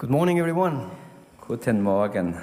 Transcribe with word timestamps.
Good 0.00 0.08
morning, 0.08 0.38
everyone. 0.38 0.90
Guten 1.46 1.82
Morgen. 1.82 2.34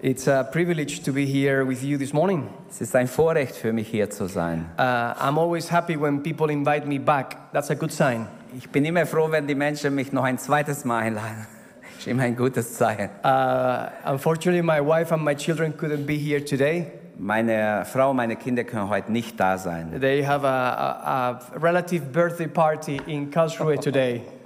It's 0.00 0.28
a 0.28 0.48
privilege 0.52 1.00
to 1.00 1.12
be 1.12 1.26
here 1.26 1.64
with 1.64 1.82
you 1.82 1.98
this 1.98 2.12
morning. 2.12 2.48
Es 2.70 2.80
ist 2.80 2.94
ein 2.94 3.08
Vorrecht 3.08 3.56
für 3.56 3.72
mich 3.72 3.88
hier 3.88 4.08
zu 4.08 4.28
sein. 4.28 4.70
Uh, 4.78 5.14
I'm 5.18 5.36
always 5.36 5.68
happy 5.68 5.96
when 5.96 6.22
people 6.22 6.48
invite 6.48 6.86
me 6.86 7.00
back. 7.00 7.50
That's 7.52 7.70
a 7.70 7.74
good 7.74 7.90
sign. 7.90 8.28
Ich 8.56 8.70
bin 8.70 8.84
immer 8.84 9.04
froh, 9.04 9.28
wenn 9.32 9.48
die 9.48 9.56
Menschen 9.56 9.96
mich 9.96 10.12
noch 10.12 10.22
ein 10.22 10.38
zweites 10.38 10.84
Mal 10.84 11.00
einladen. 11.00 11.44
Ist 11.98 12.06
immer 12.06 12.22
ein 12.22 12.36
gutes 12.36 12.74
Zeichen. 12.74 13.10
Uh, 13.24 13.88
unfortunately, 14.08 14.62
my 14.62 14.80
wife 14.80 15.12
and 15.12 15.24
my 15.24 15.34
children 15.34 15.76
couldn't 15.76 16.06
be 16.06 16.14
here 16.14 16.40
today. 16.40 16.86
Meine 17.18 17.84
Frau, 17.84 18.14
meine 18.14 18.36
Kinder 18.36 18.62
können 18.62 18.88
heute 18.88 19.10
nicht 19.10 19.40
da 19.40 19.58
sein. 19.58 20.00
They 20.00 20.24
have 20.24 20.46
a, 20.46 20.70
a, 20.70 21.30
a 21.30 21.40
relative 21.58 22.12
birthday 22.12 22.46
party 22.46 23.00
in 23.08 23.28
Karlsruhe 23.32 23.76
today. 23.76 24.22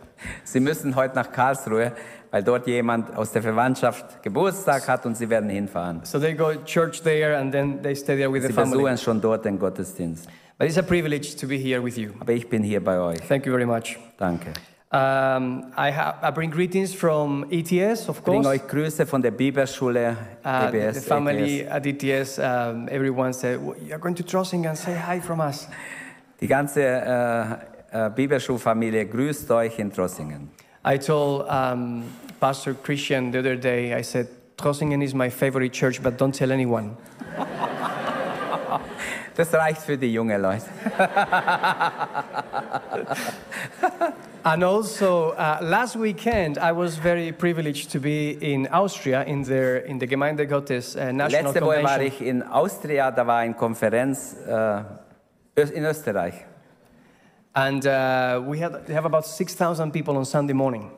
Sie 0.44 0.60
müssen 0.60 0.94
heute 0.96 1.14
nach 1.14 1.30
Karlsruhe, 1.32 1.92
weil 2.30 2.42
dort 2.42 2.66
jemand 2.66 3.14
aus 3.16 3.32
der 3.32 3.42
Verwandtschaft 3.42 4.22
Geburtstag 4.22 4.88
hat 4.88 5.06
und 5.06 5.16
sie 5.16 5.28
werden 5.30 5.48
hinfahren. 5.50 6.00
So 6.04 6.18
they 6.18 6.34
go 6.34 6.52
to 6.52 6.60
church 6.64 7.02
there 7.02 7.36
and 7.36 7.52
then 7.52 7.82
they 7.82 7.94
stay 7.94 8.16
there 8.16 8.32
with 8.32 8.42
the 8.42 8.48
Sie 8.48 8.52
family. 8.54 8.76
besuchen 8.82 8.98
schon 8.98 9.20
dort 9.20 9.44
den 9.44 9.58
Gottesdienst. 9.58 10.28
But 10.58 10.68
it's 10.68 10.78
a 10.78 10.82
privilege 10.82 11.36
to 11.36 11.46
be 11.48 11.56
here 11.56 11.82
with 11.82 11.96
you. 11.96 12.10
Aber 12.20 12.32
ich 12.32 12.48
bin 12.48 12.62
hier 12.62 12.82
bei 12.82 12.98
euch. 12.98 13.18
Thank 13.28 13.44
you 13.46 13.52
very 13.52 13.66
much. 13.66 13.98
Danke. 14.18 14.52
Um, 14.92 15.72
I, 15.76 15.90
ha- 15.90 16.20
I 16.22 16.30
bring 16.30 16.52
greetings 16.52 16.94
from 16.94 17.44
ETS, 17.50 18.08
of 18.08 18.18
Ich 18.18 18.22
bringe 18.24 18.42
course. 18.44 18.48
euch 18.62 18.66
Grüße 18.68 19.06
von 19.06 19.20
der 19.20 19.32
Bibelschule 19.32 20.16
Uh, 20.44 20.70
the- 20.70 20.78
EBS. 20.78 20.94
the 20.94 21.00
family 21.00 21.60
ETS. 21.62 21.70
at 21.72 21.86
ETS, 21.86 22.38
um, 22.38 22.86
everyone 22.88 23.32
said, 23.32 23.58
"Well, 23.60 23.74
You're 23.84 23.98
going 23.98 24.14
to 24.14 24.22
Trossingen, 24.22 24.76
say 24.76 24.94
hi 24.94 25.20
from 25.20 25.40
us. 25.40 25.66
Die 26.40 26.46
ganze 26.46 26.80
äh, 26.84 27.44
äh, 27.94 28.10
Bibelschulfamilie 28.10 29.06
grüßt 29.06 29.50
euch 29.52 29.78
in 29.78 29.92
Trossingen. 29.92 30.50
I 30.86 30.98
told 30.98 31.46
um, 31.48 32.02
Pastor 32.40 32.74
Christian 32.74 33.32
the 33.32 33.38
other 33.38 33.56
day, 33.56 33.94
I 33.98 34.02
said, 34.02 34.28
Trossingen 34.56 35.00
is 35.02 35.14
my 35.14 35.30
favorite 35.30 35.72
church, 35.72 36.02
but 36.02 36.18
don't 36.18 36.32
tell 36.36 36.52
anyone. 36.52 36.96
Das 39.36 39.52
reicht 39.52 39.82
für 39.82 39.98
die 39.98 40.12
jungen 40.12 40.40
Leute. 40.40 40.66
And 44.44 44.62
also, 44.62 45.32
uh, 45.32 45.58
last 45.60 45.96
weekend, 45.96 46.56
I 46.58 46.70
was 46.70 46.96
very 46.96 47.32
privileged 47.32 47.90
to 47.90 47.98
be 47.98 48.30
in 48.40 48.68
Austria 48.68 49.22
in, 49.22 49.42
their, 49.42 49.78
in 49.86 49.98
the 49.98 50.06
Gemeinde 50.06 50.46
Gottes 50.46 50.94
uh, 50.94 51.10
National 51.12 51.52
Letzte 51.52 51.62
Woche 51.62 51.82
war 51.82 52.00
ich 52.00 52.20
in 52.20 52.44
Austria, 52.44 53.10
da 53.10 53.26
war 53.26 53.38
eine 53.38 53.54
Konferenz 53.54 54.36
Ö- 54.46 54.82
in 55.56 55.84
Österreich. 55.84 56.34
And 57.54 57.86
uh, 57.86 58.42
we 58.46 58.58
had, 58.58 58.86
they 58.86 58.94
have 58.94 59.04
about 59.06 59.24
6,000 59.26 59.92
people 59.92 60.16
on 60.16 60.24
Sunday 60.24 60.54
morning. 60.54 60.90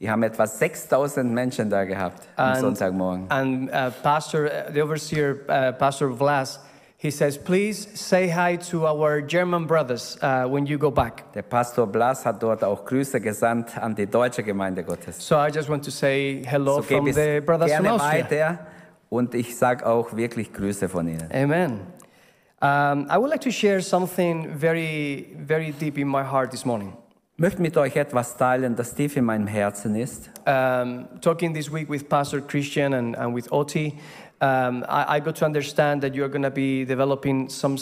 Die 0.00 0.08
haben 0.10 0.22
etwa 0.24 0.46
6000 0.46 1.32
Menschen 1.32 1.70
da 1.70 1.84
gehabt 1.84 2.26
am 2.36 2.54
And- 2.54 2.60
Sonntagmorgen. 2.60 3.26
And 3.30 3.70
uh, 3.70 3.90
Pastor, 4.02 4.46
uh, 4.46 4.72
the 4.72 4.82
overseer, 4.82 5.36
uh, 5.48 5.70
Pastor 5.78 6.08
Vlas, 6.10 6.58
he 6.96 7.10
says, 7.10 7.38
please 7.38 7.86
say 7.94 8.28
hi 8.28 8.56
to 8.70 8.84
our 8.86 9.20
German 9.20 9.66
brothers 9.66 10.18
uh, 10.22 10.44
when 10.48 10.66
you 10.66 10.76
go 10.78 10.90
back. 10.90 11.32
Der 11.34 11.42
Pastor 11.42 11.86
Blas 11.86 12.24
hat 12.24 12.42
dort 12.42 12.64
auch 12.64 12.84
Grüße 12.84 13.20
gesandt 13.20 13.76
an 13.78 13.94
die 13.94 14.06
deutsche 14.06 14.42
Gemeinde 14.42 14.82
Gottes. 14.82 15.18
So 15.24 15.36
I 15.36 15.50
just 15.54 15.68
want 15.68 15.84
to 15.84 15.90
say 15.92 16.42
hello 16.44 16.76
So 16.76 16.82
from 16.82 17.12
the 17.12 17.40
brothers 17.40 17.72
from 17.72 17.86
Austria. 17.86 18.24
weiter 18.24 18.58
und 19.08 19.34
ich 19.34 19.56
sage 19.56 19.86
auch 19.86 20.16
wirklich 20.16 20.52
Grüße 20.52 20.88
von 20.88 21.06
Ihnen. 21.06 21.28
Amen. 21.32 21.80
Um, 22.62 23.08
I 23.10 23.18
would 23.18 23.28
like 23.28 23.40
to 23.40 23.50
share 23.50 23.80
something 23.80 24.48
very, 24.56 25.34
very 25.36 25.72
deep 25.72 25.98
in 25.98 26.06
my 26.06 26.22
heart 26.22 26.52
this 26.52 26.64
morning. 26.64 26.92
Ich 27.34 27.40
möchte 27.40 27.60
mit 27.60 27.76
euch 27.76 27.96
etwas 27.96 28.36
teilen, 28.36 28.76
das 28.76 28.94
tief 28.94 29.16
in 29.16 29.24
meinem 29.24 29.48
Herzen 29.48 29.96
ist. 29.96 30.30
Um, 30.46 31.08
talking 31.20 31.52
this 31.52 31.72
week 31.72 31.88
with 31.88 32.08
Pastor 32.08 32.40
Christian 32.40 32.94
and, 32.94 33.16
and 33.16 33.34
with 33.34 33.50
Oti, 33.50 33.98
um, 34.40 34.84
I, 34.88 35.16
I 35.16 35.20
got 35.20 35.34
to 35.36 35.44
understand 35.44 36.02
that 36.02 36.14
you're 36.14 36.28
going 36.28 36.44
to 36.44 36.52
be 36.52 36.84
developing 36.84 37.48
some 37.48 37.78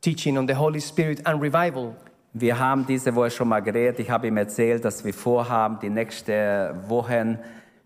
teaching 0.00 0.38
on 0.38 0.46
the 0.46 0.54
Holy 0.54 0.80
Spirit 0.80 1.20
and 1.26 1.42
revival. 1.42 1.94
Wir 2.32 2.58
haben 2.58 2.86
diese 2.86 3.14
Woche 3.14 3.30
schon 3.32 3.48
mal 3.48 3.60
geredet. 3.60 4.00
Ich 4.00 4.10
habe 4.10 4.28
ihm 4.28 4.38
erzählt, 4.38 4.82
dass 4.82 5.04
wir 5.04 5.12
vorhaben, 5.12 5.78
die 5.82 5.90
nächsten 5.90 6.88
Wochen 6.88 7.38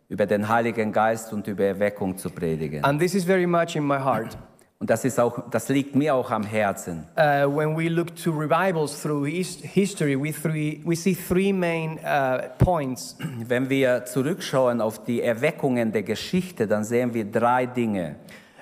über 0.09 0.27
den 0.27 0.49
Heiligen 0.49 0.93
Geist 0.93 1.33
und 1.33 1.49
über 1.49 1.65
Erweckung 1.65 2.17
zu 2.17 2.31
predigen. 2.31 2.85
And 2.85 3.01
this 3.01 3.17
is 3.17 3.25
very 3.25 3.49
much 3.49 3.75
in 3.75 3.85
my 3.85 3.99
heart. 3.99 4.39
Und 4.79 4.91
das, 4.91 5.07
ist 5.07 5.19
auch, 5.19 5.49
das 5.51 5.71
liegt 5.71 5.97
mir 5.97 6.15
auch 6.15 6.31
am 6.31 6.43
Herzen. 6.43 7.07
Uh, 7.17 7.49
when 7.49 7.75
we 7.77 7.89
look 7.89 8.15
to 8.17 8.31
revivals 8.31 9.01
through 9.01 9.25
his- 9.27 9.59
history, 9.63 10.15
we, 10.23 10.33
three, 10.33 10.81
we 10.85 10.95
see 10.95 11.15
three 11.15 11.51
main 11.53 11.99
uh, 12.05 12.43
points. 12.63 13.17
Wenn 13.49 13.71
wir 13.71 14.05
zurückschauen 14.05 14.83
auf 14.83 15.03
die 15.05 15.23
Erweckungen 15.23 15.93
der 15.93 16.03
Geschichte, 16.03 16.67
dann 16.67 16.85
sehen 16.85 17.15
wir 17.15 17.25
drei 17.25 17.65
Dinge. 17.65 18.17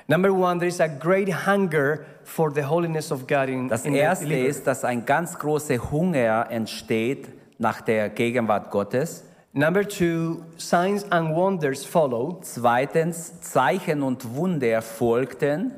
Number 0.06 0.30
one, 0.30 0.58
there 0.60 0.68
is 0.68 0.80
a 0.80 0.86
great 0.86 1.46
hunger 1.46 2.00
for 2.22 2.52
the 2.54 2.62
holiness 2.64 3.10
of 3.10 3.26
God 3.26 3.48
in, 3.48 3.68
Das 3.68 3.84
in 3.84 3.94
the 3.94 3.98
erste 3.98 4.26
believer. 4.26 4.48
ist, 4.48 4.66
dass 4.68 4.84
ein 4.84 5.04
ganz 5.04 5.36
großer 5.36 5.90
Hunger 5.90 6.46
entsteht 6.48 7.26
nach 7.58 7.80
der 7.80 8.10
Gegenwart 8.10 8.70
Gottes. 8.70 9.24
Number 9.56 9.82
two, 9.88 10.42
signs 10.58 11.10
and 11.10 11.34
wonders 11.34 11.84
follow. 11.84 12.38
Zweitens, 12.42 13.40
Zeichen 13.40 14.02
und 14.02 14.34
Wunder 14.34 14.82
folgten. 14.82 15.70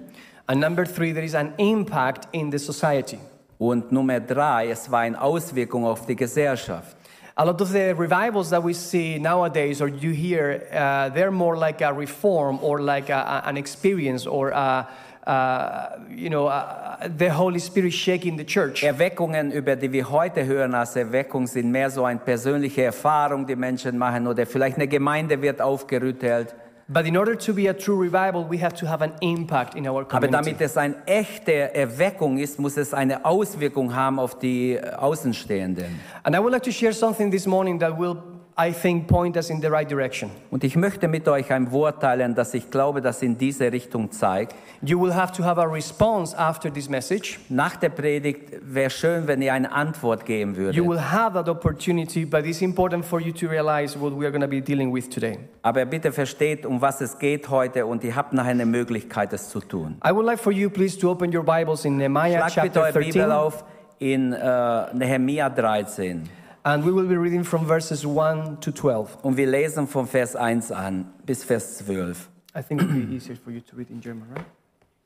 And 0.48 0.60
number 0.60 0.84
three, 0.84 1.12
there 1.12 1.24
is 1.24 1.34
an 1.34 1.54
impact 1.58 2.28
in 2.32 2.50
the 2.50 2.58
society. 2.58 3.18
Und 3.58 3.90
Nummer 3.90 4.20
drei, 4.20 4.68
es 4.68 4.90
war 4.90 5.00
eine 5.00 5.20
Auswirkung 5.20 5.84
auf 5.84 6.06
die 6.06 6.14
Gesellschaft. 6.14 6.96
A 7.38 7.44
lot 7.44 7.60
of 7.60 7.68
the 7.68 7.94
revivals 7.94 8.50
that 8.50 8.62
we 8.62 8.72
see 8.72 9.18
nowadays, 9.18 9.82
or 9.82 9.88
you 9.88 10.12
hear, 10.12 10.66
uh, 10.72 11.10
they're 11.10 11.30
more 11.30 11.56
like 11.56 11.82
a 11.82 11.92
reform 11.92 12.58
or 12.62 12.80
like 12.80 13.10
a, 13.10 13.42
an 13.44 13.56
experience 13.56 14.26
or, 14.26 14.50
a, 14.50 14.88
uh, 15.26 15.98
you 16.08 16.30
know, 16.30 16.46
uh, 16.46 17.08
the 17.16 17.28
Holy 17.28 17.58
Spirit 17.58 17.92
shaking 17.92 18.36
the 18.36 18.44
church. 18.44 18.82
Erweckungen, 18.82 19.50
über 19.52 19.76
die 19.76 19.92
wir 19.92 20.08
heute 20.08 20.46
hören 20.46 20.74
als 20.74 20.96
Erweckung, 20.96 21.46
sind 21.46 21.70
mehr 21.70 21.90
so 21.90 22.04
eine 22.04 22.20
persönliche 22.20 22.84
Erfahrung, 22.84 23.46
die 23.46 23.56
Menschen 23.56 23.98
machen 23.98 24.26
oder 24.26 24.46
vielleicht 24.46 24.76
eine 24.76 24.86
Gemeinde 24.86 25.42
wird 25.42 25.60
aufgerüttelt. 25.60 26.54
But 26.88 27.04
in 27.04 27.16
order 27.16 27.34
to 27.34 27.52
be 27.52 27.66
a 27.66 27.74
true 27.74 27.96
revival, 27.96 28.44
we 28.44 28.58
have 28.58 28.72
to 28.74 28.86
have 28.86 29.02
an 29.02 29.14
impact 29.20 29.74
in 29.74 29.88
our 29.88 30.06
Aber 30.08 30.28
damit 30.28 30.60
es 30.60 30.76
eine 30.76 30.94
echte 31.06 31.74
Erweckung 31.74 32.38
ist, 32.38 32.60
muss 32.60 32.76
es 32.76 32.94
eine 32.94 33.24
Auswirkung 33.24 33.92
haben 33.92 34.20
auf 34.20 34.38
die 34.38 34.74
äh, 34.74 34.92
Außenstehenden. 34.92 36.00
And 36.22 36.36
I 36.36 36.38
would 36.38 36.52
like 36.52 36.62
to 36.62 36.70
share 36.70 36.92
something 36.92 37.28
this 37.28 37.44
morning 37.44 37.80
that 37.80 37.98
will, 37.98 38.22
I 38.58 38.72
think, 38.72 39.06
point 39.06 39.36
us 39.36 39.50
in 39.50 39.60
the 39.60 39.68
right 39.68 39.86
direction. 39.90 40.30
Und 40.50 40.64
ich 40.64 40.76
möchte 40.76 41.08
mit 41.08 41.28
euch 41.28 41.52
ein 41.52 41.70
Wort 41.72 42.00
teilen, 42.00 42.34
das 42.34 42.54
ich 42.54 42.70
glaube, 42.70 43.02
das 43.02 43.20
in 43.20 43.36
diese 43.36 43.70
Richtung 43.70 44.10
zeigt. 44.10 44.54
You 44.80 44.98
will 44.98 45.14
have 45.14 45.34
to 45.36 45.44
have 45.44 45.60
a 45.60 45.64
response 45.64 46.34
after 46.38 46.72
this 46.72 46.88
message. 46.88 47.38
Nach 47.50 47.76
der 47.76 47.90
Predigt 47.90 48.52
wäre 48.62 48.88
schön, 48.88 49.26
wenn 49.26 49.42
ihr 49.42 49.52
eine 49.52 49.70
Antwort 49.70 50.24
geben 50.24 50.54
You 50.54 50.58
würdet. 50.58 50.88
will 50.88 50.98
have 50.98 51.34
that 51.34 51.50
opportunity, 51.50 52.24
but 52.24 52.46
it's 52.46 52.62
important 52.62 53.04
for 53.04 53.20
you 53.20 53.30
to 53.32 53.46
realize 53.46 53.94
what 54.00 54.18
we 54.18 54.24
are 54.24 54.30
going 54.30 54.40
to 54.40 54.48
be 54.48 54.62
dealing 54.62 54.90
with 54.90 55.10
today. 55.10 55.38
Aber 55.60 55.84
bitte 55.84 56.10
versteht, 56.10 56.64
um 56.64 56.80
was 56.80 57.02
es 57.02 57.18
geht 57.18 57.50
heute 57.50 57.84
und 57.84 58.02
ihr 58.04 58.16
habt 58.16 58.32
nachher 58.32 58.52
eine 58.52 58.64
Möglichkeit, 58.64 59.34
es 59.34 59.50
zu 59.50 59.60
tun. 59.60 59.96
I 60.02 60.12
would 60.12 60.24
like 60.24 60.38
for 60.38 60.52
you, 60.52 60.70
please, 60.70 60.98
to 60.98 61.10
open 61.10 61.34
your 61.36 61.44
Bibles 61.44 61.84
in 61.84 61.98
Nehemiah 61.98 62.48
Schlagt 62.48 62.72
bitte 62.72 62.80
chapter 62.80 62.82
eure 62.84 62.98
Bibel 63.00 63.22
13, 63.22 63.30
auf 63.32 63.64
in 63.98 64.32
äh, 64.32 64.94
Nehemia 64.94 65.50
13. 65.50 66.45
and 66.66 66.84
we 66.84 66.90
will 66.90 67.06
be 67.06 67.16
reading 67.16 67.44
from 67.44 67.64
verses 67.64 68.04
1 68.04 68.60
to 68.60 68.72
12. 68.72 69.18
Und 69.22 69.36
wir 69.36 69.46
lesen 69.46 69.86
von 69.86 70.08
Vers 70.08 70.34
1 70.34 70.72
an 70.72 71.06
bis 71.24 71.44
Vers 71.44 71.78
12. 71.78 72.28
I 72.56 72.62
think 72.62 72.82
it 72.82 72.88
would 72.88 73.08
be 73.08 73.14
easier 73.14 73.36
for 73.36 73.52
you 73.52 73.60
to 73.60 73.76
read 73.76 73.88
in 73.88 74.00
German, 74.00 74.28
right? 74.34 74.44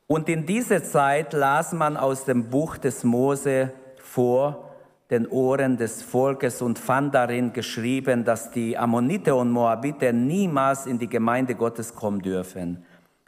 Und 0.07 0.29
in 0.31 0.47
dieser 0.47 0.83
Zeit 0.83 1.35
las 1.35 1.73
man 1.73 1.99
aus 1.99 2.25
dem 2.25 2.49
Buch 2.49 2.79
des 2.79 3.05
Mose 3.05 3.73
vor 3.99 4.71
den 5.11 5.27
Ohren 5.29 5.77
des 5.77 6.03
Volkes 6.03 6.63
und 6.63 6.79
fand 6.79 7.15
darin 7.15 7.53
geschrieben, 7.53 8.25
dass 8.25 8.51
die 8.51 8.79
Ammoniter 8.79 9.37
und 9.37 9.51
Moabiter 9.51 10.13
niemals 10.13 10.87
in 10.87 10.99
die 10.99 11.09
Gemeinde 11.09 11.55
Gottes 11.55 11.95
kommen 11.95 12.23
dürfen, 12.23 12.85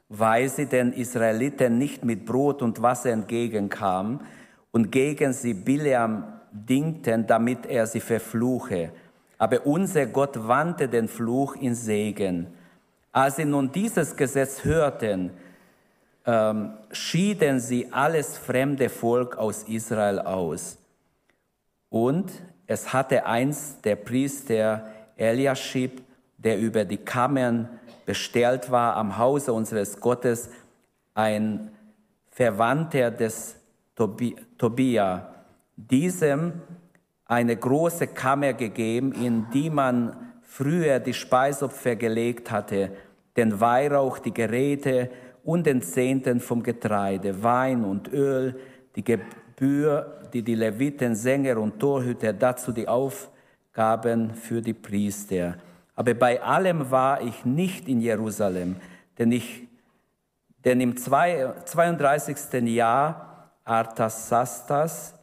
weil 0.08 0.49
sie 0.49 0.67
den 0.67 0.93
Israeliten 0.93 1.76
nicht 1.76 2.02
mit 2.02 2.25
Brot 2.25 2.62
und 2.62 2.81
Wasser 2.81 3.11
entgegenkamen 3.11 4.20
und 4.70 4.90
gegen 4.90 5.35
sie 5.35 5.55
Bileam 5.55 6.25
dingten, 6.52 7.26
damit 7.26 7.66
er 7.66 7.87
sie 7.87 8.00
verfluche. 8.00 8.90
Aber 9.38 9.66
unser 9.66 10.06
Gott 10.06 10.46
wandte 10.46 10.88
den 10.88 11.08
Fluch 11.08 11.56
in 11.56 11.75
Segen. 11.75 12.46
Als 13.10 13.37
sie 13.37 13.44
nun 13.44 13.72
dieses 13.72 14.16
Gesetz 14.16 14.64
hörten, 14.64 15.31
ähm, 16.25 16.75
schieden 16.93 17.58
sie 17.58 17.93
alles 17.93 18.38
fremde 18.38 18.88
Volk 18.88 19.37
aus 19.37 19.64
Israel 19.64 20.20
aus. 20.20 20.78
Und 21.90 22.31
es 22.66 22.93
hatte 22.93 23.26
eins 23.26 23.81
der 23.82 23.96
Priester 23.96 24.87
Eliaschib, 25.16 26.02
der 26.38 26.58
über 26.58 26.84
die 26.84 26.99
Kammern 26.99 27.69
bestellt 28.06 28.70
war 28.70 28.96
am 28.96 29.19
Hause 29.19 29.52
unseres 29.52 30.00
Gottes, 30.00 30.50
ein 31.14 31.70
Verwandter 32.31 33.10
des 33.10 33.56
Tobi 33.94 34.37
Tobia, 34.56 35.31
diesem 35.77 36.63
eine 37.25 37.57
große 37.57 38.09
Kammer 38.09 38.53
gegeben, 38.53 39.13
in 39.13 39.47
die 39.51 39.71
man 39.71 40.33
früher 40.43 41.01
die 41.01 41.15
Speisopfer 41.15 41.97
gelegt 41.97 42.51
hatte, 42.51 42.91
den 43.37 43.59
Weihrauch, 43.61 44.19
die 44.19 44.35
Geräte 44.35 45.11
und 45.45 45.67
den 45.67 45.81
Zehnten 45.81 46.41
vom 46.41 46.63
Getreide, 46.63 47.43
Wein 47.43 47.85
und 47.85 48.13
Öl, 48.13 48.59
die 48.95 49.03
Gebühr, 49.03 50.29
die 50.33 50.43
die 50.43 50.55
Leviten, 50.55 51.15
Sänger 51.15 51.57
und 51.59 51.81
Torhüter, 51.81 52.33
dazu 52.33 52.73
die 52.73 52.87
Aufgaben 52.87 54.35
für 54.35 54.61
die 54.61 54.75
Priester. 54.75 55.57
Aber 55.95 56.15
bei 56.15 56.43
allem 56.43 56.91
war 56.91 57.23
ich 57.23 57.45
nicht 57.45 57.89
in 57.89 58.01
Jerusalem, 58.01 58.77
denn, 59.19 59.33
ich, 59.33 59.69
denn 60.65 60.81
im 60.81 60.97
32. 60.97 62.63
Jahr 62.69 63.53
Artasastas, 63.65 65.15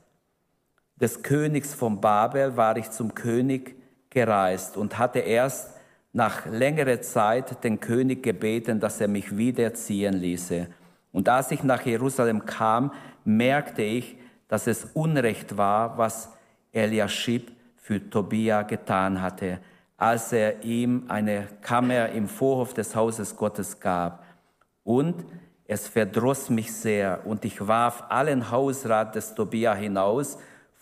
des 1.00 1.24
Königs 1.24 1.74
von 1.74 2.02
Babel, 2.02 2.58
war 2.58 2.78
ich 2.78 2.90
zum 2.92 3.16
König 3.16 3.76
gereist 4.10 4.78
und 4.78 4.98
hatte 4.98 5.20
erst 5.20 5.72
nach 6.12 6.46
längerer 6.46 7.02
Zeit 7.02 7.64
den 7.64 7.80
König 7.80 8.24
gebeten, 8.24 8.80
dass 8.80 9.00
er 9.00 9.08
mich 9.08 9.38
wiederziehen 9.38 10.16
ließe. 10.16 10.68
Und 11.12 11.30
als 11.30 11.52
ich 11.52 11.64
nach 11.64 11.86
Jerusalem 11.86 12.46
kam, 12.46 12.92
merkte 13.24 13.82
ich, 13.82 14.18
dass 14.48 14.68
es 14.68 14.86
Unrecht 14.94 15.58
war, 15.58 15.98
was 15.98 16.30
Eliashib 16.72 17.52
für 17.78 18.10
Tobia 18.10 18.64
getan 18.64 19.22
hatte, 19.22 19.60
als 19.98 20.34
er 20.34 20.64
ihm 20.64 21.06
eine 21.08 21.48
Kammer 21.62 22.10
im 22.10 22.28
Vorhof 22.28 22.74
des 22.74 22.96
Hauses 22.96 23.36
Gottes 23.36 23.80
gab. 23.80 24.24
Und 24.84 25.26
es 25.66 25.88
verdross 25.88 26.50
mich 26.50 26.74
sehr, 26.74 27.26
und 27.26 27.46
ich 27.46 27.68
warf 27.68 28.04
allen 28.10 28.50
Hausrat 28.50 29.14
des 29.14 29.36
Tobia 29.36 29.76
hinaus 29.76 30.38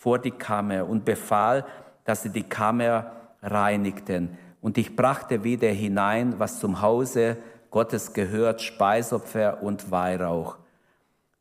vor 0.07 0.19
die 0.19 0.31
Kammer 0.31 0.87
und 0.87 1.03
befahl, 1.03 1.65
dass 2.05 2.23
sie 2.23 2.29
die 2.29 2.43
Kammer 2.43 3.11
reinigten. 3.43 4.37
Und 4.61 4.77
ich 4.77 4.95
brachte 4.95 5.43
wieder 5.43 5.67
hinein, 5.67 6.35
was 6.37 6.61
zum 6.61 6.81
Hause 6.81 7.35
Gottes 7.71 8.13
gehört, 8.13 8.61
Speisopfer 8.61 9.61
und 9.61 9.91
Weihrauch. 9.91 10.59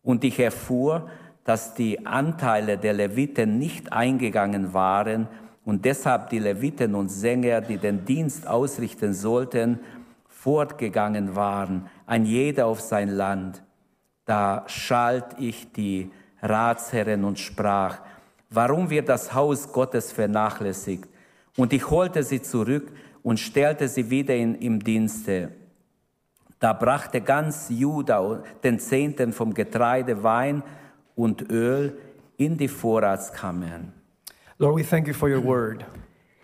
Und 0.02 0.24
ich 0.24 0.40
erfuhr, 0.40 1.08
dass 1.44 1.74
die 1.74 2.06
Anteile 2.06 2.76
der 2.76 2.94
Leviten 2.94 3.56
nicht 3.56 3.92
eingegangen 3.92 4.74
waren 4.74 5.28
und 5.64 5.84
deshalb 5.84 6.30
die 6.30 6.40
Leviten 6.40 6.96
und 6.96 7.08
Sänger, 7.08 7.60
die 7.60 7.78
den 7.78 8.04
Dienst 8.04 8.48
ausrichten 8.48 9.14
sollten, 9.14 9.78
fortgegangen 10.26 11.36
waren, 11.36 11.88
ein 12.04 12.24
jeder 12.24 12.66
auf 12.66 12.80
sein 12.80 13.10
Land. 13.10 13.62
Da 14.24 14.64
schalt 14.66 15.38
ich 15.38 15.70
die 15.70 16.10
Ratsherren 16.42 17.22
und 17.22 17.38
sprach, 17.38 18.00
warum 18.50 18.90
wird 18.90 19.08
das 19.08 19.32
Haus 19.32 19.72
Gottes 19.72 20.12
vernachlässigt? 20.12 21.08
Und 21.56 21.72
ich 21.72 21.88
holte 21.90 22.22
sie 22.22 22.42
zurück 22.42 22.92
und 23.22 23.40
stellte 23.40 23.88
sie 23.88 24.10
wieder 24.10 24.34
in, 24.34 24.54
im 24.56 24.82
Dienste. 24.82 25.50
Da 26.58 26.72
brachte 26.72 27.20
ganz 27.20 27.66
Juda 27.68 28.42
den 28.62 28.78
Zehnten 28.78 29.32
vom 29.32 29.52
Getreide, 29.52 30.22
Wein 30.22 30.62
und 31.14 31.50
Öl 31.50 31.98
in 32.36 32.56
die 32.56 32.68
Vorratskammern. 32.68 33.92
Lord, 34.58 34.76
we 34.76 34.82
thank 34.82 35.06
you 35.06 35.14
for 35.14 35.28
your 35.28 35.44
word. 35.44 35.84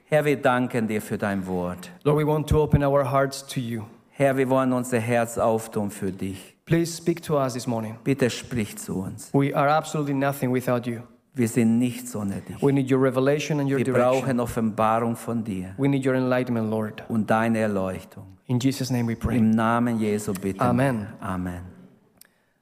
Herr, 0.05 0.25
wir 0.25 0.37
danken 0.37 0.87
dir 0.87 1.01
für 1.01 1.17
dein 1.17 1.47
Wort. 1.47 1.91
Lord, 2.05 2.19
we 2.19 2.27
want 2.27 2.47
to 2.49 2.63
open 2.63 2.85
our 2.85 3.11
hearts 3.11 3.47
to 3.47 3.61
you. 3.61 3.85
Herr, 4.11 4.37
wir 4.37 4.49
wollen 4.51 4.75
unser 4.75 4.99
Herz 4.99 5.39
auftun 5.39 5.91
für 5.91 6.13
dich. 6.13 6.55
Please 6.67 6.95
speak 6.95 7.23
to 7.23 7.39
us 7.39 7.55
this 7.55 7.67
morning. 7.67 7.97
Bitte 8.05 8.29
sprich 8.29 8.77
zu 8.77 9.01
uns. 9.01 9.31
We 9.33 9.57
are 9.57 9.71
absolutely 9.71 10.15
nothing 10.15 10.53
without 10.53 10.87
you. 10.87 11.01
Wir 11.35 11.49
sind 11.49 11.79
nichts 11.79 12.15
ohne 12.15 12.43
dich. 12.43 12.63
We 12.63 12.73
need 12.73 12.91
your 12.91 13.03
revelation 13.03 13.59
and 13.61 13.71
your 13.71 13.79
Wir 13.79 13.85
direction. 13.85 14.21
brauchen 14.21 14.41
Offenbarung 14.41 15.17
von 15.17 15.43
dir 15.43 15.75
We 15.79 15.89
need 15.89 16.07
your 16.07 16.15
enlightenment, 16.15 16.71
Lord. 16.71 17.03
und 17.09 17.31
deine 17.31 17.59
Erleuchtung. 17.61 18.37
In 18.47 18.59
Jesus' 18.59 18.91
name 18.91 19.09
we 19.09 19.17
pray. 19.17 19.39
Im 19.39 19.51
Namen 19.51 19.99
Jesu 19.99 20.35
bitte. 20.35 20.61
Amen. 20.61 21.07
Amen. 21.21 21.63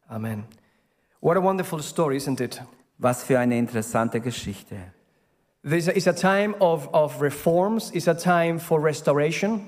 Amen. 0.08 0.44
What 1.20 1.36
a 1.36 1.42
wonderful 1.42 1.80
story, 1.82 2.16
isn't 2.16 2.40
it? 2.40 2.62
Was 2.98 3.24
für 3.24 3.38
eine 3.38 3.58
interessante 3.58 4.20
Geschichte. 4.20 4.76
This 5.62 5.88
is 5.88 6.06
a 6.06 6.12
time 6.12 6.54
of, 6.60 6.88
of 6.92 7.20
reforms, 7.20 7.90
it's 7.92 8.08
a 8.08 8.14
time 8.14 8.58
for 8.58 8.80
restoration. 8.82 9.62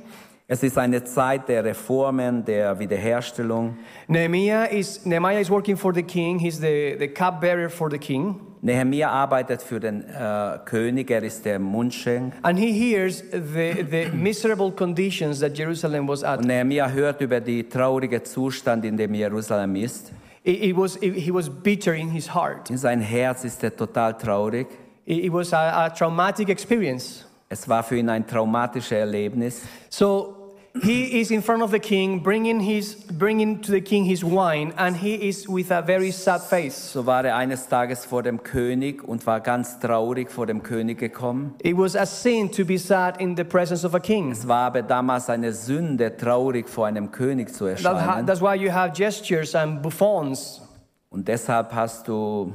Es 0.48 0.62
ist 0.62 0.78
eine 0.78 1.02
Zeit 1.04 1.48
der 1.48 1.64
Reformen, 1.64 2.44
der 2.44 2.78
Wiederherstellung. 2.78 3.76
Nehemiah 4.06 4.64
is, 4.70 5.04
Nehemiah 5.04 5.40
is 5.40 5.50
working 5.50 5.76
for 5.76 5.92
the 5.94 6.02
king, 6.02 6.38
he's 6.38 6.60
the, 6.60 6.96
the 6.98 7.08
cupbearer 7.08 7.68
for 7.68 7.90
the 7.90 7.98
king. 7.98 8.40
Nehemiah 8.64 9.10
arbeitet 9.10 9.60
für 9.60 9.80
den 9.80 10.04
äh, 10.08 10.58
König, 10.64 11.10
er 11.10 11.22
ist 11.24 11.44
der 11.44 11.58
Mundschenk. 11.58 12.32
And 12.42 12.56
he 12.58 12.70
hears 12.72 13.18
the, 13.32 13.84
the 13.90 14.06
miserable 14.14 14.70
conditions 14.70 15.40
that 15.40 15.58
Jerusalem 15.58 16.06
was 16.06 16.22
at. 16.22 16.38
Und 16.38 16.46
Nehemiah 16.46 16.88
hört 16.88 17.20
über 17.20 17.40
die 17.40 17.68
traurige 17.68 18.22
Zustand, 18.22 18.84
in 18.84 18.96
dem 18.96 19.14
Jerusalem 19.14 19.74
ist. 19.74 20.12
It, 20.44 20.62
it 20.62 20.76
was, 20.76 20.96
it- 21.02 21.14
he 21.16 21.32
was 21.34 21.50
bitter 21.50 21.92
in 21.94 22.10
his 22.10 22.32
heart. 22.32 22.70
In 22.70 22.78
sein 22.78 23.00
Herz 23.00 23.44
ist 23.44 23.62
er 23.64 23.76
total 23.76 24.16
traurig. 24.16 24.68
It, 25.06 25.24
it 25.24 25.32
was 25.32 25.52
a, 25.52 25.86
a 25.86 25.90
traumatic 25.90 26.48
experience. 26.48 27.26
Es 27.48 27.68
war 27.68 27.82
für 27.82 27.96
ihn 27.98 28.08
ein 28.08 28.24
traumatisches 28.26 28.92
Erlebnis. 28.92 29.62
So 29.90 30.41
he 30.80 31.20
is 31.20 31.30
in 31.30 31.42
front 31.42 31.62
of 31.62 31.70
the 31.70 31.78
king, 31.78 32.20
bringing, 32.22 32.58
his, 32.60 32.94
bringing 32.94 33.60
to 33.60 33.72
the 33.72 33.80
king 33.80 34.04
his 34.04 34.24
wine, 34.24 34.72
and 34.78 34.96
he 34.96 35.28
is 35.28 35.46
with 35.46 35.70
a 35.70 35.82
very 35.82 36.10
sad 36.10 36.40
face. 36.40 36.74
So 36.92 37.04
war 37.06 37.24
er 37.24 37.36
eines 37.36 37.68
Tages 37.68 38.06
vor 38.06 38.22
dem 38.22 38.42
König 38.42 39.02
und 39.04 39.26
war 39.26 39.40
ganz 39.40 39.78
traurig 39.78 40.30
vor 40.30 40.46
dem 40.46 40.62
König 40.62 40.98
gekommen. 40.98 41.54
It 41.62 41.76
was 41.76 41.94
a 41.94 42.06
sin 42.06 42.50
to 42.52 42.64
be 42.64 42.78
sad 42.78 43.20
in 43.20 43.36
the 43.36 43.44
presence 43.44 43.84
of 43.84 43.94
a 43.94 44.00
king. 44.00 44.30
Es 44.32 44.48
war 44.48 44.66
aber 44.68 44.82
damals 44.82 45.28
eine 45.28 45.52
Sünde, 45.52 46.16
traurig 46.16 46.68
vor 46.68 46.86
einem 46.86 47.10
König 47.10 47.52
zu 47.52 47.66
erscheinen. 47.66 48.26
that's 48.26 48.40
why 48.40 48.54
you 48.54 48.72
have 48.72 48.92
gestures 48.94 49.54
and 49.54 49.82
buffons, 49.82 50.62
Und 51.10 51.28
deshalb 51.28 51.74
hast 51.74 52.08
du 52.08 52.50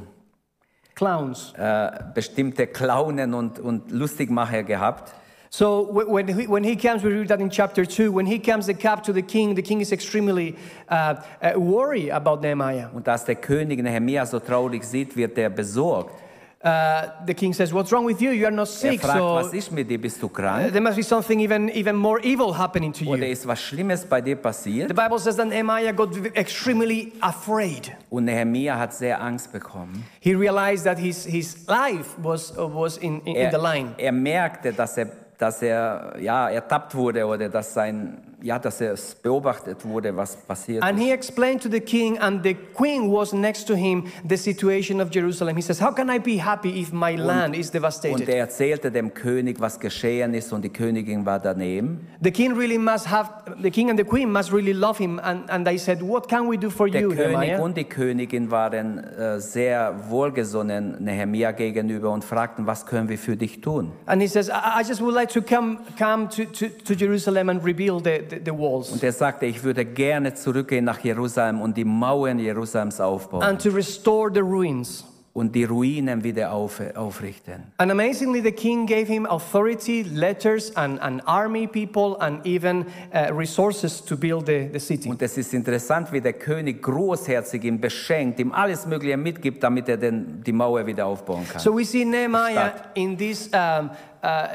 clowns. 0.96 1.54
äh, 1.56 1.92
bestimmte 2.16 2.66
Clownen 2.66 3.36
und, 3.36 3.60
und 3.60 3.92
Lustigmacher 3.92 4.64
gehabt. 4.64 5.14
So 5.50 5.82
when 5.84 6.28
he, 6.28 6.48
when 6.48 6.64
he 6.64 6.76
comes, 6.76 7.04
we 7.04 7.12
read 7.12 7.30
that 7.30 7.40
in 7.40 7.50
chapter 7.50 7.86
2, 7.86 8.12
when 8.12 8.26
he 8.26 8.40
comes 8.40 8.68
the 8.68 8.74
cup 8.74 9.04
to 9.04 9.14
the 9.14 9.22
king, 9.22 9.56
the 9.56 9.62
king 9.62 9.82
is 9.82 9.92
extremely 9.92 10.56
uh, 10.90 11.16
uh, 11.42 11.54
worried 11.60 12.10
about 12.10 12.42
Nehemiah. 12.42 12.90
Und 12.94 13.08
als 13.08 13.26
der 13.26 13.36
König 13.36 13.82
Nehemia 13.82 14.26
so 14.26 14.40
traurig 14.40 14.84
sieht, 14.84 15.16
wird 15.16 15.38
er 15.38 15.50
besorgt. 15.50 16.12
Uh, 16.60 17.12
the 17.26 17.36
king 17.36 17.54
says, 17.54 17.72
what's 17.72 17.92
wrong 17.92 18.04
with 18.04 18.20
you? 18.20 18.32
You 18.32 18.46
are 18.48 18.52
not 18.52 18.68
Er 18.68 18.92
sick, 18.92 19.02
fragt, 19.02 19.20
so 19.20 19.36
was 19.36 19.54
ist 19.54 19.72
mit 19.72 19.88
dir, 19.88 20.00
bist 20.02 20.20
du 20.22 20.26
uh, 20.26 20.30
krank? 20.30 20.72
there 20.74 20.82
must 20.82 20.98
be 20.98 21.04
something 21.04 21.40
even, 21.40 21.70
even 21.70 21.96
more 21.96 22.20
evil 22.24 22.52
happening 22.52 22.92
to 22.92 23.06
Oder 23.06 23.28
you. 23.28 23.32
ist 23.32 23.48
was 23.48 23.62
Schlimmes 23.62 24.04
bei 24.04 24.22
dir 24.22 24.36
The? 24.36 24.88
Bible 24.94 25.20
says 25.20 25.38
that 25.38 25.48
Nehemiah 25.48 25.94
got 25.94 26.10
extremely 26.36 27.14
afraid. 27.22 27.96
Und 28.10 28.26
Nehemia 28.26 28.78
hat 28.78 28.94
sehr 28.96 29.22
Angst 29.22 29.54
bekommen. 29.54 30.04
He 30.20 30.34
realized 30.34 30.84
that 30.86 30.98
his, 30.98 31.26
his 31.26 31.68
life 31.68 32.18
was, 32.18 32.52
uh, 32.58 32.68
was 32.68 32.98
in, 32.98 33.22
in, 33.22 33.36
in 33.36 33.52
the 33.52 33.60
line. 33.60 33.94
Er, 34.00 34.06
er 34.06 34.12
merkte, 34.12 34.74
dass 34.74 34.98
er, 34.98 35.12
dass 35.38 35.62
er 35.62 36.16
ja, 36.20 36.50
ertappt 36.50 36.96
wurde 36.96 37.26
oder 37.26 37.50
dass, 37.50 37.74
sein, 37.74 38.27
ja, 38.42 38.60
dass 38.60 38.82
er 38.82 38.94
es 38.94 39.16
beobachtet 39.16 39.84
wurde, 39.84 40.16
was 40.16 40.36
passiert 40.36 40.84
And 40.84 41.00
he 41.00 41.12
explained 41.12 41.62
to 41.64 41.70
the 41.70 41.80
king, 41.80 42.20
and 42.20 42.44
the 42.44 42.56
queen 42.76 43.12
was 43.12 43.34
next 43.34 43.66
to 43.68 43.76
him, 43.76 44.06
the 44.28 44.38
situation 44.38 45.02
of 45.02 45.10
Jerusalem. 45.12 45.56
He 45.56 45.62
says, 45.62 45.82
How 45.82 45.92
can 45.92 46.10
I 46.10 46.20
be 46.20 46.38
happy 46.38 46.80
if 46.80 46.92
my 46.94 47.16
land 47.16 47.56
is 47.56 47.68
Und 47.68 47.74
devastated? 47.76 48.30
er 48.30 48.38
erzählte 48.38 48.92
dem 48.92 49.14
König, 49.14 49.60
was 49.60 49.80
geschehen 49.80 50.34
ist 50.34 50.54
und 50.54 50.64
die 50.64 50.70
Königin 50.70 51.26
war 51.26 51.40
daneben. 51.40 52.08
The 52.22 52.32
king 52.32 52.56
really 52.56 52.78
must 52.78 53.10
have, 53.10 53.30
the 53.62 53.72
king 53.72 53.90
and 53.90 54.00
the 54.00 54.06
queen 54.06 54.32
must 54.32 54.54
really 54.54 54.74
love 54.74 54.98
him. 54.98 55.20
And, 55.20 55.50
and 55.50 55.66
they 55.66 55.78
said, 55.78 56.02
What 56.02 56.30
can 56.30 56.48
we 56.50 56.58
do 56.58 56.70
for 56.70 56.88
Der 56.90 57.02
you, 57.02 57.10
König 57.10 57.40
Nehemiah? 57.40 57.60
und 57.62 57.76
die 57.76 57.86
Königin 57.86 58.52
waren 58.52 59.00
äh, 59.00 59.40
sehr 59.40 59.96
wohlgesonnen 60.10 61.04
Nehemia 61.04 61.52
gegenüber 61.52 62.12
und 62.12 62.24
fragten, 62.24 62.68
was 62.68 62.86
können 62.86 63.10
wir 63.10 63.18
für 63.18 63.36
dich 63.36 63.62
tun? 63.62 63.92
And 64.06 64.22
he 64.22 64.28
says, 64.28 64.50
I, 64.50 64.82
I 64.82 64.84
just 64.88 65.02
would 65.02 65.16
like 65.16 65.30
to 65.30 65.42
come, 65.42 65.80
come 65.98 66.28
to, 66.30 66.46
to, 66.46 66.70
to 66.70 66.94
Jerusalem 66.94 67.50
and 67.50 67.64
rebuild 67.64 68.04
the, 68.04 68.20
the, 68.30 68.38
the 68.44 68.52
walls 68.52 68.92
Und 68.92 69.04
er 69.04 69.12
sagte, 69.12 69.46
ich 69.46 69.64
würde 69.64 69.86
gerne 69.86 70.34
zurückgehen 70.34 70.86
nach 70.86 71.00
Jerusalem 71.00 71.62
und 71.62 71.76
die 71.78 71.86
Mauern 71.86 72.40
Jerusalems 72.40 73.00
aufbauen 73.00 73.44
and 73.44 73.62
to 73.62 73.70
restore 73.70 74.32
the 74.34 74.42
ruins. 74.42 75.06
und 75.38 75.54
die 75.54 75.66
Ruinen 75.66 76.24
wieder 76.24 76.52
auf, 76.52 76.82
aufrichten. 76.96 77.72
And 77.78 77.92
amazingly, 77.92 78.42
the 78.42 78.52
king 78.52 78.88
gave 78.88 79.06
him 79.06 79.28
authority, 79.28 80.02
letters, 80.02 80.76
and, 80.76 81.00
and 81.00 81.22
army 81.28 81.68
people, 81.68 82.18
and 82.20 82.44
even 82.44 82.88
uh, 83.14 83.32
resources 83.32 84.04
to 84.04 84.18
build 84.18 84.48
the, 84.48 84.68
the 84.74 84.80
city. 84.80 85.08
Und 85.08 85.22
es 85.22 85.38
ist 85.38 85.54
interessant, 85.54 86.12
wie 86.12 86.22
der 86.22 86.34
König 86.34 86.82
großherzig 86.82 87.64
ihn 87.66 87.80
beschenkt, 87.80 88.40
ihm 88.40 88.52
alles 88.52 88.88
Mögliche 88.88 89.16
mitgibt, 89.16 89.62
damit 89.62 89.88
er 89.90 89.98
den, 89.98 90.42
die 90.44 90.52
Mauer 90.52 90.88
wieder 90.88 91.06
aufbauen 91.06 91.46
kann. 91.48 91.62
So 91.62 91.78
we 91.78 91.86
see 91.86 92.04
Nehemiah 92.04 92.72
in 92.96 93.16
this 93.16 93.48
um, 93.54 93.92
uh, 94.24 94.48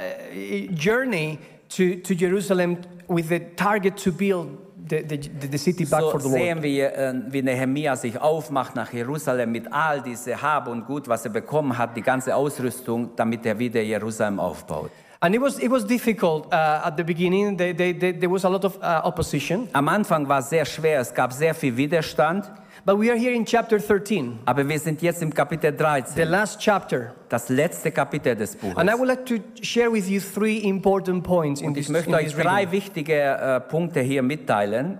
journey 0.74 1.38
to, 1.68 1.94
to 2.02 2.12
Jerusalem 2.12 2.78
with 3.12 3.28
the 3.28 3.40
target 3.56 3.96
to 3.96 4.12
build 4.12 4.58
the, 4.88 5.02
the, 5.02 5.48
the 5.48 5.58
city 5.58 5.84
back 5.84 6.00
so 6.00 6.10
for 6.10 6.20
the 6.20 6.28
Lord. 6.28 6.40
sehen 6.40 6.62
wir, 6.62 6.92
äh, 6.94 7.14
wie 7.28 7.42
Nehemia 7.42 7.96
sich 7.96 8.20
aufmacht 8.20 8.74
nach 8.74 8.92
Jerusalem 8.92 9.52
mit 9.52 9.72
all 9.72 10.02
diese 10.02 10.40
Hab 10.40 10.68
und 10.68 10.86
Gut, 10.86 11.08
was 11.08 11.24
er 11.24 11.30
bekommen 11.30 11.76
hat, 11.76 11.96
die 11.96 12.02
ganze 12.02 12.34
Ausrüstung, 12.34 13.10
damit 13.16 13.46
er 13.46 13.58
wieder 13.58 13.80
Jerusalem 13.82 14.40
aufbaut. 14.40 14.90
And 15.20 15.36
it 15.36 15.40
was, 15.40 15.58
it 15.60 15.70
was 15.70 15.86
difficult 15.86 16.46
uh, 16.46 16.84
at 16.84 16.96
the 16.96 17.04
beginning. 17.04 17.56
They, 17.56 17.72
they, 17.72 17.92
they, 17.92 18.12
there 18.12 18.28
was 18.28 18.44
a 18.44 18.48
lot 18.48 18.64
of 18.64 18.76
uh, 18.78 19.02
opposition. 19.04 19.68
Am 19.72 19.86
Anfang 19.88 20.28
war 20.28 20.40
es 20.40 20.50
sehr 20.50 20.64
schwer, 20.64 20.98
es 20.98 21.14
gab 21.14 21.32
sehr 21.32 21.54
viel 21.54 21.76
Widerstand, 21.76 22.50
But 22.84 22.98
we 22.98 23.10
are 23.12 23.16
here 23.16 23.32
in 23.32 23.44
chapter 23.46 23.78
13, 23.78 24.40
aber 24.44 24.68
wir 24.68 24.78
sind 24.80 25.02
jetzt 25.02 25.22
im 25.22 25.32
Kapitel 25.32 25.70
the 25.70 25.76
13, 25.76 26.28
last 26.28 26.58
chapter. 26.60 27.14
das 27.28 27.48
letzte 27.48 27.92
Kapitel 27.92 28.34
des 28.34 28.56
Buches. 28.56 28.76
And 28.76 28.90
I 28.90 28.94
would 28.94 29.06
like 29.06 29.24
to 29.26 29.36
share 29.62 29.88
with 29.92 30.08
you 30.08 30.18
three 30.20 30.58
important 30.58 31.22
points 31.22 31.60
in 31.60 31.68
Und 31.68 31.74
this, 31.74 31.86
ich 31.86 31.92
möchte 31.92 32.10
euch 32.12 32.34
drei 32.34 32.62
reading. 32.64 32.72
wichtige 32.72 33.14
äh, 33.14 33.60
Punkte 33.60 34.00
hier 34.00 34.22
mitteilen. 34.22 34.98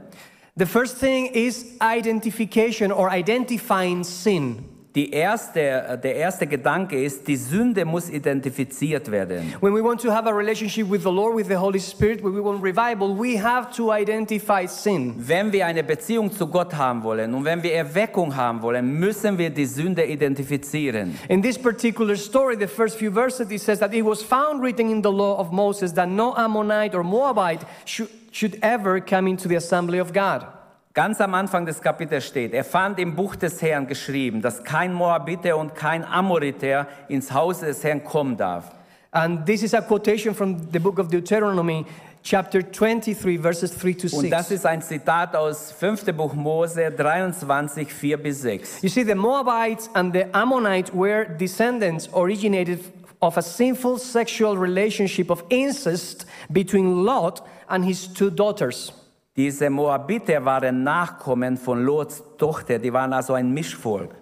The 0.55 0.67
first 0.67 1.01
thing 1.01 1.27
is 1.27 1.77
identification 1.83 2.93
or 2.93 3.11
identifying 3.11 4.05
sin. 4.05 4.65
Die 4.95 5.11
erste, 5.11 5.61
äh, 5.61 5.99
der 5.99 6.17
erste 6.17 6.47
Gedanke 6.47 7.03
ist, 7.03 7.27
die 7.27 7.37
Sünde 7.37 7.87
muss 7.87 8.11
identifiziert 8.11 9.11
werden. 9.11 9.55
When 9.63 9.75
we 9.75 9.83
want 9.83 10.03
to 10.03 10.13
have 10.13 10.29
a 10.29 10.33
relationship 10.33 10.91
with 10.91 11.03
the 11.03 11.11
Lord, 11.11 11.35
with 11.35 11.49
the 11.49 11.57
Holy 11.57 11.81
Spirit, 11.81 12.23
when 12.23 12.35
we 12.35 12.45
want 12.45 12.63
revival, 12.63 13.17
we 13.19 13.43
have 13.43 13.75
to 13.75 13.91
identify 13.91 14.67
sin. 14.67 15.15
Wenn 15.17 15.51
wir 15.51 15.65
eine 15.65 15.83
Beziehung 15.83 16.31
zu 16.31 16.47
Gott 16.47 16.75
haben 16.75 17.03
wollen 17.03 17.33
und 17.33 17.43
wenn 17.47 17.63
wir 17.63 17.73
Erweckung 17.73 18.37
haben 18.37 18.61
wollen, 18.61 18.99
müssen 18.99 19.39
wir 19.39 19.49
die 19.49 19.65
Sünde 19.65 20.05
identifizieren. 20.05 21.19
In 21.29 21.41
this 21.41 21.59
particular 21.59 22.15
story, 22.15 22.57
the 22.59 22.67
first 22.67 22.99
few 22.99 23.11
verses, 23.11 23.51
it 23.51 23.63
says 23.63 23.79
that 23.79 23.95
it 23.95 24.05
was 24.05 24.23
found 24.23 24.63
written 24.63 24.91
in 24.91 25.03
the 25.03 25.11
law 25.11 25.39
of 25.39 25.51
Moses 25.53 25.95
that 25.95 26.11
no 26.11 26.35
Ammonite 26.37 26.95
or 26.95 27.03
Moabite 27.03 27.65
should, 27.87 28.11
should 28.31 28.59
ever 28.61 29.01
come 29.01 29.27
into 29.27 29.49
the 29.49 29.57
assembly 29.57 29.99
of 29.99 30.13
God. 30.13 30.47
Ganz 30.95 31.23
am 31.23 31.33
Anfang 31.33 31.65
des 31.65 31.81
Kapitels 31.81 32.27
steht, 32.27 32.53
er 32.53 32.65
fand 32.65 32.99
im 32.99 33.17
Buch 33.17 33.35
des 33.35 33.63
Herrn 33.63 33.87
geschrieben, 33.87 34.43
dass 34.43 34.63
kein 34.63 34.93
Moabiter 34.93 35.57
und 35.57 35.75
kein 35.75 36.05
Amoriter 36.05 36.87
ins 37.09 37.33
Haus 37.33 37.61
des 37.61 37.83
Herrn 37.83 38.05
kommen 38.05 38.37
darf. 38.37 38.71
And 39.11 39.47
this 39.47 39.63
is 39.63 39.73
a 39.73 39.81
quotation 39.81 40.35
from 40.35 40.71
the 40.71 40.79
book 40.79 40.99
of 40.99 41.09
Deuteronomy, 41.09 41.87
chapter 42.23 42.63
23, 42.63 43.39
verses 43.39 43.71
3 43.79 43.93
to 43.95 44.17
Und 44.17 44.31
das 44.31 44.49
6. 44.49 44.51
ist 44.51 44.67
ein 44.67 44.83
Zitat 44.83 45.35
aus 45.35 45.73
5. 45.73 46.15
Buch 46.15 46.35
Mose 46.35 46.91
23, 46.91 47.91
4 47.91 48.17
bis 48.19 48.43
6. 48.43 48.83
You 48.83 48.91
see, 48.91 49.05
the 49.05 49.15
Moabites 49.15 49.89
and 49.95 50.15
the 50.15 50.25
Ammonites 50.35 50.93
were 50.93 51.25
descendants 51.25 52.09
originated 52.13 52.81
of 53.21 53.39
a 53.39 53.43
sinful 53.43 53.99
sexual 53.99 54.59
relationship 54.59 55.31
of 55.31 55.43
incest 55.49 56.27
between 56.51 57.03
Lot 57.03 57.43
and 57.69 57.83
his 57.83 58.13
two 58.13 58.31
daughters. 58.31 58.93
Diese 59.37 59.71
Moabiter 59.71 60.45
waren 60.45 60.83
Nachkommen 60.83 61.57
von 61.57 61.83
Lots 61.85 62.23
Tochter, 62.37 62.79
die 62.79 62.93
waren 62.93 63.13
also 63.13 63.33
ein 63.35 63.53
Mischvolk. 63.53 64.15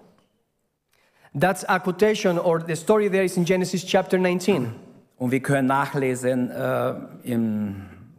That's 1.37 1.63
a 1.65 1.79
quotation, 1.79 2.37
or 2.39 2.61
the 2.65 2.75
story 2.75 3.09
there 3.09 3.23
is 3.23 3.37
in 3.37 3.45
Genesis 3.45 3.85
chapter 3.85 4.17
19. 4.17 4.73
Und 5.17 5.31
wir 5.31 5.39
können 5.41 5.67
nachlesen 5.67 6.49
äh, 6.49 6.93
im 7.23 7.75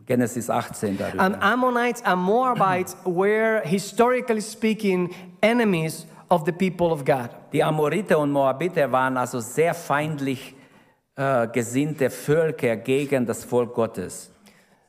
Genesis 0.07 0.49
18 0.49 0.99
darüber. 0.99 1.23
And 1.23 1.43
Ammonites 1.43 2.03
and 2.05 2.23
Moabites 2.23 2.97
were, 3.05 3.63
historically 3.65 4.41
speaking, 4.41 5.11
enemies 5.41 6.07
of 6.29 6.45
the 6.47 6.53
people 6.53 6.91
of 6.91 7.05
God. 7.05 7.31
Die 7.53 7.63
Amoriter 7.63 8.19
und 8.19 8.33
Moabiter 8.33 8.91
waren 8.91 9.17
also 9.17 9.41
sehr 9.41 9.75
feindlich 9.75 10.55
äh, 11.17 11.49
gesinnte 11.49 12.09
Völker 12.09 12.77
gegen 12.77 13.27
das 13.27 13.45
Volk 13.45 13.75
Gottes. 13.75 14.32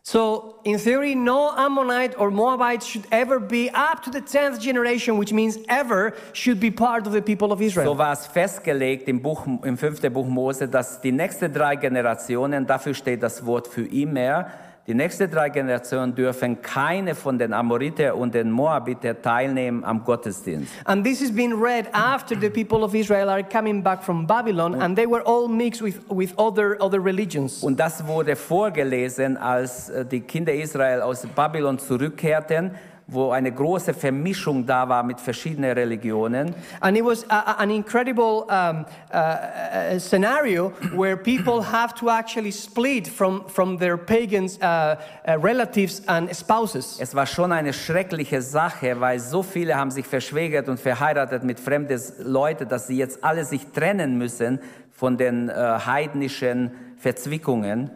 So, 0.06 0.56
in 0.66 0.80
theory, 0.80 1.16
no 1.16 1.54
Ammonite 1.56 2.20
or 2.20 2.30
Moabite 2.30 2.84
should 2.84 3.06
ever 3.10 3.40
be 3.40 3.70
up 3.74 4.04
to 4.04 4.10
the 4.12 4.20
10th 4.20 4.60
generation, 4.60 5.18
which 5.18 5.32
means 5.32 5.58
ever 5.70 6.14
should 6.34 6.60
be 6.60 6.72
part 6.72 7.08
of 7.08 7.14
the 7.14 7.22
people 7.22 7.54
of 7.54 7.60
So 7.60 7.66
Israel. 7.66 7.98
war 7.98 8.12
es 8.12 8.28
festgelegt 8.28 9.08
im, 9.08 9.22
Buch, 9.22 9.48
im 9.64 9.78
fünften 9.78 10.12
Buch 10.12 10.28
Mose, 10.28 10.68
dass 10.68 11.00
die 11.00 11.14
nächsten 11.14 11.54
drei 11.54 11.78
Generationen, 11.78 12.68
dafür 12.68 12.94
steht 12.94 13.24
das 13.24 13.46
Wort 13.46 13.66
für 13.70 13.86
immer, 13.86 14.48
die 14.86 14.94
nächsten 14.94 15.32
drei 15.32 15.50
Generationen 15.50 16.14
dürfen 16.14 16.62
keine 16.62 17.16
von 17.16 17.40
den 17.40 17.54
Amoriter 17.54 18.18
und 18.18 18.34
den 18.34 18.52
Moabiter 18.52 19.22
teilnehmen 19.22 19.86
am 19.86 20.04
Gottesdienst. 20.04 20.74
And 20.84 21.06
this 21.06 21.22
is 21.22 21.34
being 21.34 21.54
read 21.54 21.88
after 21.94 22.36
the 22.38 22.50
people 22.50 22.84
of 22.84 22.94
Israel 22.94 23.30
are 23.30 23.44
coming 23.44 23.82
back 23.82 24.04
from 24.04 24.28
Babylon, 24.28 24.76
and 24.76 24.98
they 24.98 25.08
were 25.08 25.26
all 25.26 25.48
mixed 25.48 25.82
with, 25.82 26.02
with 26.10 26.38
other, 26.38 26.76
other 26.82 27.02
religions. 27.02 27.64
Und 27.64 27.80
das 27.80 28.06
wurde 28.06 28.36
vorgelesen, 28.36 29.38
als 29.38 29.88
äh, 29.90 30.06
die 30.06 30.20
Kinder 30.20 30.54
Israel 30.54 31.02
aus 31.02 31.26
Babylon 31.34 31.80
zurückkehrten, 31.80 32.72
wo 33.08 33.32
eine 33.32 33.52
große 33.52 33.94
Vermischung 33.94 34.66
da 34.66 34.88
war 34.88 35.04
mit 35.04 35.20
verschiedenen 35.20 35.72
Religionen. 35.72 36.56
And 36.80 36.98
it 36.98 37.04
was 37.04 37.26
a, 37.30 37.56
an 37.58 37.70
incredible 37.70 38.46
um, 38.50 38.86
uh, 39.14 39.18
uh, 39.18 40.00
scenario 40.00 40.72
where 40.96 41.18
people 41.18 41.62
have 41.72 41.94
to 41.96 42.10
actually 42.10 42.52
split 42.52 43.08
from, 43.08 43.46
from 43.48 43.78
their 43.78 43.98
pagan 43.98 44.50
uh, 44.62 44.96
uh, 45.28 45.38
relatives 45.40 46.02
and 46.08 46.34
spouses. 46.34 46.98
Es 47.00 47.14
war 47.14 47.26
schon 47.26 47.52
eine 47.52 47.74
schreckliche 47.74 48.42
Sache, 48.42 49.00
weil 49.00 49.20
so 49.20 49.44
viele 49.44 49.76
haben 49.76 49.92
sich 49.92 50.08
verschwägert 50.08 50.70
und 50.70 50.80
verheiratet 50.80 51.44
mit 51.44 51.60
fremden 51.60 52.00
Leuten, 52.20 52.68
dass 52.68 52.88
sie 52.88 52.98
jetzt 52.98 53.24
alle 53.24 53.46
sich 53.46 53.68
trennen 53.74 54.18
müssen 54.18 54.60
von 54.92 55.18
den 55.18 55.50
äh, 55.50 55.54
heidnischen 55.54 56.72
Verzwickungen. 56.98 57.92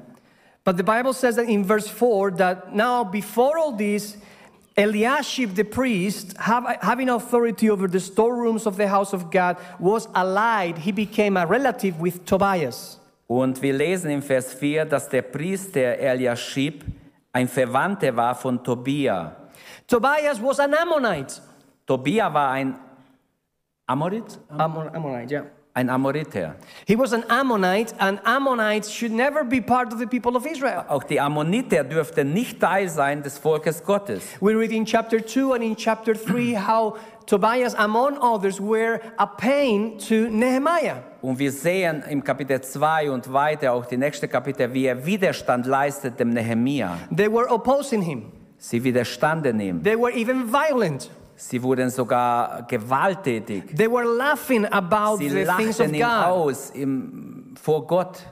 But 0.65 0.75
the 0.75 0.83
Bible 0.83 1.13
says 1.13 1.37
that 1.37 1.45
in 1.47 1.63
verse 1.63 1.87
4 1.87 2.31
that 2.39 2.75
now, 2.75 3.05
before 3.05 3.57
all 3.57 3.71
this, 3.71 4.17
Eliashib 4.77 5.55
the 5.55 5.63
priest, 5.63 6.35
having 6.37 7.09
authority 7.09 7.69
over 7.69 7.87
the 7.87 7.99
storerooms 7.99 8.67
of 8.67 8.77
the 8.77 8.87
house 8.87 9.11
of 9.11 9.31
God, 9.31 9.57
was 9.79 10.07
allied. 10.13 10.77
He 10.77 10.91
became 10.91 11.35
a 11.35 11.45
relative 11.45 11.99
with 11.99 12.23
Tobias. 12.25 12.99
Und 13.27 13.61
wir 13.61 13.73
lesen 13.73 14.11
im 14.11 14.21
Vers 14.21 14.53
4, 14.53 14.85
dass 14.85 15.09
der 15.09 15.23
Priester 15.23 15.97
Eliashib 15.97 16.85
ein 17.33 17.47
Verwandter 17.47 18.15
war 18.15 18.35
von 18.35 18.63
Tobia. 18.63 19.35
Tobias 19.87 20.41
was 20.41 20.59
an 20.59 20.73
Ammonite. 20.73 21.41
Tobia 21.85 22.33
war 22.33 22.51
ein 22.51 22.75
Amorit? 23.87 24.39
Ammon, 24.49 24.89
Ammonite, 24.93 25.31
yeah. 25.31 25.43
Ein 25.77 25.91
Amoriter. 25.91 26.55
He 26.87 26.95
was 26.97 27.13
an 27.13 27.23
Ammonite, 27.29 27.93
and 27.99 28.19
Ammonites 28.25 28.89
should 28.89 29.11
never 29.11 29.43
be 29.43 29.61
part 29.61 29.93
of 29.93 29.99
the 29.99 30.07
people 30.07 30.35
of 30.35 30.43
Israel. 30.47 30.83
Auch 30.89 31.03
die 31.03 31.19
Ammoniter 31.19 31.83
dürften 31.83 32.33
nicht 32.33 32.59
Teil 32.59 32.89
sein 32.89 33.21
des 33.21 33.37
Volkes 33.37 33.83
Gottes. 33.83 34.23
We 34.41 34.55
read 34.55 34.71
in 34.71 34.85
chapter 34.85 35.23
2 35.23 35.53
and 35.53 35.63
in 35.63 35.75
chapter 35.75 36.15
3 36.15 36.55
how 36.55 36.97
Tobias, 37.27 37.75
among 37.75 38.17
others, 38.17 38.59
were 38.59 38.99
a 39.19 39.27
pain 39.27 39.99
to 39.99 40.27
Nehemiah. 40.31 41.03
Und 41.21 41.37
wir 41.37 41.51
sehen 41.51 42.03
im 42.09 42.23
Kapitel 42.23 42.59
2 42.59 43.11
und 43.11 43.31
weiter 43.31 43.71
auch 43.73 43.85
die 43.85 43.97
nächste 43.97 44.27
Kapitel, 44.27 44.73
wie 44.73 44.87
er 44.87 45.05
Widerstand 45.05 45.67
leistet 45.67 46.19
dem 46.19 46.31
Nehemia. 46.31 46.97
They 47.15 47.31
were 47.31 47.47
opposing 47.51 48.01
him, 48.01 48.31
Sie 48.57 48.83
widerstanden 48.83 49.59
ihm. 49.59 49.83
they 49.83 49.95
were 49.95 50.11
even 50.11 50.51
violent. 50.51 51.11
Sie 51.39 51.61
wurden 51.61 51.89
sogar 51.91 52.63
gewalttätig. 52.67 53.75
They 53.77 53.87
were 53.89 54.03
laughing 54.05 54.65
about 54.65 55.17
Sie 55.19 55.29
the 55.29 55.45
things 55.45 55.79
of 55.79 55.85
lachten 55.87 55.93
ihn 55.93 56.01
God. 56.01 56.25
aus 56.25 56.71
im, 56.71 57.53
vor 57.61 57.85
Gott. 57.85 58.23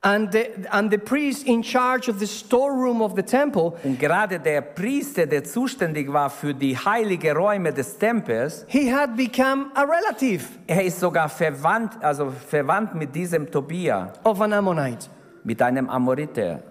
And 0.00 0.30
the, 0.32 0.50
and 0.70 0.90
the 0.90 0.98
priest 0.98 1.46
in 1.46 1.62
charge 1.62 2.10
of 2.10 2.18
the 2.18 2.26
storeroom 2.26 3.00
of 3.00 3.14
the 3.16 3.22
temple, 3.22 3.72
Und 3.84 3.98
gerade 3.98 4.38
der 4.38 4.60
Priester, 4.60 5.24
der 5.26 5.44
zuständig 5.44 6.12
war 6.12 6.28
für 6.28 6.52
die 6.52 6.76
heiligen 6.76 7.34
Räume 7.34 7.72
des 7.72 7.96
Tempels, 7.98 8.66
he 8.68 8.92
had 8.92 9.16
become 9.16 9.70
a 9.74 9.82
relative 9.82 10.44
er 10.66 10.84
ist 10.84 11.00
sogar 11.00 11.28
verwandt, 11.30 12.02
also 12.02 12.30
verwandt 12.30 12.94
mit 12.94 13.14
diesem 13.14 13.50
Tobia, 13.50 14.12
of 14.24 14.40
an 14.42 14.52
Ammonite. 14.52 15.08
mit 15.42 15.62
einem 15.62 15.88
Amoriter, 15.88 16.62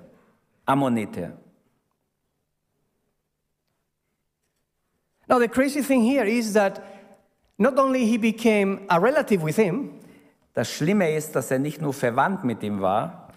Ammoniter. 0.65 1.31
Now, 5.29 5.39
the 5.39 5.47
crazy 5.47 5.81
thing 5.81 6.03
here 6.03 6.25
is 6.25 6.53
that 6.53 6.83
not 7.57 7.77
only 7.79 8.05
he 8.05 8.17
became 8.17 8.85
a 8.89 8.99
relative 8.99 9.41
with 9.41 9.55
him, 9.55 9.99
Das 10.53 10.69
Schlimme 10.69 11.15
ist, 11.15 11.35
dass 11.35 11.49
er 11.49 11.57
nicht 11.57 11.81
nur 11.81 11.93
verwandt 11.93 12.43
mit 12.43 12.61
ihm 12.61 12.79
war, 12.79 13.29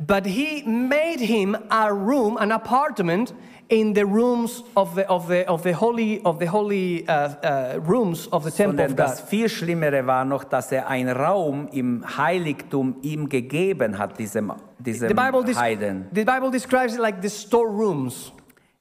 but 0.00 0.26
he 0.26 0.64
made 0.66 1.20
him 1.20 1.56
a 1.70 1.88
room, 1.88 2.36
an 2.36 2.50
apartment 2.50 3.32
in 3.68 3.94
the 3.94 4.04
rooms 4.04 4.64
of 4.76 4.94
the, 4.96 5.06
of 5.08 5.28
the, 5.28 5.46
of 5.46 5.62
the 5.62 5.72
holy, 5.72 6.20
of 6.24 6.40
the 6.40 6.46
holy 6.46 7.06
uh, 7.08 7.12
uh, 7.12 7.80
rooms 7.80 8.26
of 8.32 8.42
the 8.42 8.50
temple 8.50 8.84
of 8.84 8.96
das 8.96 9.20
viel 9.20 9.48
Schlimmere 9.48 10.04
war 10.04 10.24
noch, 10.24 10.42
dass 10.44 10.72
er 10.72 10.88
einen 10.88 11.16
Raum 11.16 11.68
im 11.72 12.04
Heiligtum 12.16 12.96
ihm 13.02 13.28
gegeben 13.28 13.96
hat, 13.96 14.18
diesem, 14.18 14.52
diesem 14.78 15.08
The 15.08 15.14
Bible, 15.14 15.44
Heiden. 15.54 16.06
the 16.12 16.24
Bible 16.24 16.50
describes 16.50 16.94
it 16.94 17.00
like 17.00 17.22
the 17.22 17.30
storerooms. 17.30 18.32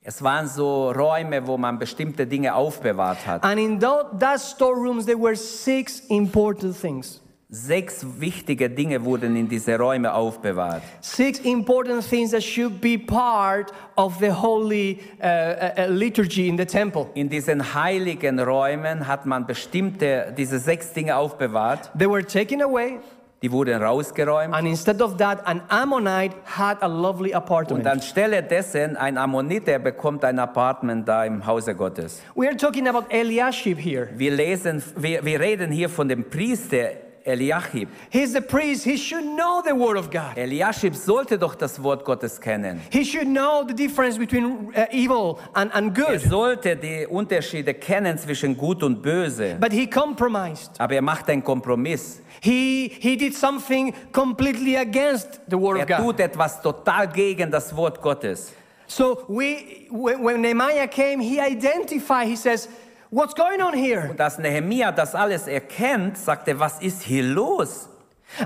Es 0.05 0.21
waren 0.21 0.47
so 0.47 0.91
Räume, 0.91 1.47
wo 1.47 1.57
man 1.57 1.79
bestimmte 1.79 2.27
Dinge 2.27 2.53
aufbewahrt 2.53 3.25
hat. 3.25 3.43
And 3.43 3.57
in 3.57 3.79
that 3.79 4.39
storerooms, 4.39 5.05
there 5.05 5.17
were 5.17 5.35
six 5.35 6.01
important 6.09 6.75
things. 6.75 7.21
Sechs 7.49 8.03
wichtige 8.19 8.67
Dinge 8.67 9.05
wurden 9.05 9.35
in 9.35 9.47
diese 9.47 9.77
Räume 9.77 10.11
aufbewahrt. 10.11 10.81
Six 11.01 11.39
important 11.41 12.03
things 12.03 12.31
that 12.31 12.43
should 12.43 12.81
be 12.81 12.97
part 12.97 13.71
of 13.95 14.17
the 14.19 14.31
holy 14.31 14.99
uh, 15.21 15.25
uh, 15.25 15.73
uh, 15.77 15.87
liturgy 15.87 16.49
in 16.49 16.57
the 16.57 16.65
temple. 16.65 17.07
In 17.13 17.29
diesen 17.29 17.73
heiligen 17.75 18.39
Räumen 18.39 19.07
hat 19.07 19.27
man 19.27 19.45
bestimmte, 19.45 20.33
diese 20.35 20.57
sechs 20.57 20.93
Dinge 20.93 21.15
aufbewahrt. 21.15 21.91
They 21.95 22.09
were 22.09 22.25
taken 22.25 22.61
away, 22.61 22.99
die 23.43 23.51
wurden 23.51 23.83
rausgeräumt. 23.83 24.53
And 24.53 24.65
instead 24.67 25.01
of 25.01 25.17
that, 25.17 25.45
an 25.45 25.61
Ammonite 25.67 26.33
had 26.45 26.81
a 26.81 26.87
lovely 26.87 27.31
Und 27.31 27.35
apartment. 27.35 27.85
anstelle 27.85 28.41
dessen, 28.41 28.95
ein 28.95 29.17
Ammoniter 29.17 29.79
bekommt 29.79 30.23
ein 30.23 30.39
Apartment 30.39 31.05
da 31.07 31.25
im 31.25 31.45
Hause 31.45 31.75
Gottes. 31.75 32.21
We 32.35 32.47
are 32.47 32.55
talking 32.55 32.87
about 32.87 33.05
Eliashib 33.09 33.77
here. 33.77 34.07
Wir, 34.15 34.31
lesen, 34.31 34.81
wir, 34.95 35.25
wir 35.25 35.41
reden 35.41 35.71
hier 35.71 35.89
von 35.89 36.07
dem 36.07 36.29
Priester 36.29 36.91
Eliashib. 37.25 37.87
He's 38.09 38.33
the 38.33 38.41
priest. 38.41 38.83
He 38.83 38.97
should 38.97 39.23
know 39.23 39.61
the 39.65 39.73
word 39.73 39.97
of 39.97 40.09
God. 40.11 40.37
Eliashib 40.37 40.93
sollte 40.95 41.37
doch 41.37 41.55
das 41.55 41.81
Wort 41.81 42.03
Gottes 42.03 42.39
kennen. 42.39 42.81
He 42.91 43.03
should 43.05 43.27
know 43.27 43.63
the 43.65 43.73
difference 43.73 44.17
between 44.17 44.73
uh, 44.75 44.85
evil 44.91 45.39
and, 45.55 45.71
and 45.73 45.97
Er 45.97 46.05
good. 46.17 46.21
sollte 46.21 46.75
die 46.75 47.07
Unterschiede 47.07 47.73
kennen 47.73 48.17
zwischen 48.17 48.57
Gut 48.57 48.83
und 48.83 49.01
Böse. 49.01 49.57
But 49.59 49.71
he 49.71 49.87
compromised. 49.87 50.71
Aber 50.79 50.95
er 50.95 51.01
macht 51.01 51.29
einen 51.29 51.43
Kompromiss. 51.43 52.21
He, 52.41 52.89
he 52.99 53.15
did 53.15 53.33
something 53.33 53.93
completely 54.11 54.75
against 54.75 55.39
the 55.49 55.57
word 55.57 55.77
Er 55.77 55.83
of 55.83 55.87
God. 55.87 55.99
Er 55.99 56.03
tut 56.03 56.19
etwas 56.19 56.61
total 56.61 57.07
gegen 57.07 57.49
das 57.49 57.73
Wort 57.75 58.01
Gottes. 58.01 58.53
So 58.85 59.23
we, 59.29 59.87
when, 59.89 60.21
when 60.23 60.41
Nehemiah 60.41 60.87
came, 60.87 61.21
he 61.21 61.39
identified, 61.39 62.27
he 62.27 62.35
says, 62.35 62.67
what's 63.13 63.33
going 63.33 63.61
on 63.61 63.73
here? 63.73 64.09
Und 64.09 64.19
als 64.19 64.37
Nehemia 64.37 64.91
das 64.91 65.15
alles 65.15 65.47
erkennt, 65.47 66.17
sagt 66.17 66.47
er, 66.47 66.59
was 66.59 66.81
ist 66.81 67.03
hier 67.03 67.23
los? 67.23 67.87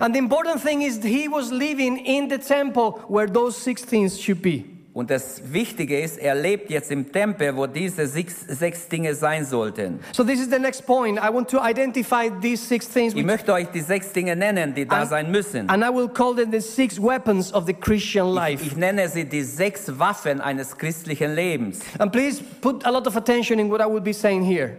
And 0.02 0.14
the 0.14 0.20
important 0.20 0.62
thing 0.62 0.82
is 0.82 1.02
he 1.02 1.30
was 1.30 1.50
living 1.50 1.98
in 2.06 2.30
the 2.30 2.38
temple 2.38 3.00
where 3.08 3.28
those 3.28 3.56
six 3.56 3.82
things 3.84 4.20
should 4.20 4.42
be. 4.42 4.77
Und 4.98 5.12
das 5.12 5.54
Wichtige 5.54 6.00
ist, 6.02 6.18
er 6.18 6.34
lebt 6.34 6.72
jetzt 6.72 6.90
im 6.90 7.12
Tempel, 7.12 7.56
wo 7.56 7.68
diese 7.68 8.08
sechs, 8.08 8.42
sechs 8.48 8.88
Dinge 8.88 9.14
sein 9.14 9.46
sollten. 9.46 10.00
So 10.12 10.24
this 10.24 10.40
is 10.40 10.50
the 10.50 10.58
next 10.58 10.88
point. 10.88 11.20
I 11.20 11.32
want 11.32 11.48
to 11.52 11.60
identify 11.64 12.32
these 12.42 12.66
six 12.66 12.90
things, 12.90 13.14
Ich 13.14 13.24
möchte 13.24 13.54
euch 13.54 13.68
die 13.68 13.82
sechs 13.82 14.12
Dinge 14.12 14.36
nennen, 14.36 14.74
die 14.74 14.88
da 14.88 15.02
And- 15.02 15.10
sein 15.10 15.30
müssen. 15.30 15.70
and 15.70 15.84
I 15.84 15.90
will 15.96 16.10
call 16.10 16.34
them 16.36 16.52
the 16.52 16.60
six 16.62 17.00
weapons 17.00 17.54
of 17.54 17.68
the 17.68 17.76
Christian 17.76 18.34
life. 18.34 18.66
Ich 18.66 18.76
nenne 18.76 19.08
sie 19.08 19.26
die 19.26 19.44
sechs 19.44 20.00
Waffen 20.00 20.42
eines 20.42 20.76
christlichen 20.76 21.36
Lebens. 21.36 21.80
And 22.00 22.12
please 22.12 22.42
put 22.62 22.84
a 22.84 22.90
lot 22.90 23.06
of 23.06 23.16
attention 23.16 23.60
in 23.60 23.70
what 23.70 23.80
I 23.82 23.86
will 23.86 24.02
be 24.02 24.14
saying 24.14 24.42
here. 24.44 24.78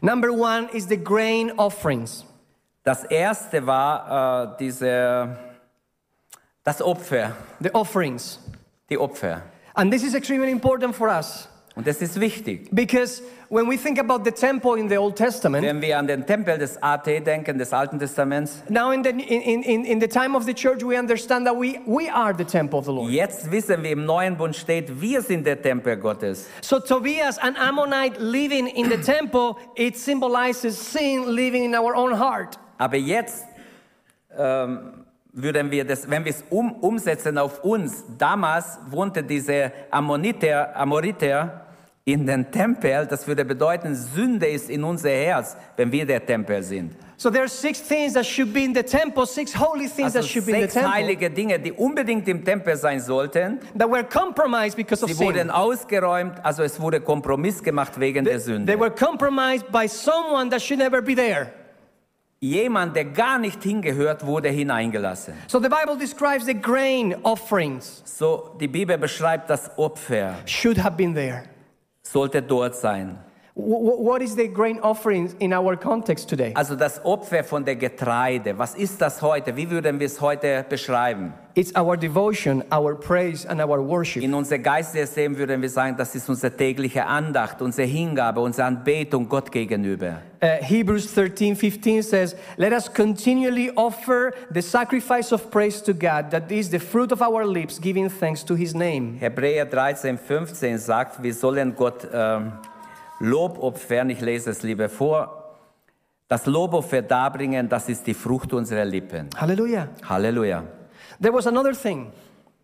Number 0.00 0.32
one 0.32 0.68
is 0.72 0.86
the 0.86 0.96
grain 1.02 1.50
offerings. 1.58 2.24
Das 2.84 3.02
erste 3.02 3.66
war 3.66 4.52
äh, 4.52 4.56
diese, 4.60 5.36
das 6.64 6.80
Opfer, 6.82 7.32
The 7.60 7.72
offerings. 7.74 8.38
die 8.90 8.98
Opfer. 8.98 9.42
And 9.74 9.90
this 9.92 10.02
is 10.02 10.14
extremely 10.14 10.50
important 10.50 10.94
for 10.94 11.08
us 11.08 11.48
Und 11.74 11.86
das 11.86 12.02
ist 12.02 12.20
wichtig. 12.20 12.68
because 12.70 13.22
when 13.48 13.66
we 13.66 13.78
think 13.78 13.98
about 13.98 14.24
the 14.24 14.30
temple 14.30 14.76
in 14.78 14.88
the 14.90 14.96
Old 14.98 15.16
Testament, 15.16 15.64
Wenn 15.66 15.80
wir 15.80 15.98
an 15.98 16.06
den 16.06 16.26
Tempel 16.26 16.58
des 16.58 16.76
AT 16.82 17.06
denken, 17.06 17.56
des 17.58 17.72
Alten 17.72 17.98
Testaments, 17.98 18.62
now 18.68 18.90
in 18.92 19.02
the, 19.02 19.08
in, 19.10 19.62
in, 19.62 19.84
in 19.86 19.98
the 20.00 20.06
time 20.06 20.36
of 20.36 20.44
the 20.44 20.52
church, 20.52 20.82
we 20.84 20.98
understand 20.98 21.46
that 21.46 21.56
we, 21.56 21.80
we 21.86 22.10
are 22.10 22.34
the 22.34 22.44
temple 22.44 22.78
of 22.78 22.84
the 22.84 22.92
Lord. 22.92 23.10
jetzt 23.10 23.50
wissen 23.50 23.82
wir 23.82 23.90
im 23.92 24.04
Neuen 24.04 24.36
Bund 24.36 24.54
steht, 24.54 25.00
wir 25.00 25.22
sind 25.22 25.46
der 25.46 25.62
Tempel 25.62 25.96
Gottes. 25.96 26.46
So 26.60 26.78
Tobias, 26.78 27.38
an 27.38 27.56
Ammonite 27.56 28.18
living 28.20 28.66
in 28.66 28.90
the 28.90 28.98
temple, 28.98 29.56
it 29.74 29.96
symbolizes 29.96 30.76
sin 30.78 31.24
living 31.34 31.64
in 31.64 31.74
our 31.74 31.94
own 31.96 32.12
heart. 32.18 32.58
Aber 32.76 32.96
jetzt 32.98 33.44
ähm, 34.38 35.01
würden 35.32 35.70
wir 35.70 35.84
das, 35.84 36.08
wenn 36.10 36.24
wir 36.24 36.30
es 36.30 36.44
um, 36.50 36.72
umsetzen 36.72 37.38
auf 37.38 37.64
uns, 37.64 38.04
damals 38.18 38.78
wohnte 38.90 39.22
diese 39.22 39.72
Ammoniter, 39.90 40.76
Amoriter 40.76 41.66
in 42.04 42.26
den 42.26 42.50
Tempel, 42.50 43.06
das 43.06 43.26
würde 43.26 43.44
bedeuten, 43.44 43.94
Sünde 43.94 44.46
ist 44.48 44.68
in 44.68 44.82
unser 44.84 45.10
Herz, 45.10 45.56
wenn 45.76 45.90
wir 45.92 46.04
der 46.04 46.24
Tempel 46.26 46.62
sind. 46.62 46.92
So 47.16 47.30
there 47.30 47.44
are 47.44 47.48
six 47.48 47.80
things 47.80 48.14
that 48.14 48.26
should 48.26 48.52
be 48.52 48.64
in 48.64 48.74
the 48.74 48.82
temple, 48.82 49.24
six 49.26 49.54
holy 49.54 49.86
things 49.86 50.16
Also 50.16 50.18
that 50.22 50.24
should 50.28 50.44
be 50.44 50.50
in 50.52 50.56
the 50.56 50.62
sechs 50.62 50.74
temple 50.74 50.92
heilige 50.92 51.30
Dinge, 51.30 51.60
die 51.60 51.70
unbedingt 51.70 52.26
im 52.26 52.44
Tempel 52.44 52.76
sein 52.76 52.98
sollten, 52.98 53.60
that 53.78 53.88
were 53.88 54.02
compromised 54.02 54.76
because 54.76 55.04
of 55.04 55.08
sie 55.10 55.14
sin. 55.14 55.28
wurden 55.28 55.50
ausgeräumt, 55.50 56.44
also 56.44 56.64
es 56.64 56.80
wurde 56.80 57.00
Kompromiss 57.00 57.62
gemacht 57.62 58.00
wegen 58.00 58.24
der 58.24 58.38
They 58.38 58.42
Sünde. 58.44 58.78
were 58.80 58.90
compromised 58.90 59.70
by 59.70 59.86
someone 59.86 60.50
that 60.50 60.60
should 60.60 60.80
never 60.80 61.00
be 61.00 61.14
there. 61.14 61.52
Jemand, 62.44 62.96
der 62.96 63.04
gar 63.04 63.38
nicht 63.38 63.62
hingehört, 63.62 64.26
wurde 64.26 64.48
hineingelassen. 64.48 65.34
So 65.46 65.60
the 65.60 65.68
Bible 65.68 65.96
describes 65.96 66.44
the 66.44 66.54
grain 66.60 67.14
offerings 67.22 68.02
So, 68.04 68.56
die 68.60 68.66
Bibel 68.66 68.98
beschreibt 68.98 69.48
das 69.48 69.70
Opfer, 69.78 70.34
should 70.44 70.82
have 70.82 70.96
been 70.96 71.14
there. 71.14 71.44
sollte 72.02 72.42
dort 72.42 72.74
sein. 72.74 73.16
Wh- 73.54 73.60
wh- 73.60 74.04
What 74.04 74.22
is 74.22 74.34
the 74.34 74.48
grain 74.52 74.80
offerings 74.80 75.34
in 75.38 75.54
our 75.54 75.76
context 75.76 76.28
today? 76.28 76.50
Also 76.54 76.74
das 76.74 77.04
Opfer 77.04 77.44
von 77.44 77.64
der 77.64 77.76
Getreide, 77.76 78.58
was 78.58 78.74
ist 78.74 79.00
das 79.00 79.22
heute? 79.22 79.54
Wie 79.56 79.70
würden 79.70 80.00
wir 80.00 80.06
es 80.06 80.20
heute 80.20 80.66
beschreiben? 80.68 81.34
It's 81.54 81.74
our 81.76 81.98
devotion, 81.98 82.64
our 82.72 82.94
praise, 82.94 83.44
and 83.44 83.60
our 83.60 83.82
worship. 83.82 84.22
In 84.22 84.32
unser 84.32 84.58
geistiges 84.58 85.14
Leben 85.16 85.36
würden 85.36 85.60
wir 85.60 85.68
sagen, 85.68 85.94
das 85.98 86.14
ist 86.14 86.26
unsere 86.30 86.56
tägliche 86.56 87.04
Andacht, 87.04 87.60
unsere 87.60 87.86
Hingabe, 87.86 88.40
unsere 88.40 88.68
Anbetung 88.68 89.28
Gott 89.28 89.52
gegenüber. 89.52 90.22
Uh, 90.42 90.46
Hebrews 90.62 91.12
13 91.12 91.54
15 91.54 92.02
says, 92.02 92.36
Let 92.56 92.72
us 92.72 92.88
continually 92.92 93.70
offer 93.76 94.32
the 94.50 94.62
sacrifice 94.62 95.30
of 95.30 95.50
praise 95.50 95.82
to 95.82 95.92
God, 95.92 96.30
that 96.30 96.50
is 96.50 96.70
the 96.70 96.78
fruit 96.78 97.12
of 97.12 97.20
our 97.20 97.44
lips, 97.44 97.78
giving 97.78 98.08
thanks 98.08 98.42
to 98.42 98.54
his 98.54 98.74
name. 98.74 99.18
Hebräer 99.20 99.68
13, 99.68 100.16
15 100.16 100.78
sagt, 100.78 101.22
wir 101.22 101.34
sollen 101.34 101.74
Gott 101.76 102.08
ähm, 102.12 102.52
Lob 103.20 103.62
opfern. 103.62 104.08
Ich 104.08 104.20
lese 104.22 104.50
es 104.50 104.62
lieber 104.62 104.88
vor. 104.88 105.56
Das 106.28 106.46
Lobopfer 106.46 107.02
darbringen, 107.02 107.68
das 107.68 107.90
ist 107.90 108.06
die 108.06 108.14
Frucht 108.14 108.54
unserer 108.54 108.86
Lippen. 108.86 109.28
Hallelujah. 109.36 109.88
Halleluja. 110.08 110.64
There 111.22 111.32
was 111.32 111.46
another 111.46 111.72
thing. 111.72 112.12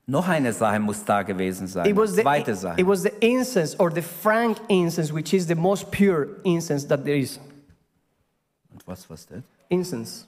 Noch 0.07 0.27
eine 0.27 0.53
Sache 0.53 0.81
muss 0.81 1.05
da 1.05 1.23
gewesen 1.23 1.66
sein. 1.66 1.87
It 1.87 1.94
was, 1.97 2.14
the, 2.14 2.23
Zweite 2.23 2.55
Sache. 2.55 2.81
it 2.81 2.87
was 2.87 3.03
the 3.03 3.12
incense 3.21 3.79
or 3.79 3.90
the 3.92 4.03
frank 4.03 4.59
incense, 4.68 5.12
which 5.12 5.33
is 5.35 5.47
the 5.47 5.55
most 5.55 5.90
pure 5.90 6.29
incense 6.44 6.87
that 6.88 7.05
there 7.05 7.16
is. 7.18 7.38
Und 8.73 8.87
was 8.87 9.09
war 9.09 9.16
das? 9.16 9.42
Incense. 9.68 10.27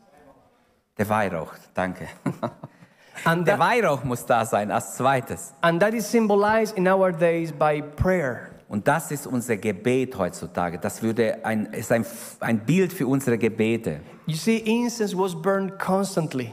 Der 0.99 1.09
Weihrauch, 1.09 1.55
danke. 1.75 2.09
And 3.25 3.47
Der 3.47 3.57
that, 3.57 3.59
Weihrauch 3.59 4.05
muss 4.05 4.25
da 4.25 4.45
sein 4.47 4.71
als 4.71 4.97
zweites. 4.97 5.53
and 5.63 5.81
that 5.81 5.93
is 5.95 6.07
symbolized 6.11 6.77
in 6.77 6.87
our 6.87 7.11
days 7.13 7.51
by 7.53 7.83
prayer. 7.83 8.51
Und 8.69 8.87
das 8.87 9.11
ist 9.11 9.27
unser 9.27 9.57
Gebet 9.57 10.17
heutzutage. 10.17 10.79
Das 10.79 11.03
würde 11.03 11.45
ein, 11.45 11.67
ist 11.73 11.91
ein, 11.91 12.05
ein 12.41 12.61
Bild 12.61 12.93
für 12.93 13.07
unsere 13.07 13.37
Gebete. 13.37 14.01
You 14.27 14.37
see, 14.37 14.59
incense 14.59 15.17
was 15.17 15.35
burned 15.35 15.79
constantly. 15.79 16.53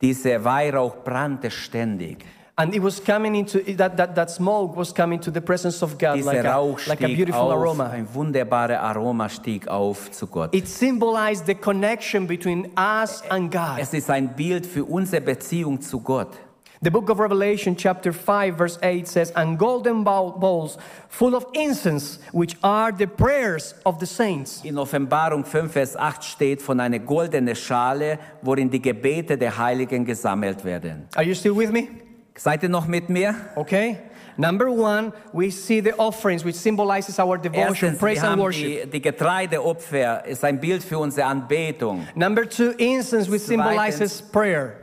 Dieser 0.00 0.42
Weihrauch 0.44 0.96
brannte 1.04 1.50
ständig. 1.50 2.24
And 2.56 2.74
it 2.74 2.82
was 2.82 3.02
coming 3.02 3.34
into 3.36 3.58
that, 3.76 3.96
that, 3.96 4.14
that 4.16 4.30
smoke 4.30 4.76
was 4.76 4.92
coming 4.94 5.18
to 5.20 5.30
the 5.30 5.40
presence 5.40 5.82
of 5.82 5.96
God 5.96 6.20
like 6.20 6.42
Dieser 6.42 6.50
a, 6.50 6.56
Rauch 6.56 6.86
like 6.86 7.00
a 7.00 7.04
stieg 7.06 7.16
beautiful 7.16 7.40
auf, 7.40 7.52
aroma. 7.52 7.88
ein 7.88 8.06
wunderbares 8.12 8.76
Aroma 8.78 9.30
stieg 9.30 9.66
auf 9.66 10.10
zu 10.10 10.26
Gott. 10.26 10.54
It 10.54 10.68
symbolized 10.68 11.46
the 11.46 11.54
connection 11.54 12.26
between 12.26 12.70
us 12.76 13.22
and 13.30 13.50
God. 13.50 13.78
Es 13.78 13.94
ist 13.94 14.10
ein 14.10 14.34
Bild 14.36 14.66
für 14.66 14.84
unsere 14.84 15.22
Beziehung 15.22 15.80
zu 15.80 16.00
Gott. 16.00 16.38
The 16.82 16.90
book 16.90 17.10
of 17.10 17.18
Revelation, 17.18 17.76
chapter 17.76 18.10
5, 18.10 18.56
verse 18.56 18.78
8 18.82 19.06
says, 19.06 19.32
And 19.36 19.58
golden 19.58 20.02
bowls 20.02 20.78
full 21.10 21.34
of 21.34 21.44
incense, 21.52 22.18
which 22.32 22.56
are 22.62 22.90
the 22.90 23.06
prayers 23.06 23.74
of 23.84 24.00
the 24.00 24.06
saints. 24.06 24.64
In 24.64 24.76
Offenbarung 24.76 25.44
5, 25.44 25.70
Vers 25.70 25.94
8 25.94 26.24
steht 26.24 26.62
von 26.62 26.80
einer 26.80 26.98
goldenen 26.98 27.54
Schale, 27.54 28.18
worin 28.40 28.70
die 28.70 28.80
Gebete 28.80 29.36
der 29.36 29.58
Heiligen 29.58 30.06
gesammelt 30.06 30.64
werden. 30.64 31.06
Are 31.16 31.22
you 31.22 31.34
still 31.34 31.54
with 31.54 31.70
me? 31.70 31.86
Seid 32.34 32.62
ihr 32.62 32.70
noch 32.70 32.86
mit 32.86 33.10
mir? 33.10 33.34
Okay. 33.56 33.98
Number 34.38 34.70
one, 34.70 35.12
we 35.34 35.50
see 35.50 35.82
the 35.82 35.92
offerings, 35.98 36.42
which 36.46 36.56
symbolizes 36.56 37.18
our 37.18 37.36
devotion, 37.36 37.90
Erstens, 37.90 37.98
praise 37.98 38.24
and 38.24 38.40
worship. 38.40 38.84
die, 38.84 38.90
die 38.90 39.02
Getreideopfer, 39.02 40.24
ist 40.24 40.42
ein 40.44 40.58
Bild 40.58 40.82
für 40.82 40.98
unsere 40.98 41.26
Anbetung. 41.26 42.06
Number 42.14 42.48
two, 42.48 42.70
incense, 42.78 43.30
which 43.30 43.42
symbolizes 43.42 44.22
prayer. 44.22 44.76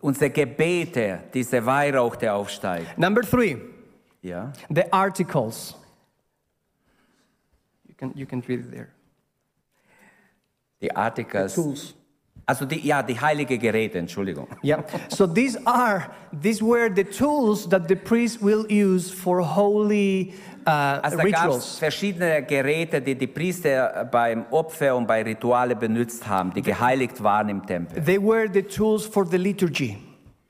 Unsere 0.00 0.30
Gebete, 0.30 1.20
dieser 1.34 1.64
Weihrauch, 1.66 2.16
der 2.16 2.34
aufsteigt. 2.34 2.96
Number 2.98 3.22
three, 3.22 3.58
Ja. 4.22 4.52
the 4.72 4.90
articles. 4.92 5.74
You 7.86 7.94
can, 7.96 8.12
you 8.14 8.26
can 8.26 8.40
read 8.48 8.60
it 8.60 8.70
there. 8.70 8.88
Die 10.80 10.94
Articles. 10.94 11.54
Tools. 11.54 11.94
Also 12.46 12.64
die, 12.64 12.80
ja, 12.80 13.02
die 13.02 13.20
heilige 13.20 13.58
Geräte, 13.58 13.98
Entschuldigung. 13.98 14.46
Yeah. 14.62 14.82
So 15.08 15.26
these 15.26 15.58
are 15.66 16.08
these 16.32 16.62
were 16.64 16.88
the 16.94 17.04
tools 17.04 17.68
that 17.68 17.88
the 17.88 17.96
priest 17.96 18.40
will 18.40 18.64
use 18.70 19.10
for 19.12 19.42
holy 19.42 20.32
Also 20.68 21.16
da 21.16 21.24
gab 21.28 21.50
es 21.50 21.78
verschiedene 21.78 22.42
Geräte, 22.42 23.00
die 23.00 23.14
die 23.14 23.26
Priester 23.26 24.08
beim 24.10 24.44
Opfer 24.50 24.94
und 24.94 25.06
bei 25.06 25.22
Rituale 25.22 25.74
benutzt 25.74 26.26
haben, 26.28 26.52
die 26.52 26.62
geheiligt 26.62 27.22
waren 27.22 27.48
im 27.48 27.64
Tempel. 27.64 28.02
They 28.02 28.22
were 28.22 28.48
the 28.52 28.62
tools 28.62 29.06
for 29.06 29.26
the 29.26 29.38
liturgy. 29.38 29.96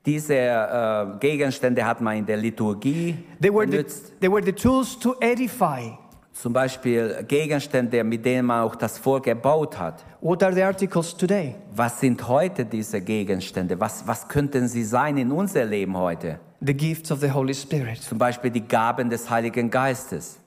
Diese 0.05 0.35
äh, 0.35 1.07
Gegenstände 1.21 1.85
hat 1.85 2.01
man 2.01 2.17
in 2.17 2.27
der 2.27 2.39
Liturgie 2.39 3.15
They 3.41 3.53
were 3.53 3.67
the, 3.67 3.77
benutzt 3.77 4.21
they 4.21 4.31
were 4.31 4.43
the 4.43 4.53
tools 4.53 4.99
to 4.99 5.15
edify. 5.21 5.97
Zum 6.33 6.53
Beispiel 6.53 7.25
Gegenstände, 7.27 8.03
mit 8.05 8.25
denen 8.25 8.47
man 8.47 8.63
auch 8.63 8.77
das 8.77 8.97
Volk 8.97 9.27
erbaut 9.27 9.79
hat. 9.79 10.05
What 10.21 10.43
are 10.43 10.53
the 10.53 10.63
articles 10.63 11.17
today? 11.17 11.57
Was 11.75 12.01
sind 12.01 12.27
heute 12.27 12.65
diese 12.65 13.01
Gegenstände? 13.01 13.79
Was, 13.79 14.07
was 14.07 14.27
könnten 14.29 14.69
sie 14.69 14.85
sein 14.85 15.17
in 15.17 15.33
unser 15.33 15.65
Leben 15.65 15.97
heute? 15.97 16.39
The 16.61 16.75
gifts 16.75 17.11
of 17.11 17.21
the 17.21 17.29
Holy 17.29 17.55
Spirit. 17.55 18.03
Zum 18.03 18.18
Beispiel 18.18 18.51
die 18.51 18.66
Gaben 18.66 19.11
des 19.11 19.31
Heiligen 19.31 19.71
Geistes. 19.71 20.38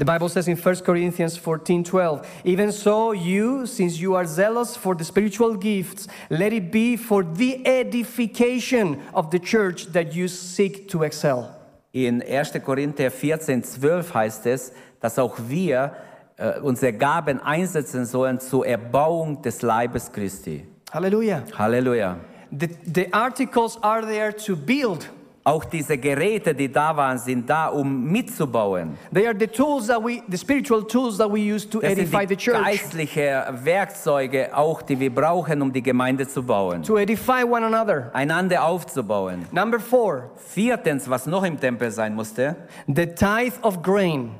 The 0.00 0.04
Bible 0.06 0.30
says 0.30 0.48
in 0.48 0.56
1 0.56 0.82
Corinthians 0.82 1.36
14 1.36 1.84
12, 1.84 2.26
even 2.44 2.72
so, 2.72 3.12
you, 3.12 3.66
since 3.66 4.00
you 4.00 4.14
are 4.14 4.24
zealous 4.24 4.74
for 4.74 4.94
the 4.94 5.04
spiritual 5.04 5.56
gifts, 5.56 6.08
let 6.30 6.54
it 6.54 6.72
be 6.72 6.96
for 6.96 7.22
the 7.22 7.66
edification 7.66 9.02
of 9.12 9.30
the 9.30 9.38
church 9.38 9.92
that 9.92 10.14
you 10.14 10.26
seek 10.26 10.88
to 10.88 11.02
excel. 11.02 11.54
In 11.92 12.22
1. 12.22 12.62
Korinther 12.64 13.10
14, 13.10 13.62
12 13.62 14.14
heißt 14.14 14.46
es, 14.46 14.72
dass 15.00 15.18
auch 15.18 15.36
wir 15.48 15.92
äh, 16.38 16.60
unsere 16.60 16.94
Gaben 16.94 17.38
einsetzen 17.40 18.06
sollen 18.06 18.40
zur 18.40 18.66
Erbauung 18.66 19.42
des 19.42 19.60
Leibes 19.60 20.10
Christi. 20.10 20.66
Hallelujah. 20.92 21.42
Halleluja. 21.58 22.16
The, 22.50 22.68
the 22.86 23.12
articles 23.12 23.76
are 23.82 24.00
there 24.00 24.32
to 24.32 24.56
build. 24.56 25.10
Auch 25.42 25.64
diese 25.64 25.96
Geräte, 25.96 26.54
die 26.54 26.70
da 26.70 26.94
waren, 26.94 27.18
sind 27.18 27.48
da, 27.48 27.68
um 27.68 28.04
mitzubauen. 28.04 28.98
They 29.12 29.26
are 29.26 29.34
the 29.38 29.46
tools 29.46 29.86
that 29.86 30.04
we, 30.04 30.22
the 30.30 30.36
spiritual 30.36 30.86
tools 30.86 31.16
that 31.16 31.32
we 31.32 31.38
use 31.40 31.66
to 31.66 31.80
Das 31.80 31.92
edify 31.92 32.26
die 32.26 32.34
the 32.34 32.36
church, 32.36 32.62
geistliche 32.62 33.46
Werkzeuge, 33.64 34.54
auch 34.54 34.82
die 34.82 35.00
wir 35.00 35.14
brauchen, 35.14 35.62
um 35.62 35.72
die 35.72 35.82
Gemeinde 35.82 36.28
zu 36.28 36.42
bauen. 36.42 36.82
to 36.82 36.98
edify 36.98 37.42
one 37.42 37.64
another. 37.64 38.10
Einander 38.12 38.62
aufzubauen. 38.64 39.46
Number 39.50 39.80
four, 39.80 40.30
Viertens, 40.36 41.08
was 41.08 41.26
noch 41.26 41.42
im 41.44 41.58
Tempel 41.58 41.90
sein 41.90 42.14
musste, 42.14 42.54
the 42.86 43.06
tithe 43.06 43.54
of 43.62 43.80
grain. 43.82 44.32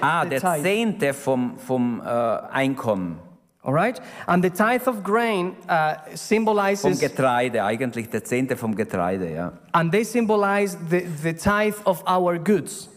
ah, 0.00 0.24
The 0.24 0.28
der 0.30 0.40
tithe. 0.40 0.62
Zehnte 0.62 1.14
vom, 1.14 1.56
vom 1.58 2.00
äh, 2.04 2.08
Einkommen, 2.50 3.20
All 3.62 3.72
right? 3.72 4.00
And 4.26 4.42
the 4.42 4.50
tithe 4.50 4.88
of 4.88 5.04
grain 5.04 5.56
uh, 5.68 5.94
vom 5.94 6.16
symbolizes, 6.16 6.98
Getreide, 7.00 7.62
eigentlich 7.62 8.10
der 8.10 8.24
Zehnte 8.24 8.56
vom 8.56 8.74
Getreide, 8.74 9.32
ja. 9.32 9.52
and 9.72 9.92
they 9.92 10.04
symbolize 10.04 10.76
the, 10.90 11.04
the 11.22 11.32
tithe 11.32 11.76
of 11.84 12.02
our 12.08 12.38
goods. 12.38 12.88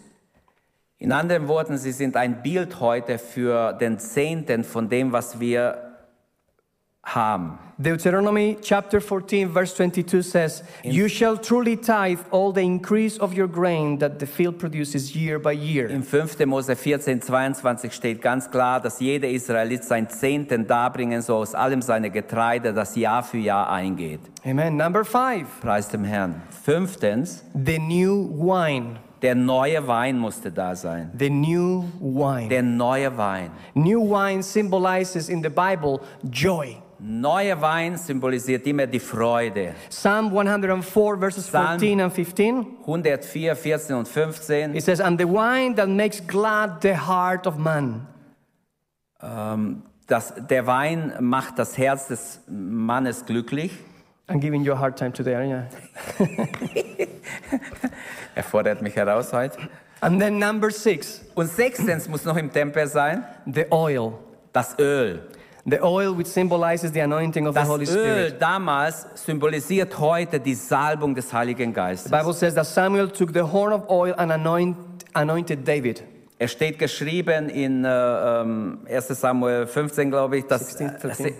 In 0.97 1.11
anderen 1.11 1.47
Worten, 1.47 1.77
sie 1.77 1.91
sind 1.91 2.15
ein 2.15 2.41
Bild 2.41 2.79
heute 2.79 3.19
für 3.19 3.73
den 3.73 3.99
Zehnten 3.99 4.63
von 4.63 4.89
dem, 4.89 5.11
was 5.11 5.39
wir 5.39 5.97
haben. 7.03 7.59
Deuteronomy 7.81 8.57
chapter 8.61 9.01
14, 9.01 9.49
verse 9.49 9.73
22 9.75 10.21
says, 10.21 10.63
You 10.83 11.09
shall 11.09 11.37
truly 11.37 11.75
tithe 11.75 12.21
all 12.31 12.53
the 12.53 12.61
increase 12.61 13.17
of 13.17 13.33
your 13.33 13.47
grain 13.47 13.97
that 13.99 14.19
the 14.19 14.25
field 14.25 14.59
produces 14.59 15.13
year 15.13 15.39
by 15.39 15.51
year. 15.51 15.89
Im 15.89 16.01
5. 16.01 16.45
Mose 16.45 16.73
14, 16.73 17.19
22 17.19 17.91
steht 17.91 18.21
ganz 18.21 18.49
klar, 18.49 18.79
dass 18.79 19.01
jeder 19.01 19.27
Israelit 19.27 19.83
sein 19.83 20.09
Zehnten 20.09 20.65
darbringen 20.65 21.21
soll 21.21 21.41
aus 21.41 21.53
allem 21.53 21.81
seine 21.81 22.09
Getreide, 22.09 22.73
das 22.73 22.95
Jahr 22.95 23.23
für 23.23 23.39
Jahr 23.39 23.69
eingeht. 23.69 24.21
Amen. 24.45 24.77
Number 24.77 25.03
five, 25.03 25.47
Preis 25.59 25.89
dem 25.89 26.05
Herrn. 26.05 26.41
Fünftens, 26.63 27.43
the 27.53 27.77
new 27.77 28.29
wine. 28.37 28.99
der 29.21 29.35
neue 29.35 29.85
Wein 29.85 30.17
musste 30.17 30.51
da 30.51 30.75
sein. 30.75 31.11
The 31.17 31.29
new 31.29 31.83
wine. 31.99 32.47
Der 32.47 32.63
neue 32.63 33.17
Wein. 33.17 33.51
New 33.73 34.01
wine 34.01 34.43
symbolizes 34.43 35.27
in 35.29 35.43
the 35.43 35.49
Bible 35.49 35.99
joy. 36.29 36.77
Neuer 36.99 37.59
Wein 37.61 37.97
symbolisiert 37.97 38.65
immer 38.67 38.87
die 38.87 38.99
Freude. 38.99 39.73
Psalm 39.89 40.27
104, 40.27 41.17
verses 41.19 41.47
Psalm- 41.47 41.79
14 41.79 42.01
and 42.01 42.13
15. 42.13 42.65
104, 42.85 43.55
14 43.55 43.95
und 43.95 44.07
15. 44.07 44.75
It 44.75 44.83
says, 44.83 44.99
And 45.01 45.19
the 45.19 45.27
wine 45.27 45.75
that 45.75 45.89
makes 45.89 46.25
glad 46.25 46.81
the 46.81 46.95
heart 46.95 47.45
of 47.47 47.57
man. 47.57 48.07
Ähm, 49.21 49.83
das, 50.07 50.33
der 50.49 50.65
Wein 50.67 51.13
macht 51.19 51.59
das 51.59 51.77
Herz 51.77 52.07
des 52.07 52.39
Mannes 52.47 53.25
glücklich. 53.25 53.71
I'm 54.27 54.39
giving 54.39 54.63
you 54.63 54.73
a 54.73 54.79
hard 54.79 54.97
time 54.97 55.11
today, 55.13 55.35
aren't 55.35 55.67
I? 56.19 57.07
Er 58.35 58.43
fordert 58.43 58.81
mich 58.81 58.95
heraus 58.95 59.31
heute. 59.33 59.57
And 60.01 60.19
then 60.19 60.39
number 60.39 60.69
six, 60.71 61.21
Und 61.35 61.47
sechstens 61.49 62.07
muss 62.09 62.25
noch 62.25 62.35
im 62.37 62.51
Tempel 62.51 62.87
sein, 62.87 63.23
the 63.45 63.65
oil. 63.71 64.13
das 64.51 64.77
Öl. 64.79 65.21
The 65.67 65.81
oil 65.83 66.13
which 66.13 66.27
symbolizes 66.27 66.91
the 66.91 66.99
anointing 66.99 67.47
of 67.47 67.55
the 67.55 67.61
Das 67.61 67.67
Holy 67.69 67.85
Öl 67.85 67.91
Spirit. 67.91 68.39
damals 68.39 69.07
symbolisiert 69.15 69.97
heute 69.97 70.39
die 70.39 70.53
Salbung 70.53 71.15
des 71.15 71.33
Heiligen 71.33 71.73
Geistes. 71.73 72.11
The 72.11 72.17
Bible 72.17 72.33
says 72.33 72.53
that 72.53 72.67
Samuel 72.67 73.09
took 73.09 73.33
the 73.33 73.41
horn 73.51 73.73
of 73.73 73.89
oil 73.89 74.13
and 74.15 74.31
anoint, 74.31 74.77
anointed 75.15 75.65
David. 75.65 76.03
Es 76.37 76.51
steht 76.51 76.79
geschrieben 76.79 77.47
in 77.47 77.85
äh, 77.85 77.89
ähm, 78.41 78.79
1 78.91 79.07
Samuel 79.07 79.65
15, 79.67 80.09
glaube 80.11 80.39
ich, 80.39 80.45
dass, 80.45 80.73
16, 80.73 80.99
13. 80.99 81.33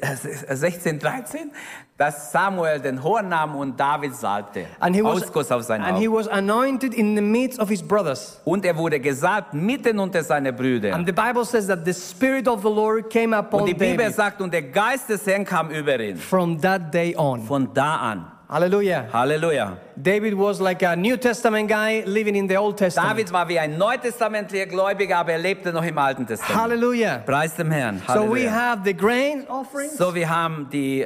äh, 0.47 0.55
16, 0.55 0.99
13, 0.99 1.51
dass 1.97 2.31
Samuel 2.31 2.79
den 2.79 3.03
Horn 3.03 3.27
nahm 3.27 3.55
und 3.55 3.77
David 3.77 4.15
salbte. 4.15 4.65
And 4.79 4.95
he 4.95 5.03
was, 5.03 5.23
Ausguss 5.23 5.51
auf 5.51 5.63
sein 5.63 5.81
and 5.81 5.97
he 5.97 6.09
was 6.09 6.29
anointed 6.29 6.93
in 6.93 7.13
the 7.13 7.21
midst 7.21 7.59
of 7.59 7.67
his 7.67 7.83
brothers. 7.83 8.39
Und 8.45 8.63
er 8.63 8.77
wurde 8.77 9.01
gesalbt 9.01 9.53
mitten 9.53 9.99
unter 9.99 10.23
seine 10.23 10.53
Brüder. 10.53 10.93
And 10.95 11.05
the 11.05 11.13
Bible 11.13 11.43
says 11.43 11.67
that 11.67 11.79
the 11.83 11.93
Spirit 11.93 12.47
of 12.47 12.61
the 12.61 12.69
Lord 12.69 13.09
came 13.09 13.37
Und 13.37 13.45
upon 13.47 13.65
die 13.65 13.73
Bibel 13.73 13.97
David 13.97 14.15
sagt, 14.15 14.39
und 14.41 14.53
der 14.53 14.63
Geist 14.63 15.09
des 15.09 15.27
Herrn 15.27 15.43
kam 15.43 15.71
über 15.71 15.99
ihn. 15.99 16.15
from 16.15 16.61
that 16.61 16.93
day 16.93 17.13
on. 17.17 17.41
Von 17.41 17.73
da 17.73 17.97
an. 17.97 18.27
Hallelujah. 18.55 19.09
Halleluja. 19.11 19.75
David 20.01 20.33
was 20.33 20.61
like 20.61 20.81
a 20.81 20.95
New 20.95 21.17
Testament 21.17 21.67
guy 21.67 22.03
living 22.05 22.37
in 22.37 22.47
the 22.47 22.55
Old 22.55 22.77
Testament. 22.77 23.09
David 23.11 23.33
war 23.33 23.49
wie 23.49 23.59
ein 23.59 23.77
neutestamentlicher 23.77 24.65
Gläubiger, 24.67 25.17
aber 25.17 25.33
er 25.33 25.39
lebte 25.39 25.73
noch 25.73 25.83
im 25.83 25.97
Alten 25.97 26.25
Testament. 26.25 26.57
Hallelujah. 26.61 27.17
Preis 27.25 27.53
dem 27.55 27.69
Herrn. 27.69 28.01
So 28.07 28.13
we 28.13 28.47
Halleluja. 28.47 28.51
have 28.51 28.81
the 28.85 28.93
grain 28.95 29.45
offerings, 29.49 29.97
So, 29.97 30.15
wir 30.15 30.29
haben 30.29 30.69
die 30.71 31.01
äh, 31.01 31.05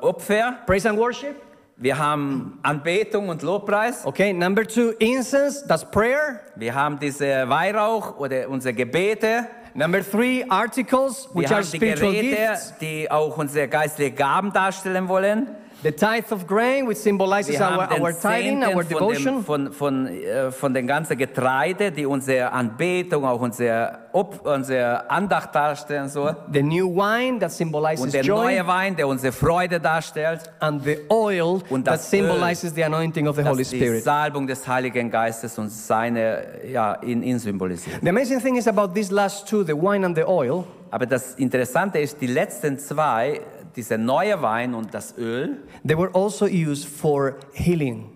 Opfer, 0.00 0.58
praise 0.64 0.88
and 0.88 0.96
worship. 0.96 1.34
wir 1.76 1.98
haben 1.98 2.60
Anbetung 2.62 3.30
und 3.30 3.42
Lobpreis, 3.42 4.06
Okay, 4.06 4.32
number 4.32 4.62
two, 4.64 4.90
incense, 5.00 5.66
that's 5.66 5.84
prayer. 5.84 6.38
wir 6.54 6.72
haben 6.72 7.00
diese 7.00 7.48
Weihrauch 7.48 8.16
oder 8.20 8.48
unsere 8.48 8.74
Gebete, 8.74 9.48
Number 9.74 10.02
three, 10.08 10.44
articles, 10.48 11.28
wir 11.32 11.42
which 11.42 11.50
are 11.50 11.62
haben 11.62 11.70
die 11.70 11.76
spiritual 11.78 12.12
Geräte, 12.12 12.36
gifts. 12.36 12.74
die 12.80 13.10
auch 13.10 13.36
unsere 13.38 13.66
geistlichen 13.66 14.14
Gaben 14.16 14.52
darstellen 14.52 15.08
wollen. 15.08 15.48
The 15.82 15.92
tithe 15.92 16.30
of 16.30 16.46
grain, 16.46 16.86
which 16.86 16.98
symbolizes 16.98 17.58
Wir 17.58 17.62
our, 17.66 17.88
our 17.98 18.12
tithing, 18.12 18.62
our 18.62 18.72
von, 18.72 18.88
dem, 18.88 18.98
devotion. 18.98 19.42
von, 19.44 19.72
von, 19.72 20.06
äh, 20.06 20.50
von 20.52 20.74
den 20.74 20.86
ganzen 20.86 21.16
Getreide, 21.16 21.90
die 21.90 22.04
unsere 22.04 22.52
Anbetung, 22.52 23.24
auch 23.24 23.40
unsere, 23.40 23.98
Op 24.12 24.44
unsere 24.44 25.08
Andacht 25.08 25.54
darstellen 25.54 26.08
soll. 26.10 26.36
The 26.52 26.62
new 26.62 26.86
wine 26.94 27.38
that 27.38 27.50
Und 27.50 27.52
symbolizes 27.52 28.12
der 28.12 28.22
joy. 28.22 28.44
neue 28.44 28.66
Wein, 28.66 28.94
der 28.94 29.08
unsere 29.08 29.32
Freude 29.32 29.80
darstellt. 29.80 30.50
And 30.60 30.84
the 30.84 30.98
oil 31.08 31.62
Und 31.70 31.86
that 31.86 31.94
das 31.94 32.12
Öl, 32.12 32.20
symbolizes 32.20 32.74
the 32.74 32.84
anointing 32.84 33.26
of 33.26 33.36
the 33.36 33.42
Holy 33.44 33.62
das 33.62 33.70
die 33.70 33.76
Spirit. 33.78 34.04
Salbung 34.04 34.46
des 34.46 34.68
Heiligen 34.68 35.10
Geistes 35.10 35.58
und 35.58 35.70
seine, 35.70 36.42
ja, 36.70 36.92
in 36.94 37.22
ihn 37.22 37.38
symbolisiert. 37.38 38.00
The 38.02 38.08
amazing 38.10 38.40
thing 38.42 38.56
is 38.56 38.68
about 38.68 38.92
these 38.94 39.10
last 39.14 39.48
two, 39.48 39.64
the 39.64 39.72
wine 39.72 40.04
and 40.04 40.14
the 40.14 40.24
oil, 40.24 40.64
Aber 40.92 41.06
das 41.06 41.36
Interessante 41.36 42.00
ist, 42.00 42.20
die 42.20 42.26
letzten 42.26 42.76
zwei, 42.78 43.40
dieser 43.76 43.98
neue 43.98 44.40
Wein 44.42 44.74
und 44.74 44.92
das 44.94 45.16
Öl, 45.18 45.58
they 45.86 45.96
were 45.96 46.10
also 46.14 46.46
used 46.46 46.86
for 46.86 47.34
healing. 47.52 48.10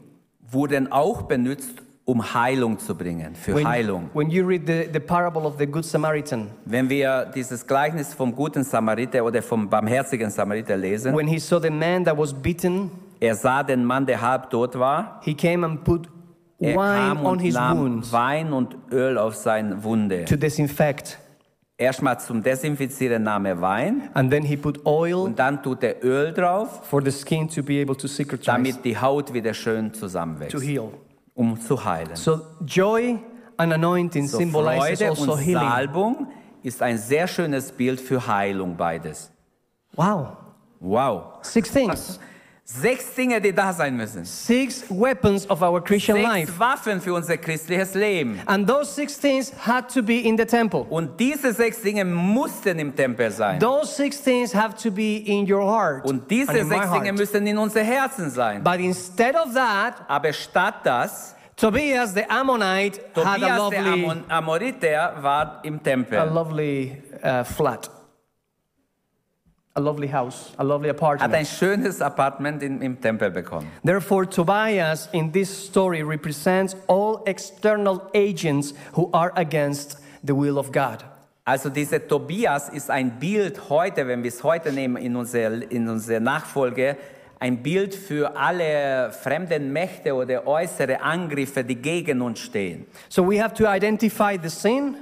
wurden 0.51 0.91
auch 0.93 1.23
benutzt, 1.23 1.83
um 2.07 2.35
Heilung 2.35 2.79
zu 2.79 2.95
bringen, 2.95 3.35
für 3.35 3.55
When, 3.57 3.67
Heilung. 3.67 4.11
when 4.13 4.29
you 4.31 4.47
read 4.47 4.67
the, 4.67 4.89
the 4.93 5.01
parable 5.01 5.47
of 5.47 5.55
the 5.59 5.67
Good 5.67 5.85
Samaritan, 5.85 6.51
Wenn 6.67 6.89
wir 6.89 7.25
dieses 7.35 7.67
Gleichnis 7.67 8.13
vom 8.13 8.35
guten 8.35 8.63
Samariter 8.63 9.25
oder 9.25 9.41
vom 9.43 9.69
barmherzigen 9.71 10.31
Samariter 10.31 10.77
lesen, 10.77 11.17
when 11.17 11.27
he 11.27 11.39
saw 11.39 11.59
the 11.61 11.71
man 11.71 12.05
that 12.05 12.17
was 12.19 12.33
beaten, 12.35 12.91
er 13.21 13.35
sah 13.35 13.63
den 13.63 13.85
Mann, 13.85 14.05
der 14.07 14.21
halb 14.21 14.51
tot 14.51 14.79
war, 14.79 15.21
he 15.25 15.35
came 15.35 15.65
and 15.65 15.83
put 15.83 16.09
er 16.61 16.75
wine 16.77 16.77
kam 17.15 17.19
on 17.21 17.33
und 17.33 17.39
his 17.41 17.55
nahm 17.55 17.79
wounds 17.79 18.13
Wein 18.13 18.53
und 18.53 18.77
Öl 18.93 19.17
auf 19.19 19.35
seine 19.35 19.83
Wunde. 19.83 20.25
to 20.27 20.37
disinfect. 20.37 21.19
Erstmal 21.77 22.21
zum 22.21 22.41
Desinfizieren 22.41 23.25
nahm 23.25 23.47
er 23.47 23.61
Wein 23.61 24.09
And 24.15 24.31
then 24.31 24.45
he 24.45 24.57
put 24.57 24.87
oil 24.87 25.15
und 25.15 25.39
dann 25.39 25.61
tut 25.61 25.83
er 25.83 26.05
Öl 26.05 26.33
drauf, 26.33 26.87
for 26.87 27.03
the 27.03 27.11
skin 27.11 27.49
to 27.49 27.65
be 27.65 27.83
able 27.83 27.97
to 27.97 28.07
cicatrize, 28.07 28.47
damit 28.47 28.85
die 28.85 28.97
Haut 28.97 29.33
wieder 29.33 29.53
schön 29.53 29.93
to 29.93 29.99
zusammenwächst, 29.99 30.63
heal. 30.63 30.91
um 31.35 31.61
zu 31.61 31.85
heilen. 31.85 32.15
So 32.15 32.41
joy 32.65 33.19
and 33.57 33.73
anointing 33.73 34.29
So 34.29 34.39
symbolizes 34.39 35.01
Freude 35.01 35.11
also 35.11 35.33
und 35.33 35.39
healing. 35.39 35.69
Salbung 35.69 36.27
ist 36.63 36.81
ein 36.81 36.97
sehr 36.97 37.27
schönes 37.27 37.73
Bild 37.73 38.01
für 38.01 38.25
Heilung 38.25 38.77
beides. 38.77 39.33
Wow. 39.97 40.29
Wow. 40.79 41.39
Six 41.43 41.73
things. 41.73 42.21
Sechs 42.67 43.15
Dinge, 43.15 43.43
die 43.43 43.53
da 43.53 43.75
sein 43.75 43.95
müssen. 43.95 44.25
Six 44.25 44.85
weapons 44.89 45.49
of 45.51 45.61
our 45.61 45.85
Christian 45.85 46.23
life. 46.23 46.47
Sechs 46.47 46.59
Waffen 46.59 47.01
für 47.01 47.13
unser 47.13 47.37
christliches 47.37 47.95
Leben. 47.95 48.41
And 48.47 48.67
those 48.67 48.91
six 48.91 49.19
things 49.19 49.53
had 49.67 49.93
to 49.93 50.03
be 50.03 50.21
in 50.21 50.39
the 50.39 50.47
temple. 50.47 50.87
Und 50.89 51.21
diese 51.21 51.53
sechs 51.53 51.83
Dinge 51.83 52.07
mussten 52.07 52.79
im 52.79 52.97
Tempel 52.97 53.31
sein. 53.31 53.61
Those 53.61 53.95
six 53.95 54.19
things 54.23 54.55
have 54.55 54.75
to 54.83 54.91
be 54.91 55.19
in 55.27 55.51
your 55.51 55.63
heart. 55.63 56.07
Und 56.07 56.31
diese 56.31 56.53
and 56.53 56.61
in 56.61 56.69
my 56.69 56.79
sechs 56.79 56.93
Dinge 56.93 57.13
müssen 57.13 57.47
in 57.47 57.59
unser 57.59 57.83
Herzen 57.83 58.31
sein. 58.31 58.65
But 58.65 58.81
instead 58.81 59.37
of 59.37 59.53
that, 59.53 59.97
Aber 60.09 60.33
statt 60.33 60.77
das 60.85 61.35
Tobias 61.57 62.15
the 62.15 62.25
Ammonite 62.31 62.99
had 63.15 63.27
a 63.27 63.35
Tobias, 63.35 63.41
der 63.41 63.59
lovely, 63.59 64.05
Amon 64.05 64.25
Amoriter, 64.29 65.23
war 65.23 65.61
im 65.63 65.81
a 65.85 66.25
lovely 66.25 67.03
uh, 67.23 67.45
flat, 67.45 67.91
a 69.77 69.81
lovely 69.81 70.07
house, 70.07 70.53
a 70.59 70.65
lovely 70.65 70.89
Hat 70.89 70.97
apartment. 70.97 71.35
ein 71.35 71.47
schönes 71.47 72.01
Apartment 72.01 72.63
in, 72.63 72.81
im 72.81 73.01
Tempel 73.01 73.31
bekommen. 73.31 73.69
Therefore, 73.83 74.25
Tobias 74.25 75.09
in 75.13 75.33
this 75.33 75.51
story 75.51 76.03
represents 76.03 76.77
all 76.87 77.23
external 77.27 78.01
agents 78.15 78.75
who 78.93 79.11
are 79.13 79.33
against 79.37 79.99
the 80.23 80.35
will 80.35 80.59
of 80.59 80.71
God. 80.71 81.05
Also 81.45 81.69
dieser 81.69 82.07
Tobias 82.07 82.71
ist 82.71 82.89
ein 82.91 83.19
Bild 83.19 83.69
heute, 83.69 84.07
wenn 84.07 84.23
wir 84.23 84.29
es 84.29 84.43
heute 84.43 84.73
nehmen 84.73 84.97
in 84.97 85.15
unserer 85.17 85.71
in 85.71 85.89
unsere 85.89 86.21
Nachfolge, 86.21 86.97
ein 87.39 87.63
Bild 87.63 87.95
für 87.95 88.35
alle 88.37 89.11
fremden 89.13 89.71
Mächte 89.73 90.15
oder 90.15 90.47
äußere 90.47 91.03
Angriffe, 91.03 91.63
die 91.63 91.77
gegen 91.77 92.23
uns 92.23 92.39
stehen. 92.39 92.87
So 93.11 93.29
we 93.29 93.43
have 93.43 93.53
to 93.55 93.67
identify 93.67 94.39
the 94.41 94.49
sin. 94.49 94.97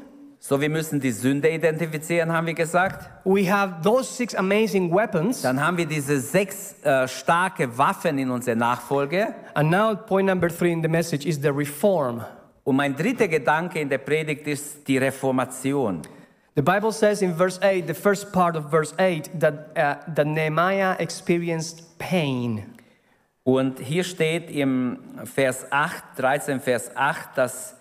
So, 0.44 0.60
wir 0.60 0.68
müssen 0.68 0.98
die 0.98 1.12
Sünde 1.12 1.48
identifizieren, 1.48 2.32
haben 2.32 2.48
wir 2.48 2.54
gesagt. 2.54 3.08
We 3.24 3.48
have 3.48 3.80
those 3.80 4.12
six 4.12 4.34
amazing 4.34 4.92
weapons. 4.92 5.42
Dann 5.42 5.64
haben 5.64 5.76
wir 5.76 5.86
diese 5.86 6.18
sechs 6.18 6.74
äh, 6.82 7.06
starke 7.06 7.78
Waffen 7.78 8.18
in 8.18 8.28
unserer 8.28 8.56
Nachfolge. 8.56 9.36
And 9.54 9.70
now, 9.70 9.94
point 9.94 10.26
number 10.26 10.48
three 10.48 10.72
in 10.72 10.82
the 10.82 10.88
message 10.88 11.24
is 11.24 11.40
the 11.40 11.50
reform. 11.50 12.24
Und 12.64 12.74
mein 12.74 12.96
dritter 12.96 13.28
Gedanke 13.28 13.78
in 13.78 13.88
der 13.88 13.98
Predigt 13.98 14.44
ist 14.48 14.88
die 14.88 14.98
Reformation. 14.98 16.02
The 16.56 16.62
Bible 16.62 16.90
says 16.90 17.22
in 17.22 17.36
verse 17.36 17.60
8, 17.62 17.86
the 17.86 17.94
first 17.94 18.32
part 18.32 18.56
of 18.56 18.68
verse 18.68 18.92
8, 18.98 19.38
that, 19.38 19.54
uh, 19.76 20.12
that 20.12 20.26
Nehemiah 20.26 20.96
experienced 20.98 21.96
pain. 21.98 22.64
Und 23.44 23.78
hier 23.78 24.02
steht 24.02 24.50
im 24.50 24.98
Vers 25.22 25.66
8, 25.70 26.02
13 26.16 26.58
Vers 26.58 26.90
8, 26.96 27.38
dass 27.38 27.76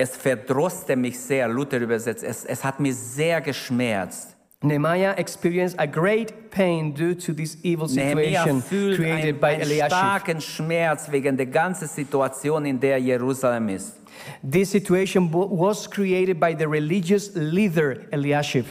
es 0.00 0.16
verdroste 0.16 0.96
mich 0.96 1.18
sehr, 1.18 1.48
Luther 1.48 1.78
übersetzt, 1.78 2.24
es, 2.24 2.44
es 2.44 2.64
hat 2.64 2.80
mir 2.80 2.94
sehr 2.94 3.40
geschmerzt. 3.40 4.36
Nehemiah 4.62 5.14
experienced 5.16 5.78
a 5.80 5.86
great 5.86 6.50
pain 6.50 6.92
due 6.94 7.16
to 7.16 7.32
this 7.32 7.56
evil 7.62 7.88
situation 7.88 8.62
created 8.68 9.08
einen, 9.08 9.40
by 9.40 9.46
einen 9.46 9.60
Eliashib. 9.62 9.86
starken 9.86 10.40
Schmerz 10.40 11.10
wegen 11.10 11.36
der 11.36 11.46
ganzen 11.46 11.88
Situation, 11.88 12.66
in 12.66 12.78
der 12.78 12.98
Jerusalem 12.98 13.68
ist. 13.70 13.96
This 14.42 14.70
situation 14.70 15.32
wa- 15.32 15.48
was 15.50 15.90
created 15.90 16.38
by 16.38 16.54
the 16.58 16.66
religious 16.66 17.30
leader 17.34 17.96
Eliashib. 18.10 18.66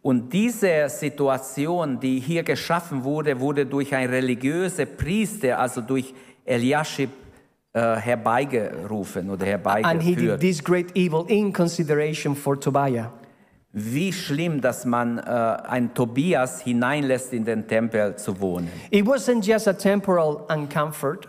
Und 0.00 0.32
diese 0.32 0.88
Situation, 0.88 1.98
die 1.98 2.20
hier 2.20 2.42
geschaffen 2.44 3.02
wurde, 3.02 3.38
wurde 3.38 3.66
durch 3.66 3.92
einen 3.94 4.10
religiösen 4.12 4.86
Priester, 4.96 5.58
also 5.58 5.80
durch 5.80 6.12
Eliashib, 6.44 7.10
äh, 7.74 7.96
herbeigerufen 7.96 9.30
oder 9.30 9.46
And 9.84 10.02
he 10.02 10.14
did 10.14 10.40
this 10.40 10.62
great 10.62 10.94
evil 10.94 11.24
in 11.28 11.52
consideration 11.52 12.34
for 12.36 12.58
Tobiah. 12.58 13.10
Wie 13.72 14.12
schlimm, 14.12 14.60
dass 14.60 14.84
man 14.84 15.18
äh, 15.18 15.22
einen 15.22 15.94
Tobias 15.94 16.60
hineinlässt, 16.60 17.32
in 17.32 17.44
den 17.44 17.66
Tempel 17.66 18.16
zu 18.16 18.38
wohnen. 18.38 18.68
It 18.90 19.06
wasn't 19.06 19.46
just 19.46 19.66
a 19.66 19.72
temporal 19.72 20.44
uncomfort. 20.50 21.26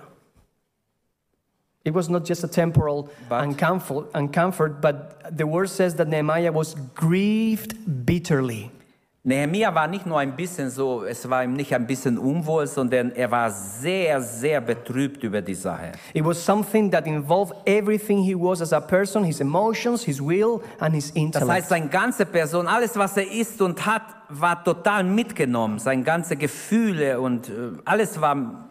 It 1.86 1.94
was 1.94 2.10
not 2.10 2.28
just 2.28 2.44
a 2.44 2.48
temporal 2.48 3.10
But- 3.30 3.44
uncomfort, 3.44 4.12
uncomfort, 4.14 4.82
but 4.82 5.38
the 5.38 5.46
word 5.46 5.70
says 5.70 5.96
that 5.96 6.08
Nehemiah 6.10 6.52
was 6.52 6.76
grieved 6.96 7.76
bitterly. 8.06 8.72
Nehemia 9.26 9.74
war 9.74 9.88
nicht 9.88 10.06
nur 10.06 10.20
ein 10.20 10.36
bisschen 10.36 10.70
so, 10.70 11.06
es 11.06 11.30
war 11.30 11.46
ihm 11.46 11.54
nicht 11.54 11.74
ein 11.74 11.88
bisschen 11.88 12.18
unwohl, 12.18 12.68
sondern 12.68 13.12
er 13.14 13.32
war 13.32 13.50
sehr, 13.50 14.20
sehr 14.22 14.60
betrübt 14.60 15.24
über 15.24 15.42
die 15.42 15.56
Sache. 15.56 15.94
It 16.14 16.26
was 16.26 16.46
something 16.46 16.92
that 16.92 17.08
involved 17.08 17.54
everything 17.66 18.22
he 18.22 18.36
was 18.36 18.62
as 18.62 18.74
a 18.74 18.82
person, 18.82 19.24
his 19.24 19.40
emotions, 19.40 20.04
his 20.04 20.20
will, 20.20 20.60
and 20.80 20.94
his 20.94 21.08
Das 21.08 21.16
intellect. 21.16 21.52
heißt, 21.52 21.70
seine 21.70 21.88
ganze 21.88 22.26
Person, 22.26 22.68
alles, 22.68 22.98
was 22.98 23.16
er 23.16 23.32
ist 23.32 23.62
und 23.62 23.86
hat, 23.86 24.02
war 24.28 24.62
total 24.62 25.06
mitgenommen. 25.06 25.80
Seine 25.80 26.04
ganze 26.04 26.36
Gefühle 26.36 27.22
und 27.22 27.48
äh, 27.48 27.52
alles 27.86 28.20
war, 28.20 28.68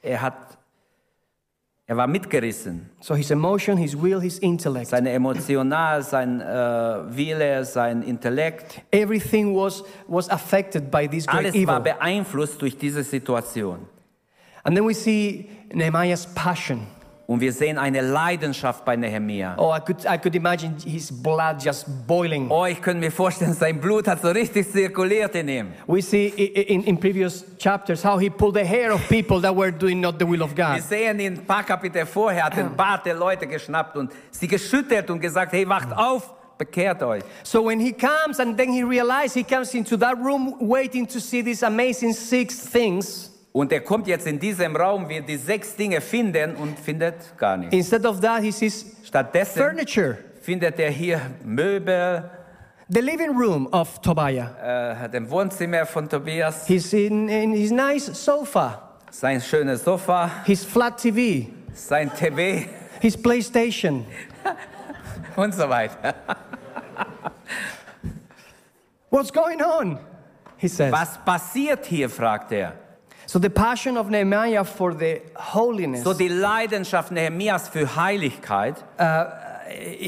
er 0.00 0.22
hat, 0.22 0.55
er 1.86 1.96
war 1.96 2.06
mitgerissen. 2.06 2.90
so 3.00 3.14
his 3.14 3.30
emotion, 3.30 3.76
his 3.76 3.94
will, 4.00 4.20
his 4.20 4.38
intellect. 4.40 4.88
Seine 4.88 5.10
emotional, 5.12 6.02
sein 6.02 6.40
äh, 6.40 6.44
Wille, 7.16 7.64
sein 7.64 8.02
Intellekt, 8.02 8.82
Everything 8.90 9.54
was, 9.54 9.84
was 10.08 10.28
affected 10.28 10.90
by 10.90 11.06
this 11.08 11.26
great 11.26 11.46
alles 11.46 11.66
war 11.66 11.80
evil. 11.80 11.92
beeinflusst 11.94 12.60
durch 12.60 12.76
diese 12.76 13.04
Situation. 13.04 13.86
And 14.64 14.76
then 14.76 14.84
we 14.84 14.94
see 14.94 15.48
Nehemiah's 15.72 16.26
passion. 16.34 16.88
Und 17.26 17.40
wir 17.40 17.52
sehen 17.52 17.76
eine 17.76 18.02
Leidenschaft 18.02 18.84
bei 18.84 18.94
Nehemia. 18.94 19.56
Oh, 19.58 19.74
I 19.74 19.80
could, 19.80 20.04
I 20.04 20.16
could 20.16 20.36
imagine 20.36 20.76
his 20.84 21.10
blood 21.10 21.60
just 21.60 21.86
boiling. 22.06 22.48
Oh, 22.50 22.66
ich 22.66 22.80
könnte 22.80 23.00
mir 23.00 23.10
vorstellen, 23.10 23.52
sein 23.52 23.80
Blut 23.80 24.06
hat 24.06 24.22
so 24.22 24.28
richtig 24.28 24.70
zirkuliert 24.70 25.34
in 25.34 25.48
ihm. 25.48 25.66
We 25.88 26.00
see 26.00 26.28
in, 26.28 26.84
in 26.84 26.96
previous 27.00 27.44
chapters 27.58 28.04
how 28.04 28.16
he 28.20 28.30
pulled 28.30 28.54
the 28.54 28.64
hair 28.64 28.92
of 28.92 29.00
people 29.08 29.40
that 29.40 29.56
were 29.56 29.72
doing 29.72 30.00
not 30.00 30.20
the 30.20 30.24
will 30.24 30.40
of 30.40 30.56
Wir 30.56 30.74
God. 30.74 30.82
sehen 30.82 31.18
ihn 31.18 31.32
ein 31.32 31.44
paar 31.44 31.64
Kapitel 31.64 32.06
vorher, 32.06 32.44
hat 32.44 32.56
den 32.56 32.76
Bart 32.76 33.04
der 33.04 33.14
Leute 33.14 33.48
geschnappt 33.48 33.96
und 33.96 34.12
sie 34.30 34.46
geschüttelt 34.46 35.10
und 35.10 35.18
gesagt, 35.18 35.52
hey, 35.52 35.68
wacht 35.68 35.92
auf, 35.96 36.32
bekehrt 36.58 37.02
euch. 37.02 37.24
So 37.42 37.66
when 37.66 37.80
he 37.80 37.92
comes 37.92 38.38
and 38.38 38.56
then 38.56 38.72
he 38.72 38.84
realizes 38.84 39.34
he 39.34 39.42
comes 39.42 39.74
into 39.74 39.96
that 39.96 40.16
room 40.16 40.54
waiting 40.60 41.08
to 41.08 41.18
see 41.18 41.42
these 41.42 41.66
amazing 41.66 42.12
six 42.12 42.56
things, 42.70 43.32
Und 43.56 43.72
er 43.72 43.80
kommt 43.80 44.06
jetzt 44.06 44.26
in 44.26 44.38
diesem 44.38 44.76
Raum, 44.76 45.08
wird 45.08 45.26
die 45.30 45.38
sechs 45.38 45.74
Dinge 45.74 46.02
finden 46.02 46.56
und 46.56 46.78
findet 46.78 47.14
gar 47.38 47.56
nichts. 47.56 47.74
instead 47.74 48.04
of 48.04 48.20
that, 48.20 48.42
he 48.42 48.50
sees 48.50 48.84
Stattdessen 49.02 49.62
furniture. 49.62 50.18
findet 50.42 50.78
er 50.78 50.90
hier 50.90 51.22
Möbel, 51.42 52.30
The 52.90 53.00
living 53.00 53.34
room 53.34 53.66
of 53.72 53.98
Tobiah. 54.02 54.50
äh, 54.62 55.16
ein 55.16 55.30
Wohnzimmer 55.30 55.86
von 55.86 56.06
Tobias, 56.06 56.66
He's 56.66 56.92
in, 56.92 57.30
in 57.30 57.54
his 57.54 57.70
nice 57.70 58.10
sofa, 58.12 58.98
sein 59.10 59.40
schönes 59.40 59.84
Sofa, 59.84 60.30
his 60.44 60.62
flat 60.62 60.98
TV, 61.00 61.48
sein 61.72 62.10
TV 62.14 62.66
his 63.00 63.16
PlayStation. 63.16 64.04
und 65.36 65.54
so 65.54 65.66
weiter. 65.66 66.14
What's 69.08 69.32
going 69.32 69.62
on? 69.62 69.98
He 70.58 70.68
says. 70.68 70.92
Was 70.92 71.16
passiert 71.24 71.86
hier, 71.86 72.10
fragt 72.10 72.52
er. 72.52 72.74
So 73.26 73.40
the 73.40 73.50
passion 73.50 73.96
of 73.96 74.08
Nehemiah 74.08 74.64
for 74.64 74.94
the 74.94 75.20
holiness. 75.34 76.04
So 76.04 76.12
die 76.14 76.28
Leidenschaft 76.28 77.10
Nehemias 77.10 77.68
für 77.68 77.96
Heiligkeit, 77.96 78.76
he- 78.98 79.02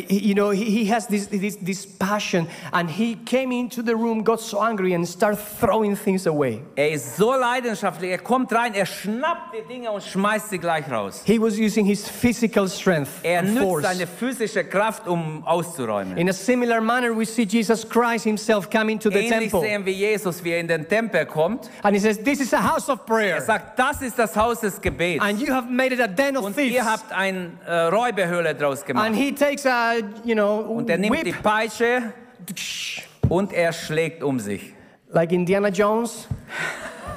you 0.08 0.34
know, 0.34 0.50
he, 0.50 0.64
he 0.64 0.84
has 0.92 1.06
this, 1.06 1.26
this, 1.28 1.56
this 1.56 1.86
passion, 1.86 2.46
and 2.72 2.88
he 2.90 3.14
came 3.24 3.52
into 3.52 3.82
the 3.82 3.94
room, 3.94 4.22
got 4.22 4.40
so 4.40 4.62
angry, 4.62 4.92
and 4.94 5.06
started 5.06 5.38
throwing 5.38 5.96
things 5.96 6.26
away. 6.26 6.60
er 6.76 6.90
ist 6.92 7.16
so 7.16 7.32
leidenschaftlich, 7.34 8.10
er 8.10 8.18
kommt 8.18 8.52
rein, 8.52 8.74
er 8.74 8.86
schnappt 8.86 9.54
die 9.54 9.66
Dinge 9.72 9.90
und 9.90 10.02
schmeißt 10.02 10.50
sie 10.50 10.58
gleich 10.58 10.90
raus. 10.90 11.22
He 11.24 11.38
was 11.40 11.58
using 11.58 11.84
his 11.86 12.08
physical 12.08 12.68
strength 12.68 13.10
Er 13.22 13.40
and 13.40 13.54
nützt 13.54 13.62
force. 13.66 13.82
seine 13.84 14.06
physische 14.06 14.64
Kraft, 14.64 15.06
um 15.08 15.42
auszuräumen. 15.46 16.16
In 16.16 16.28
a 16.28 16.32
similar 16.32 16.80
manner, 16.80 17.16
we 17.16 17.24
see 17.24 17.42
Jesus 17.44 17.88
Christ 17.88 18.24
himself 18.24 18.68
coming 18.70 18.98
to 18.98 19.10
the 19.10 19.18
Ähnlich 19.18 19.50
temple, 19.50 19.60
sehen 19.60 19.84
wir 19.84 19.92
Jesus, 19.92 20.42
wie 20.44 20.50
er 20.50 20.60
in 20.60 20.68
den 20.68 20.88
Tempel 20.88 21.26
kommt. 21.26 21.70
and 21.82 21.94
he 21.94 22.00
says, 22.00 22.18
"This 22.22 22.40
is 22.40 22.52
a 22.54 22.62
house 22.62 22.88
of 22.88 23.00
Er 23.00 23.04
prayer, 23.06 23.40
sagt, 23.40 23.78
das 23.78 24.02
ist 24.02 24.18
das 24.18 24.36
Haus 24.36 24.60
des 24.60 24.80
Gebets. 24.80 25.22
and 25.24 25.40
you 25.40 25.52
have 25.52 25.68
made 25.70 25.92
it 25.92 26.00
a 26.00 26.06
den 26.06 26.36
of 26.36 26.44
Und 26.44 26.56
thieves." 26.56 26.74
ihr 26.74 26.84
habt 26.84 27.12
eine 27.12 27.52
äh, 27.66 27.72
Räuberhöhle 27.88 28.54
draus 28.54 28.78
And 28.80 28.86
gemacht. 28.86 29.14
he 29.14 29.32
takes 29.48 29.66
a, 29.66 29.94
you 30.24 30.34
know, 30.34 30.60
Und 30.60 30.90
er 30.90 30.98
nimmt 30.98 31.16
die 31.20 31.26
whip, 31.26 31.42
Peitsche 31.42 32.12
und 33.28 33.52
er 33.52 33.72
schlägt 33.72 34.22
um 34.22 34.38
sich. 34.40 34.74
like 35.10 35.32
Indiana 35.32 35.68
Jones, 35.68 36.26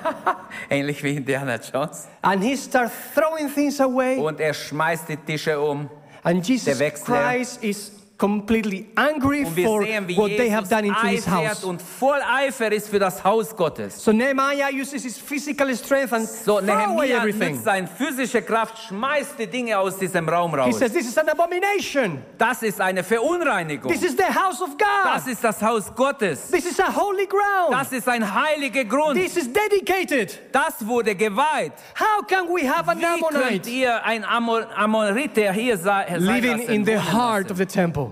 Ähnlich 0.69 1.03
wie 1.03 1.15
Indiana 1.17 1.57
Jones. 1.57 2.07
and 2.21 2.43
he 2.43 2.55
starts 2.55 2.93
throwing 3.13 3.49
things 3.53 3.79
away. 3.81 4.17
Und 4.17 4.39
er 4.39 4.53
schmeißt 4.53 5.09
die 5.09 5.17
Tische 5.17 5.59
um. 5.59 5.89
And 6.23 6.45
Jesus. 6.47 6.77
Christ 7.03 7.63
is 7.63 7.91
completely 8.21 8.85
angry 8.95 9.43
for 9.45 9.83
sehen, 9.83 10.15
what 10.15 10.29
they 10.37 10.47
have 10.49 10.69
done 10.69 10.85
into 10.85 11.07
his 11.07 11.25
house. 11.25 11.63
und 11.63 11.81
voll 11.81 12.21
Eifer 12.21 12.71
ist 12.71 12.89
für 12.89 12.99
das 12.99 13.23
Haus 13.23 13.55
Gottes. 13.55 14.03
So 14.03 14.11
Nehemiah 14.11 14.69
uses 14.71 15.01
his 15.01 15.17
physical 15.17 15.75
strength 15.75 16.13
and 16.13 16.27
So, 16.27 16.59
away 16.59 16.65
Nehemiah 16.67 17.17
everything. 17.17 17.53
nutzt 17.53 17.63
seine 17.63 17.87
physische 17.87 18.43
Kraft, 18.43 18.77
schmeißt 18.77 19.39
die 19.39 19.47
Dinge 19.47 19.79
aus 19.79 19.97
diesem 19.97 20.29
Raum 20.29 20.51
He 20.65 20.71
says, 20.71 20.93
This 20.93 21.07
is 21.07 21.17
an 21.17 21.29
abomination. 21.29 22.21
Das 22.37 22.61
ist 22.61 22.79
eine 22.79 23.03
Verunreinigung. 23.03 23.91
This 23.91 24.03
is 24.03 24.15
the 24.15 24.23
house 24.23 24.61
of 24.61 24.77
God. 24.77 25.05
Das 25.05 25.25
ist 25.25 25.43
das 25.43 25.59
Haus 25.59 25.91
Gottes. 25.95 26.51
This 26.51 26.65
is 26.65 26.79
a 26.79 26.93
holy 26.95 27.25
ground. 27.25 27.71
Das 27.71 27.91
ist 27.91 28.07
ein 28.07 28.23
heiliger 28.23 28.85
Grund. 28.85 29.15
This 29.15 29.35
is 29.35 29.49
dedicated. 29.51 30.39
Das 30.51 30.85
wurde 30.85 31.15
geweiht. 31.15 31.73
How 31.99 32.27
can 32.27 32.47
we 32.47 32.69
have 32.69 32.87
an 32.87 32.99
Wie 32.99 33.03
könnt 33.03 33.35
Ammonite 33.35 33.69
ihr 33.69 34.05
ein 34.05 34.23
Amor 34.23 34.67
Amoriter 34.75 35.51
hier 35.53 35.75
sein 35.75 36.19
living 36.19 36.59
in 36.67 36.85
the 36.85 36.99
heart 36.99 37.49
of 37.49 37.57
the 37.57 37.65
temple? 37.65 38.10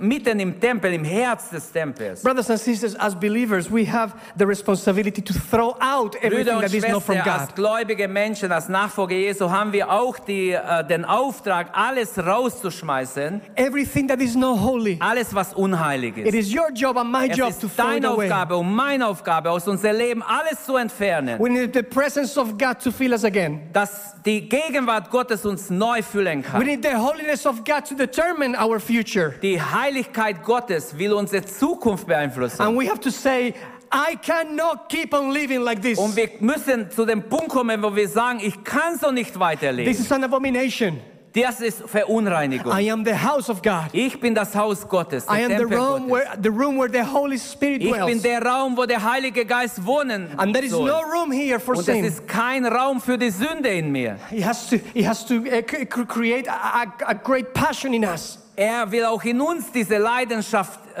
Mitten 0.00 0.38
im 0.38 0.60
Tempel, 0.60 0.92
im 0.94 1.04
Herz 1.04 1.50
des 1.50 1.72
Tempels. 1.72 2.22
Brothers 2.22 2.48
and 2.50 2.60
sisters, 2.60 2.94
as 2.94 3.14
believers, 3.18 3.68
we 3.70 3.84
have 3.84 4.14
the 4.38 4.44
responsibility 4.46 5.20
to 5.20 5.34
throw 5.50 5.74
out 5.80 6.14
everything 6.22 6.54
Brüder 6.54 6.60
that 6.60 6.72
is 6.74 6.86
not 6.88 7.02
from 7.02 7.16
God. 7.16 7.26
als 7.26 7.54
gläubige 7.54 8.06
Menschen, 8.06 8.52
als 8.52 8.68
Nachfolger 8.68 9.16
Jesu, 9.16 9.50
haben 9.50 9.72
wir 9.72 9.90
auch 9.90 10.18
die, 10.20 10.50
äh, 10.52 10.84
den 10.86 11.04
Auftrag, 11.04 11.70
alles 11.72 12.16
rauszuschmeißen, 12.18 13.40
Everything 13.56 14.06
that 14.08 14.20
is 14.20 14.34
not 14.36 14.60
holy. 14.60 14.96
alles, 15.00 15.34
was 15.34 15.52
unheilig 15.54 16.16
It 16.18 16.26
ist. 16.28 16.34
is 16.34 16.54
your 16.54 16.70
job 16.72 16.96
and 16.96 17.10
my 17.10 17.28
Es 17.28 17.36
job 17.36 17.50
ist 17.50 17.60
to 17.60 17.68
throw 17.68 17.86
it 17.96 18.02
deine 18.04 18.08
away. 18.08 18.26
Aufgabe 18.26 18.56
und 18.56 18.72
meine 18.74 19.06
Aufgabe, 19.06 19.50
aus 19.50 19.66
unserem 19.66 19.96
Leben 19.96 20.22
alles 20.22 20.64
zu 20.64 20.76
entfernen, 20.76 21.38
We 21.40 21.48
need 21.50 21.74
the 21.74 21.82
presence 21.82 22.36
of 22.38 22.56
God 22.58 22.78
to 22.82 22.90
fill 22.90 23.12
us 23.12 23.24
again. 23.24 23.62
dass 23.72 24.14
die 24.24 24.48
Gegenwart 24.48 25.10
Gottes 25.10 25.44
uns 25.44 25.70
neu 25.70 26.02
füllen 26.02 26.42
We 26.44 26.48
kann. 26.48 26.64
need 26.64 26.84
the 26.84 26.94
holiness 26.96 27.46
of 27.46 27.64
God 27.64 27.84
to 27.88 27.94
determine 27.94 28.56
our 28.56 28.78
future. 28.78 29.34
Die 29.42 29.47
Heiligkeit 29.56 30.44
Gottes 30.44 30.98
will 30.98 31.12
unsere 31.14 31.44
Zukunft 31.44 32.06
beeinflussen. 32.06 32.60
And 32.60 32.78
we 32.78 32.88
have 32.90 33.00
to 33.00 33.10
say, 33.10 33.54
I 33.92 34.16
cannot 34.16 34.88
keep 34.88 35.14
on 35.14 35.30
living 35.32 35.62
like 35.62 35.80
this. 35.80 35.98
Und 35.98 36.14
wir 36.16 36.28
müssen 36.40 36.90
zu 36.90 37.06
dem 37.06 37.22
Punkt 37.22 37.48
kommen, 37.48 37.82
wo 37.82 37.94
wir 37.96 38.08
sagen, 38.08 38.40
ich 38.42 38.62
kann 38.64 38.98
so 39.00 39.10
nicht 39.10 39.30
This 39.32 39.40
weiterleben. 39.40 39.90
is 39.92 40.12
an 40.12 40.24
abomination. 40.24 41.00
Das 41.34 41.60
ist 41.60 41.82
Verunreinigung. 41.88 42.72
I 42.72 42.90
am 42.90 43.04
the 43.04 43.12
house 43.14 43.48
of 43.50 43.62
God. 43.62 43.88
Ich 43.92 44.18
bin 44.18 44.34
das 44.34 44.54
Haus 44.56 44.88
Gottes, 44.88 45.26
der 45.26 45.36
I 45.38 45.44
am 45.44 45.58
the 45.58 45.74
room 45.74 46.08
Gottes. 46.08 46.10
where 46.10 46.38
the 46.42 46.48
room 46.48 46.78
where 46.78 46.90
the 46.90 47.02
Holy 47.02 47.38
Spirit 47.38 47.82
Ich 47.82 47.92
bin 48.04 48.20
der 48.22 48.42
Raum, 48.42 48.76
wo 48.76 48.86
der 48.86 49.02
Heilige 49.04 49.44
Geist 49.44 49.84
wohnen 49.86 50.30
And 50.38 50.52
there 50.54 50.64
is 50.64 50.72
soll. 50.72 50.86
no 50.88 51.00
room 51.02 51.30
here 51.30 51.60
for 51.60 51.76
Und 51.76 51.86
es 51.86 52.06
ist 52.14 52.26
kein 52.26 52.64
Raum 52.66 53.00
für 53.00 53.18
die 53.18 53.30
Sünde 53.30 53.68
in 53.68 53.92
mir. 53.92 54.16
He 54.30 54.44
has 54.44 54.68
to, 54.70 54.76
he 54.94 55.06
has 55.06 55.24
to 55.26 55.42
c- 55.44 55.86
create 55.86 56.48
a- 56.50 56.86
a 57.06 57.12
great 57.14 57.52
passion 57.52 57.92
in 57.92 58.04
us. 58.04 58.38
Er 58.60 58.90
will 58.90 59.04
auch 59.04 59.22
in 59.22 59.40
uns 59.40 59.70
diese 59.70 59.98
Leidenschaft 59.98 60.80
äh, 60.96 61.00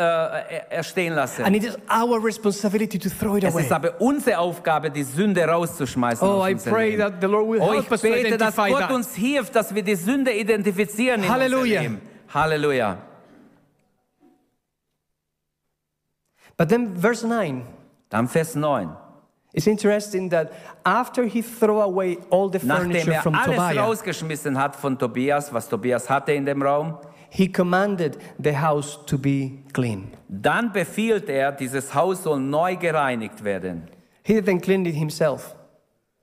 erstehen 0.70 1.12
lassen. 1.14 1.42
And 1.44 1.56
it 1.56 1.64
is 1.64 1.76
our 1.90 2.24
responsibility 2.24 3.00
to 3.00 3.08
throw 3.10 3.36
it 3.36 3.42
Es 3.42 3.52
away. 3.52 3.64
ist 3.64 3.72
aber 3.72 4.00
unsere 4.00 4.38
Aufgabe, 4.38 4.92
die 4.92 5.02
Sünde 5.02 5.44
rauszuschmeißen. 5.44 6.26
Oh, 6.26 6.46
I 6.46 6.54
pray 6.54 6.90
Leben. 6.90 7.00
that 7.00 7.14
the 7.20 7.26
Lord 7.26 7.48
will 7.48 7.60
Oh, 7.60 7.72
ich 7.72 7.80
help 7.80 7.90
us 7.90 8.00
to 8.02 8.06
bete, 8.08 8.36
dass 8.38 8.54
Gott 8.54 8.78
that. 8.78 8.92
uns 8.92 9.12
hilft, 9.16 9.56
dass 9.56 9.74
wir 9.74 9.82
die 9.82 9.96
Sünde 9.96 10.32
identifizieren 10.32 11.24
in 11.24 11.28
Halleluja. 11.28 11.80
Leben. 11.80 12.00
Halleluja. 12.32 12.98
But 16.56 16.68
then 16.68 16.94
verse 16.96 17.26
9 17.26 17.62
Dann 18.08 18.28
Vers 18.28 18.54
9. 18.54 18.90
It's 19.52 19.66
interesting 19.66 20.30
that 20.30 20.52
after 20.84 21.24
he 21.24 21.42
threw 21.42 21.80
away 21.80 22.18
all 22.30 22.48
the 22.48 22.60
Nachdem 22.64 22.92
furniture 22.92 23.14
er 23.14 23.22
from 23.22 23.34
alles 23.34 23.46
Tobiah, 23.56 23.82
rausgeschmissen 23.82 24.56
hat 24.56 24.76
von 24.76 24.96
Tobias, 24.96 25.52
was 25.52 25.68
Tobias 25.68 26.08
hatte 26.08 26.32
in 26.32 26.44
dem 26.46 26.62
Raum, 26.62 26.98
he 27.30 27.48
commanded 27.50 28.16
the 28.42 28.56
house 28.56 28.98
to 29.06 29.18
be 29.18 29.50
clean. 29.72 30.08
dann 30.28 30.72
befiehlt 30.72 31.28
er, 31.28 31.52
dieses 31.52 31.94
Haus 31.94 32.22
soll 32.22 32.40
neu 32.40 32.76
gereinigt 32.76 33.44
werden. 33.44 33.88
He 34.22 34.34
didn't 34.34 34.60
clean 34.62 34.84
it 34.86 34.94
himself. 34.94 35.54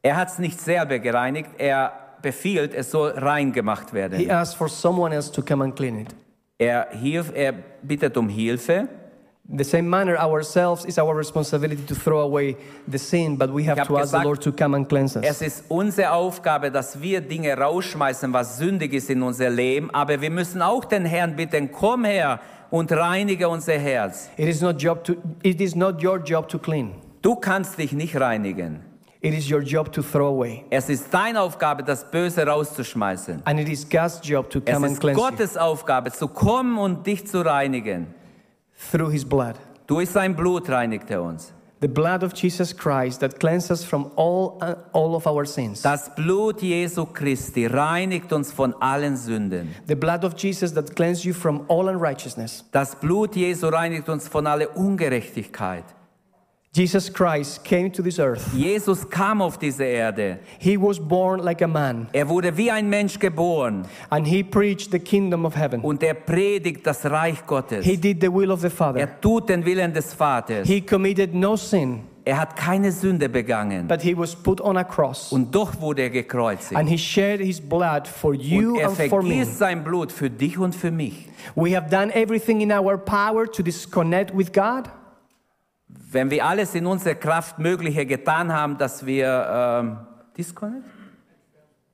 Er 0.01 0.15
hat 0.17 0.29
es 0.29 0.39
nicht 0.39 0.59
selber 0.59 0.99
gereinigt, 0.99 1.49
er 1.57 1.91
befiehlt, 2.21 2.73
es 2.73 2.91
soll 2.91 3.11
rein 3.11 3.51
gemacht 3.51 3.89
He 3.89 3.95
werden. 3.95 4.29
asked 4.31 4.57
for 4.57 4.69
someone 4.69 5.13
else 5.15 5.31
to 5.31 5.41
come 5.41 5.63
and 5.63 5.75
clean 5.75 5.99
it. 6.01 6.15
Er, 6.57 6.87
hilf, 6.91 7.31
er 7.35 7.53
bittet 7.81 8.15
um 8.17 8.29
Hilfe. 8.29 8.87
In 9.47 9.59
the 9.59 9.63
same 9.63 9.87
manner, 9.87 10.17
ourselves 10.17 10.85
is 10.85 10.97
our 10.97 11.15
responsibility 11.15 11.83
to 11.85 11.93
throw 11.93 12.21
away 12.21 12.57
the 12.87 12.97
sin, 12.97 13.37
but 13.37 13.51
we 13.53 13.63
have 13.65 13.85
to 13.85 13.97
ask 13.99 14.11
the 14.11 14.23
Lord 14.23 14.41
to 14.41 14.51
come 14.51 14.73
and 14.75 14.89
cleanse 14.89 15.15
us. 15.19 15.23
Es 15.23 15.41
ist 15.41 15.65
unsere 15.69 16.11
Aufgabe, 16.13 16.71
dass 16.71 16.99
wir 16.99 17.21
Dinge 17.21 17.55
rausschmeißen, 17.55 18.33
was 18.33 18.57
sündig 18.57 18.93
ist 18.93 19.11
in 19.11 19.21
unser 19.21 19.51
Leben, 19.51 19.91
aber 19.91 20.19
wir 20.19 20.31
müssen 20.31 20.63
auch 20.63 20.83
den 20.85 21.05
Herrn 21.05 21.35
bitten, 21.35 21.71
komm 21.71 22.05
her 22.05 22.39
und 22.71 22.91
reinige 22.91 23.47
unser 23.47 23.73
Herz. 23.77 24.29
It 24.35 24.47
is 24.47 24.61
not 24.61 24.81
job 24.81 25.03
to. 25.03 25.13
It 25.43 25.61
is 25.61 25.75
not 25.75 26.03
your 26.03 26.17
job 26.17 26.47
to 26.49 26.57
clean. 26.57 26.93
Du 27.21 27.35
kannst 27.35 27.77
dich 27.77 27.91
nicht 27.93 28.19
reinigen. 28.19 28.79
It 29.21 29.35
is 29.35 29.49
your 29.51 29.61
job 29.61 29.91
to 29.91 30.01
throw 30.01 30.27
away, 30.35 30.65
Es 30.71 30.89
ist 30.89 31.11
deine 31.11 31.41
Aufgabe, 31.41 31.83
das 31.83 32.09
Böse 32.09 32.45
rauszuschmeißen. 32.47 33.43
and 33.45 33.59
it 33.59 33.69
is 33.69 33.87
God's 33.87 34.19
job 34.23 34.49
to 34.49 34.59
Es 34.65 34.73
come 34.73 34.87
and 34.87 34.93
ist 34.93 35.01
cleanse 35.01 35.19
you 35.21 35.29
Gottes 35.29 35.57
Aufgabe, 35.57 36.11
zu 36.11 36.27
kommen 36.27 36.77
und 36.79 37.05
dich 37.05 37.27
zu 37.27 37.45
reinigen. 37.45 38.07
Through 38.91 39.11
His 39.11 39.25
blood. 39.25 39.55
Durch 39.87 40.09
sein 40.09 40.35
Blut 40.35 40.69
reinigt 40.69 41.09
er 41.11 41.21
uns. 41.21 41.53
The 41.81 41.87
blood 41.89 42.23
of 42.23 42.33
Jesus 42.33 42.75
Christ 42.75 43.19
that 43.19 43.39
cleanses 43.39 43.83
from 43.83 44.11
all 44.15 44.57
uh, 44.61 44.75
all 44.93 45.13
of 45.13 45.27
our 45.27 45.45
sins. 45.45 45.81
Das 45.81 46.09
Blut 46.15 46.61
Jesu 46.61 47.05
Christi 47.05 47.67
reinigt 47.67 48.31
uns 48.31 48.51
von 48.51 48.73
allen 48.79 49.17
Sünden. 49.17 49.69
The 49.87 49.95
blood 49.95 50.23
of 50.23 50.33
Jesus 50.37 50.73
that 50.73 50.95
cleanses 50.95 51.25
you 51.25 51.33
from 51.33 51.65
all 51.67 51.87
unrighteousness. 51.89 52.65
Das 52.71 52.95
Blut 52.95 53.35
Jesu 53.35 53.67
reinigt 53.67 54.09
uns 54.09 54.27
von 54.27 54.47
aller 54.47 54.75
Ungerechtigkeit. 54.75 55.83
Jesus 56.75 57.09
Christ 57.09 57.63
came 57.63 57.89
to 57.89 58.03
this 58.03 58.19
earth. 58.19 58.53
Jesus 58.53 59.09
kam 59.09 59.41
auf 59.41 59.57
diese 59.57 59.85
Erde. 59.85 60.39
He 60.59 60.75
was 60.75 60.99
born 60.99 61.39
like 61.39 61.61
a 61.61 61.67
man, 61.67 62.07
Er 62.11 62.27
wurde 62.27 62.57
wie 62.57 62.69
ein 62.69 62.89
Mensch 62.89 63.17
geboren 63.17 63.85
and 64.09 64.27
he 64.27 64.43
preached 64.43 64.91
the 64.91 64.99
kingdom 64.99 65.45
of 65.45 65.55
heaven. 65.55 65.79
und 65.81 66.03
er 66.03 66.13
predigt 66.15 66.85
das 66.85 67.05
Reich 67.05 67.45
Gottes. 67.47 67.85
He 67.85 67.95
did 67.95 68.19
the 68.21 68.27
will 68.27 68.51
of 68.51 68.59
the 68.59 68.69
Father. 68.69 68.99
Er 68.99 69.21
tut 69.21 69.47
den 69.47 69.63
Willen 69.63 69.93
des 69.93 70.13
Vaters. 70.13 70.67
He 70.67 70.81
committed 70.81 71.33
no 71.33 71.55
sin, 71.55 72.01
Er 72.25 72.39
hat 72.41 72.57
keine 72.57 72.91
Sünde 72.91 73.29
begangen 73.29 73.87
but 73.87 74.01
he 74.01 74.13
was 74.17 74.35
put 74.35 74.59
on 74.59 74.75
a 74.75 74.83
cross. 74.83 75.31
und 75.31 75.55
doch 75.55 75.79
wurde 75.79 76.01
er 76.01 76.09
gekreuzigt. 76.09 76.75
And 76.75 76.89
he 76.89 76.97
shed 76.97 77.39
his 77.39 77.61
blood 77.61 78.05
for 78.05 78.31
Und 78.31 78.41
you 78.41 78.75
er 78.79 78.89
and 78.89 78.97
for 79.09 79.21
me. 79.23 79.29
vergießt 79.35 79.57
sein 79.59 79.81
Blut 79.81 80.11
für 80.11 80.29
dich 80.29 80.57
und 80.57 80.75
für 80.75 80.91
mich. 80.91 81.29
We 81.55 81.73
have 81.73 81.89
done 81.89 82.13
everything 82.13 82.59
in 82.59 82.73
our 82.73 82.97
power 82.97 83.45
to 83.49 83.63
disconnect 83.63 84.37
with 84.37 84.51
God. 84.51 84.89
Wenn 86.15 86.31
wir 86.31 86.45
alles 86.45 86.73
in 86.75 86.85
unserer 86.85 87.15
Kraft 87.15 87.59
Mögliche 87.59 88.05
getan 88.05 88.53
haben, 88.53 88.77
dass 88.77 89.05
wir 89.05 89.47
ähm, 89.51 89.97
disconnect? 90.37 90.85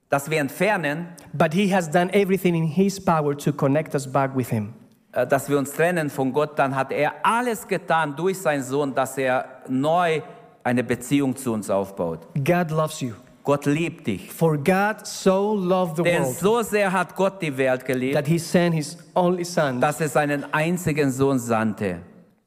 dass 0.09 0.29
wir 0.29 0.39
entfernen, 0.39 1.07
But 1.33 1.53
he 1.53 1.73
has 1.73 1.89
done 1.89 2.13
everything 2.13 2.53
in 2.53 2.65
his 2.65 3.03
power 3.03 3.35
to 3.37 3.51
connect 3.51 3.95
us 3.95 4.05
back 4.11 4.35
with 4.35 4.49
him. 4.49 4.73
äh, 5.13 5.25
dass 5.25 5.49
wir 5.49 5.57
uns 5.57 5.71
trennen 5.71 6.09
von 6.11 6.31
Gott, 6.33 6.59
dann 6.59 6.75
hat 6.75 6.91
er 6.91 7.13
alles 7.23 7.67
getan 7.67 8.15
durch 8.15 8.37
seinen 8.39 8.61
Sohn, 8.61 8.93
dass 8.93 9.17
er 9.17 9.45
neu 9.67 10.21
eine 10.63 10.83
Beziehung 10.83 11.35
zu 11.35 11.53
uns 11.53 11.71
aufbaut. 11.71 12.19
God 12.35 12.69
loves 12.69 13.01
you. 13.01 13.13
Gott 13.43 13.65
liebt 13.65 14.05
dich. 14.05 14.31
For 14.31 14.55
God 14.55 14.97
so 15.03 15.55
loved 15.55 15.97
the 15.97 16.03
Denn 16.03 16.21
world 16.23 16.37
so 16.37 16.61
sehr 16.61 16.91
hat 16.91 17.15
Gott 17.15 17.41
die 17.41 17.57
Welt 17.57 17.83
geliebt, 17.85 18.13
that 18.13 18.27
he 18.27 18.37
sent 18.37 18.75
his 18.75 18.95
only 19.15 19.43
son. 19.45 19.81
dass 19.81 19.99
er 19.99 20.09
seinen 20.09 20.53
einzigen 20.53 21.09
Sohn 21.09 21.39
sandte. 21.39 22.01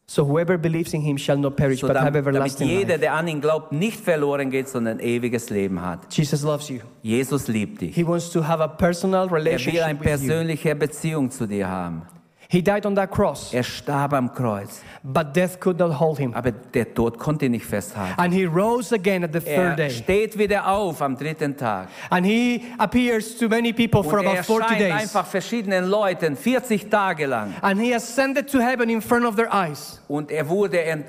So 0.06 0.26
whoever 0.26 0.58
believes 0.58 0.92
in 0.92 1.00
him 1.00 1.16
shall 1.16 1.38
not 1.38 1.56
perish 1.56 1.80
So 1.80 1.86
but 1.86 1.96
have 1.96 2.12
damit, 2.12 2.26
damit 2.26 2.36
everlasting 2.36 2.68
jeder, 2.68 2.98
der 2.98 3.14
an 3.14 3.26
ihn 3.26 3.40
glaubt, 3.40 3.72
nicht 3.72 4.00
verloren 4.00 4.50
geht, 4.50 4.68
sondern 4.68 5.00
ewiges 5.00 5.48
Leben 5.48 5.80
hat. 5.80 6.12
Jesus 6.14 6.42
loves 6.42 6.68
you. 6.68 6.80
Jesus 7.02 7.48
liebt 7.48 7.80
dich. 7.80 7.94
He 7.94 8.06
wants 8.06 8.30
to 8.30 8.46
have 8.46 8.62
a 8.62 8.68
personal 8.68 9.26
Er 9.26 9.30
will 9.30 9.38
eine 9.38 9.50
relationship 9.50 10.00
persönliche 10.00 10.74
Beziehung 10.74 11.30
zu 11.30 11.46
dir 11.46 11.68
haben. 11.68 12.02
He 12.54 12.62
died 12.62 12.86
on 12.86 12.94
that 12.94 13.10
cross, 13.10 13.52
Er 13.52 13.64
starb 13.64 14.12
am 14.14 14.32
Kreuz, 14.32 14.80
but 15.02 15.34
death 15.34 15.58
could 15.58 15.76
not 15.78 15.98
hold 15.98 16.18
him. 16.18 16.32
aber 16.34 16.52
der 16.52 16.94
Tod 16.94 17.18
konnte 17.18 17.46
ihn 17.46 17.50
nicht 17.50 17.66
festhalten. 17.66 18.14
And 18.20 18.32
he 18.32 18.44
rose 18.44 18.94
again 18.94 19.24
at 19.24 19.32
the 19.32 19.40
third 19.40 19.48
Er 19.48 19.74
day. 19.76 19.90
steht 19.90 20.38
wieder 20.38 20.68
auf 20.68 21.02
am 21.02 21.16
dritten 21.16 21.56
Tag. 21.56 21.88
And 22.10 22.24
he 22.24 22.62
appears 22.78 23.36
to 23.38 23.48
many 23.48 23.72
people 23.72 24.04
for 24.04 24.20
Und 24.20 24.26
er 24.26 24.32
about 24.34 24.42
40 24.44 24.60
erscheint 24.62 24.80
days. 24.80 24.92
einfach 24.92 25.26
verschiedenen 25.26 25.86
Leuten 25.86 26.36
40 26.36 26.88
Tage 26.88 27.26
lang. 27.26 27.54
And 27.60 27.80
he 27.80 27.92
ascended 27.92 28.48
to 28.50 28.60
heaven 28.60 28.88
in 28.88 29.00
front 29.02 29.24
of 29.26 29.34
their 29.34 29.52
eyes. 29.52 30.00
Und 30.06 30.30
er 30.30 30.48
wurde 30.48 30.80
ent- 30.84 31.06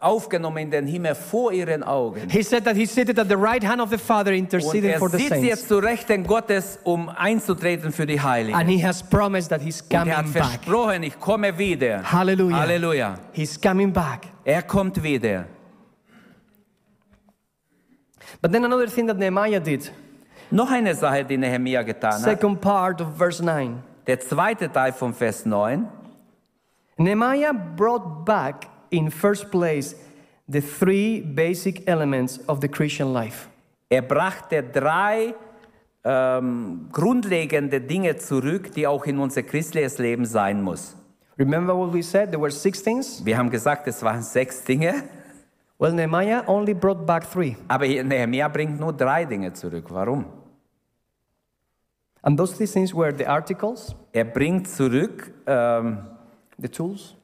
aufgenommen 0.00 0.58
in 0.58 0.70
den 0.70 0.86
Himmel 0.86 1.14
vor 1.14 1.52
ihren 1.52 1.82
Augen. 1.84 2.28
He 2.28 2.42
said 2.42 2.64
that 2.64 2.74
he 2.76 2.86
seated 2.86 3.18
at 3.18 3.28
the 3.28 3.36
right 3.36 3.62
hand 3.64 3.80
of 3.80 3.90
the 3.90 3.98
Father 3.98 4.32
Und 4.32 4.38
interceding 4.38 4.90
er 4.90 4.98
for 4.98 5.08
the 5.08 5.18
sitzt 5.18 5.28
saints. 5.30 5.46
jetzt 5.48 5.68
zu 5.68 5.78
Rechten 5.78 6.24
Gottes, 6.26 6.78
um 6.82 7.08
einzutreten 7.08 7.92
für 7.92 8.04
die 8.06 8.20
Heiligen. 8.20 8.58
And 8.58 8.68
he 8.68 8.84
has 8.84 9.02
promised 9.02 9.50
that 9.50 9.60
he's 9.62 9.80
Und 9.82 9.92
er 9.92 10.00
hat 10.00 10.16
coming 10.16 10.32
back. 10.32 10.42
versprochen, 10.44 11.02
ich 11.04 11.18
komme 11.20 11.56
wieder. 11.56 12.02
Hallelujah. 12.10 12.58
Halleluja. 12.58 13.14
He's 13.32 13.60
coming 13.60 13.92
back. 13.92 14.26
Er 14.44 14.62
kommt 14.62 15.00
wieder. 15.02 15.44
But 18.42 18.52
then 18.52 18.64
another 18.64 18.86
thing 18.86 19.06
that 19.06 19.18
Nehemiah 19.18 19.60
did, 19.60 19.92
Noch 20.50 20.70
eine 20.70 20.94
Sache, 20.94 21.24
die 21.24 21.36
Nehemia 21.36 21.82
getan 21.82 22.12
hat. 22.12 22.20
second 22.22 22.60
part 22.60 23.00
of 23.00 23.16
verse 23.16 23.42
9. 23.44 23.82
Der 24.06 24.20
zweite 24.20 24.70
Teil 24.70 24.92
von 24.92 25.12
Vers 25.12 25.44
9. 25.44 25.86
Nehemiah 26.98 27.52
brought 27.52 28.24
back 28.24 28.66
in 28.90 29.10
first 29.10 29.50
place 29.50 29.96
the 30.48 30.60
three 30.60 31.20
basic 31.20 31.86
elements 31.88 32.38
of 32.48 32.60
the 32.60 32.68
Christian 32.68 33.12
life. 33.12 33.48
Er 33.88 34.02
brachte 34.02 34.62
drei 34.62 35.34
ähm, 36.04 36.88
grundlegende 36.92 37.80
Dinge 37.80 38.16
zurück, 38.16 38.72
die 38.72 38.86
auch 38.86 39.04
in 39.06 39.18
unser 39.18 39.42
christliches 39.42 39.98
Leben 39.98 40.24
sein 40.24 40.62
muss. 40.62 40.96
Remember 41.38 41.76
what 41.76 41.92
we 41.92 42.02
said? 42.02 42.30
There 42.30 42.40
were 42.40 42.50
six 42.50 42.82
things. 42.82 43.24
Wir 43.24 43.36
haben 43.36 43.50
gesagt, 43.50 43.86
es 43.88 44.02
waren 44.02 44.22
sechs 44.22 44.62
Dinge, 44.64 45.04
Well, 45.78 45.92
Nehemiah 45.92 46.42
only 46.46 46.72
brought 46.72 47.04
back 47.04 47.30
three. 47.30 47.54
aber 47.68 47.84
hier- 47.84 48.02
Nehemia 48.02 48.48
bringt 48.48 48.80
nur 48.80 48.94
drei 48.94 49.26
Dinge 49.26 49.52
zurück. 49.52 49.84
Warum? 49.90 50.24
And 52.22 52.38
those 52.38 52.54
three 52.56 52.66
things 52.66 52.94
were 52.94 53.12
the 53.12 53.26
articles, 53.26 53.94
Er 54.12 54.24
bringt 54.24 54.68
zurück 54.68 55.32
ähm, 55.46 55.98
The 56.58 56.68
tools. 56.68 57.14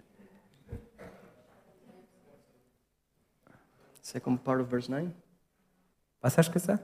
Second 4.13 4.45
part 4.45 4.61
of 4.61 4.69
verse 4.69 4.91
9. 4.91 5.11
Was 6.21 6.37
hast 6.37 6.49
du 6.51 6.53
gesagt? 6.53 6.83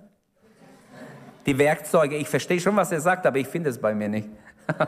Die 1.44 1.56
Werkzeuge, 1.58 2.16
ich 2.16 2.28
verstehe 2.28 2.58
schon, 2.58 2.74
was 2.74 2.90
er 2.90 3.00
sagt, 3.00 3.26
aber 3.26 3.36
ich 3.38 3.46
finde 3.46 3.68
es 3.68 3.78
bei 3.78 3.94
mir 3.94 4.08
nicht. 4.08 4.28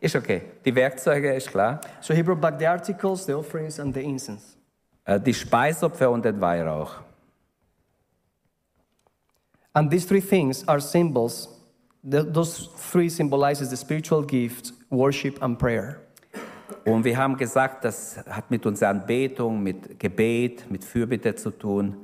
ist 0.00 0.16
okay. 0.16 0.42
Die 0.64 0.74
Werkzeuge 0.74 1.32
ist 1.34 1.48
klar. 1.48 1.80
So 2.00 2.12
he 2.14 2.22
brought 2.22 2.40
back 2.40 2.58
the 2.58 2.66
articles, 2.66 3.24
the 3.26 3.34
offerings, 3.34 3.78
and 3.78 3.94
the 3.94 4.00
incense. 4.00 4.56
Äh, 5.04 5.20
Die 5.20 5.32
Speisopfer 5.32 6.10
und 6.10 6.24
den 6.24 6.40
Weihrauch. 6.40 7.00
And 9.72 9.90
these 9.90 10.06
three 10.06 10.20
things 10.20 10.66
are 10.68 10.80
symbols. 10.80 11.48
Those 12.02 12.68
three 12.90 13.08
symbolizes 13.08 13.70
the 13.70 13.76
spiritual 13.76 14.24
gifts, 14.26 14.72
worship, 14.90 15.40
and 15.40 15.56
prayer. 15.58 16.00
Und 16.84 17.04
wir 17.04 17.16
haben 17.16 17.36
gesagt, 17.36 17.84
das 17.84 18.18
hat 18.28 18.50
mit 18.50 18.64
unserer 18.66 18.90
Anbetung, 18.90 19.62
mit 19.62 19.98
Gebet, 19.98 20.70
mit 20.70 20.84
Fürbitte 20.84 21.34
zu 21.34 21.50
tun 21.50 21.96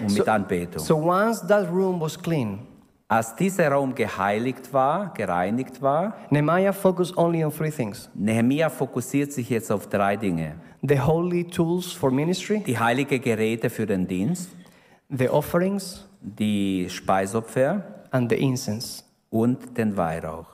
und 0.00 0.12
mit 0.16 0.28
Anbetung. 0.28 0.82
So 0.82 0.96
once 0.96 1.46
that 1.46 1.68
room 1.70 2.00
was 2.00 2.20
clean, 2.20 2.60
Als 3.08 3.36
dieser 3.36 3.70
Raum 3.70 3.94
geheiligt 3.94 4.72
war, 4.72 5.12
gereinigt 5.14 5.80
war, 5.80 6.16
Nehemiah 6.30 6.72
focused 6.72 7.16
only 7.16 7.44
on 7.44 7.52
three 7.52 7.70
things 7.70 8.10
Nehemia 8.14 8.68
fokussiert 8.68 9.32
sich 9.32 9.48
jetzt 9.50 9.70
auf 9.70 9.86
drei 9.88 10.16
Dinge. 10.16 10.56
the 10.82 10.98
holy 11.00 11.44
tools 11.44 11.92
for 11.92 12.10
ministry, 12.10 12.60
Die 12.66 12.76
heilige 12.78 13.20
Geräte 13.20 13.70
für 13.70 13.86
den 13.86 14.06
Dienst, 14.08 14.50
the 15.08 15.28
offerings, 15.28 16.04
die 16.20 16.88
Speisopfer 16.90 17.82
and 18.10 18.28
the 18.30 18.36
incense. 18.36 19.04
und 19.30 19.76
den 19.78 19.96
Weihrauch. 19.96 20.46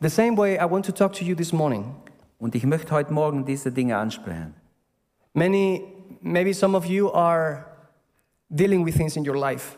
The 0.00 0.08
same 0.10 0.36
way 0.36 0.56
I 0.56 0.68
want 0.70 0.84
to 0.86 0.92
talk 0.92 1.12
to 1.14 1.24
you 1.24 1.34
this 1.34 1.52
morning. 1.52 1.84
Und 2.38 2.54
ich 2.54 2.64
möchte 2.64 2.92
heute 2.92 3.12
Morgen 3.12 3.44
diese 3.44 3.72
Dinge 3.72 3.96
ansprechen. 3.96 4.54
Many, 5.32 5.82
maybe 6.20 6.52
some 6.52 6.76
of 6.76 6.84
you 6.86 7.10
are 7.12 7.64
dealing 8.48 8.84
with 8.84 8.96
things 8.96 9.16
in 9.16 9.28
your 9.28 9.36
life. 9.36 9.76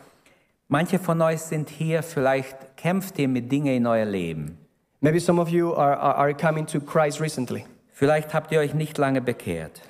Manche 0.67 0.99
von 0.99 1.21
euch 1.21 1.41
sind 1.41 1.69
hier, 1.69 2.03
vielleicht 2.03 2.75
kämpft 2.75 3.17
ihr 3.19 3.27
mit 3.27 3.51
Dingen 3.51 3.73
in 3.73 3.87
euer 3.87 4.05
Leben. 4.05 4.57
Maybe 4.99 5.19
some 5.19 5.39
of 5.41 5.49
you 5.49 5.73
are, 5.73 5.97
are, 5.97 6.15
are 6.15 6.33
coming 6.33 6.65
to 6.67 6.79
Christ 6.79 7.21
recently. 7.21 7.65
Vielleicht 7.91 8.33
habt 8.33 8.51
ihr 8.51 8.59
euch 8.59 8.73
nicht 8.73 8.97
lange 8.97 9.21
bekehrt. 9.21 9.81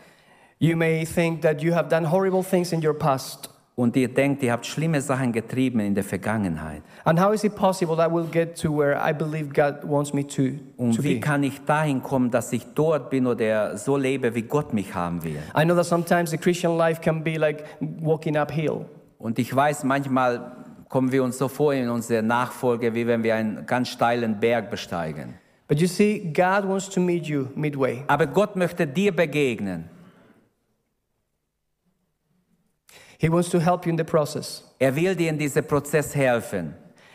You 0.59 0.75
may 0.75 1.05
think 1.05 1.41
that 1.41 1.61
you 1.61 1.73
have 1.73 1.89
done 1.89 2.11
horrible 2.11 2.43
things 2.43 2.71
in 2.71 2.85
your 2.85 2.93
past. 2.93 3.49
Und 3.79 3.95
ihr 3.95 4.07
denkt, 4.11 4.41
ihr 4.41 4.53
habt 4.53 4.65
schlimme 4.65 4.99
Sachen 5.01 5.31
getrieben 5.31 5.79
in 5.81 5.93
der 5.93 6.03
Vergangenheit. 6.03 6.81
And 7.03 7.21
how 7.23 7.31
is 7.31 7.43
it 7.43 7.53
possible 7.55 7.95
that 7.95 8.09
we'll 8.09 8.25
get 8.25 8.59
to 8.59 8.75
where 8.75 8.97
I 8.97 9.13
believe 9.13 9.53
God 9.53 9.87
wants 9.87 10.13
me 10.13 10.25
to, 10.25 10.33
to 10.35 10.51
Und 10.77 11.03
wie 11.03 11.13
be? 11.15 11.19
kann 11.19 11.43
ich 11.43 11.63
dahin 11.63 12.01
kommen, 12.01 12.31
dass 12.31 12.51
ich 12.51 12.65
dort 12.73 13.11
bin 13.11 13.27
oder 13.27 13.77
so 13.77 13.95
lebe, 13.95 14.33
wie 14.33 14.41
Gott 14.41 14.73
mich 14.73 14.95
haben 14.95 15.23
will? 15.23 15.37
I 15.55 15.63
know 15.63 15.75
that 15.75 15.85
sometimes 15.85 16.31
the 16.31 16.39
Christian 16.39 16.75
life 16.75 16.99
can 17.01 17.23
be 17.23 17.37
like 17.37 17.65
walking 18.01 18.35
uphill. 18.35 18.85
Und 19.19 19.37
ich 19.37 19.55
weiß, 19.55 19.83
manchmal 19.83 20.53
kommen 20.89 21.11
wir 21.11 21.23
uns 21.23 21.37
so 21.37 21.47
vor 21.47 21.71
in 21.71 21.87
unserer 21.87 22.23
Nachfolge, 22.23 22.95
wie 22.95 23.05
wenn 23.05 23.21
wir 23.21 23.35
einen 23.35 23.67
ganz 23.67 23.89
steilen 23.89 24.39
Berg 24.39 24.71
besteigen. 24.71 25.35
But 25.67 25.79
you 25.79 25.87
see, 25.87 26.33
God 26.33 26.67
wants 26.67 26.89
to 26.89 26.99
meet 26.99 27.27
you 27.27 27.49
midway. 27.53 28.03
Aber 28.07 28.25
Gott 28.25 28.55
möchte 28.55 28.87
dir 28.87 29.15
begegnen. 29.15 29.89
He 33.19 33.29
wants 33.29 33.49
to 33.49 33.59
help 33.59 33.85
you 33.85 33.91
in 33.91 33.97
the 33.97 34.03
process. 34.03 34.63
Er 34.79 34.95
will 34.95 35.15
dir 35.15 35.29
in 35.29 35.37
diesem 35.37 35.65
Prozess 35.65 36.13
helfen. 36.15 36.73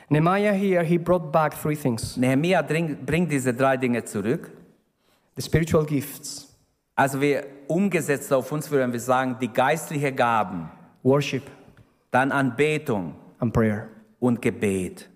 Nehemiah 0.09 0.53
here, 0.53 0.83
he 0.85 0.99
brought 0.99 1.33
back 1.33 1.55
three 1.55 1.77
things 1.77 2.17
Nehemia 2.17 2.61
bringt, 2.63 3.07
bringt 3.07 3.31
diese 3.31 3.55
drei 3.55 3.77
Dinge 3.79 4.05
zurück. 4.05 4.51
the 5.37 5.43
spiritual 5.43 5.85
gifts, 5.87 6.49
Also 6.95 7.19
wir 7.21 7.47
umgesetzt 7.69 8.31
auf 8.33 8.53
uns 8.53 8.71
würden 8.71 8.93
wir 8.93 9.01
sagen, 9.01 9.37
die 9.41 9.49
geistlichen 9.49 10.15
Gaben, 10.15 10.69
worship, 11.03 11.45
dann 12.11 12.31
Anbetung 12.31 13.15
and 13.39 13.53
prayer. 13.55 13.89
und 14.21 14.43
Gebet. 14.43 15.09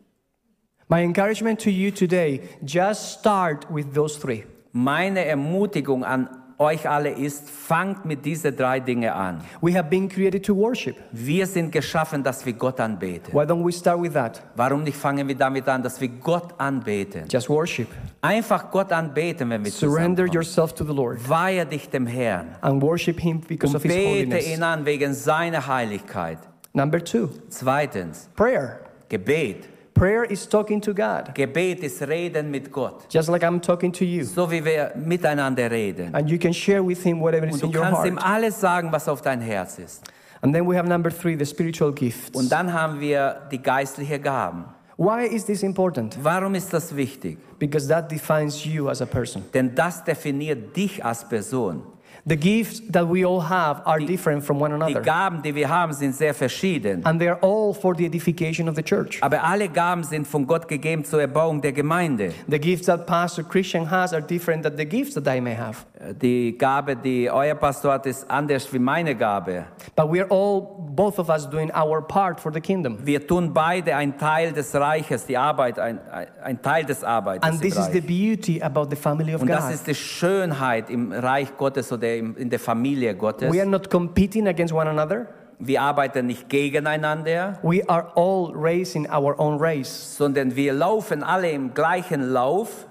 My 0.88 1.02
encouragement 1.02 1.60
to 1.60 1.70
you 1.70 1.90
today 1.90 2.40
just 2.64 3.18
start 3.18 3.66
with 3.68 3.92
those 3.92 4.18
three. 4.18 4.44
Meine 4.72 5.24
Ermutigung 5.24 6.04
an 6.04 6.28
euch 6.58 6.88
alle 6.88 7.10
ist, 7.10 7.48
fangt 7.50 8.04
mit 8.04 8.24
diesen 8.24 8.56
drei 8.56 8.80
Dinge 8.80 9.14
an. 9.14 9.40
We 9.60 9.74
have 9.74 9.88
been 9.88 10.08
created 10.08 10.44
to 10.46 10.54
worship. 10.56 10.96
Wir 11.12 11.46
sind 11.46 11.70
geschaffen, 11.72 12.22
dass 12.22 12.44
wir 12.46 12.52
Gott 12.54 12.80
anbeten. 12.80 13.32
Why 13.32 13.42
don't 13.44 13.64
we 13.64 13.72
start 13.72 14.00
with 14.00 14.12
that? 14.14 14.42
Warum 14.54 14.82
nicht 14.82 14.96
fangen 14.96 15.28
wir 15.28 15.34
damit 15.34 15.68
an, 15.68 15.82
dass 15.82 16.00
wir 16.00 16.08
Gott 16.08 16.54
anbeten? 16.58 17.24
Just 17.28 17.48
worship. 17.50 17.88
Einfach 18.22 18.70
Gott 18.70 18.92
anbeten, 18.92 19.50
wenn 19.50 19.64
wir 19.64 19.70
Surrender 19.70 20.26
yourself 20.26 20.72
to 20.74 20.84
the 20.84 20.92
Lord 20.94 21.28
Weihe 21.28 21.66
dich 21.66 21.88
dem 21.90 22.06
Herrn 22.06 22.56
and 22.62 22.82
worship 22.82 23.20
Him 23.20 23.40
because 23.40 23.70
und 23.70 23.76
of 23.76 23.82
His 23.82 23.92
bete 23.92 24.08
holiness. 24.08 24.46
ihn 24.48 24.62
an 24.62 24.84
wegen 24.86 25.12
seiner 25.14 25.66
Heiligkeit. 25.66 26.38
Number 26.72 27.02
two, 27.02 27.28
Zweitens, 27.48 28.28
prayer. 28.36 28.80
Gebet. 29.08 29.68
Prayer 29.96 30.24
is 30.30 30.46
talking 30.46 30.78
to 30.82 30.92
God, 30.92 31.34
Gebet 31.34 31.82
ist 31.82 32.02
Reden 32.02 32.50
mit 32.50 32.70
Gott. 32.70 33.06
just 33.10 33.30
like 33.30 33.42
I'm 33.42 33.60
talking 33.60 33.90
to 33.92 34.04
you. 34.04 34.24
So 34.24 34.50
wie 34.50 34.62
wir 34.62 34.92
miteinander 34.94 35.70
reden. 35.70 36.14
And 36.14 36.28
you 36.28 36.38
can 36.38 36.52
share 36.52 36.86
with 36.86 37.02
Him 37.02 37.20
whatever 37.20 37.46
is 37.46 37.54
Und 37.54 37.62
du 37.62 37.66
in 37.68 37.74
your 37.76 37.82
kannst 37.82 38.04
ihm 38.04 38.16
heart. 38.18 38.26
alles 38.26 38.60
sagen, 38.60 38.92
was 38.92 39.08
auf 39.08 39.22
dein 39.22 39.40
Herz 39.40 39.78
ist. 39.78 40.04
And 40.42 40.54
then 40.54 40.68
we 40.68 40.76
have 40.76 40.86
number 40.86 41.10
three, 41.10 41.34
the 41.34 41.46
spiritual 41.46 41.92
gifts. 41.92 42.38
Und 42.38 42.52
dann 42.52 42.70
haben 42.72 43.00
wir 43.00 43.48
die 43.50 43.62
geistlichen 43.62 44.20
Gaben. 44.22 44.66
Why 44.98 45.26
is 45.26 45.46
this 45.46 45.62
important? 45.62 46.16
Warum 46.22 46.54
ist 46.54 46.72
das 46.72 46.94
wichtig? 46.94 47.38
Because 47.58 47.88
that 47.88 48.10
defines 48.10 48.64
you 48.64 48.88
as 48.90 49.00
a 49.00 49.06
person. 49.06 49.44
Denn 49.54 49.74
das 49.74 50.04
definiert 50.04 50.76
dich 50.76 51.02
als 51.02 51.26
Person. 51.26 51.82
The 52.28 52.36
gifts 52.36 52.82
that 52.90 53.06
we 53.08 53.24
all 53.24 53.40
have 53.40 53.82
are 53.86 54.00
different 54.00 54.42
from 54.42 54.60
one 54.60 54.72
another. 54.72 54.94
Die. 55.00 55.08
Gaben, 55.08 55.42
die 55.42 55.54
wir 55.54 55.68
haben, 55.68 55.92
sind 55.92 56.12
sehr 56.12 56.34
verschieden. 56.34 57.04
And 57.06 57.20
they're 57.22 57.38
all 57.40 57.72
for 57.72 57.94
the 57.94 58.04
edification 58.04 58.68
of 58.68 58.74
the 58.74 58.82
church. 58.82 59.18
Aber 59.22 59.44
alle 59.44 59.68
Gaben 59.68 60.02
sind 60.02 60.26
von 60.26 60.44
Gott 60.44 60.66
gegeben 60.66 61.04
zur 61.04 61.20
Erbauung 61.20 61.60
der 61.60 61.70
Gemeinde. 61.72 62.32
The 62.48 62.58
gifts 62.58 62.86
that 62.86 63.06
Pastor 63.06 63.44
Christian 63.44 63.88
has 63.88 64.12
are 64.12 64.20
different 64.20 64.64
than 64.64 64.76
the 64.76 64.84
gifts 64.84 65.14
that 65.14 65.28
I 65.28 65.40
may 65.40 65.54
have. 65.54 65.86
Äh, 66.00 66.14
die 66.14 66.58
Gabe, 66.58 66.96
die 66.96 67.30
euer 67.30 67.54
Pastor 67.54 67.92
hat, 67.92 68.06
ist 68.06 68.28
anders 68.28 68.72
wie 68.72 68.80
meine 68.80 69.14
Gabe. 69.14 69.66
But 69.94 70.06
we're 70.06 70.26
all, 70.28 70.62
both 70.96 71.20
of 71.20 71.28
us, 71.28 71.48
doing 71.48 71.70
our 71.76 72.02
part 72.02 72.40
for 72.40 72.52
the 72.52 72.60
kingdom. 72.60 72.98
Wir 73.04 73.24
tun 73.24 73.54
beide 73.54 73.94
ein 73.94 74.18
Teil 74.18 74.52
des 74.52 74.74
Reiches, 74.74 75.26
die 75.26 75.36
Arbeit, 75.38 75.78
ein, 75.78 76.00
ein- 76.42 76.60
Teil 76.60 76.84
des 76.84 77.04
Arbeits. 77.04 77.46
And 77.46 77.60
this 77.60 77.76
is 77.76 77.86
the 77.92 78.00
beauty 78.00 78.60
about 78.60 78.88
the 78.90 78.96
family 78.96 79.32
of 79.32 79.42
Und 79.42 79.48
das 79.48 79.66
God. 79.66 79.74
ist 79.74 79.86
die 79.86 79.94
Schönheit 79.94 80.90
im 80.90 81.12
Reich 81.12 81.56
Gottes 81.56 81.92
oder 81.92 82.15
in 82.18 82.50
der 82.50 82.58
Familie 82.58 83.14
Gottes. 83.14 83.52
We 83.52 83.60
are 83.60 83.68
not 83.68 83.90
competing 83.90 84.48
against 84.48 84.72
one 84.74 84.88
another. 84.88 85.26
Wir 85.58 85.80
arbeiten 85.80 86.26
nicht 86.26 86.48
gegeneinander, 86.50 87.58
We 87.62 87.82
are 87.88 88.12
all 88.14 88.52
racing 88.54 89.08
our 89.10 89.38
own 89.38 89.58
race. 89.58 90.16
sondern 90.16 90.54
wir 90.54 90.72
laufen 90.74 91.22
alle 91.22 91.50
im 91.50 91.72
gleichen 91.72 92.30
Lauf 92.30 92.86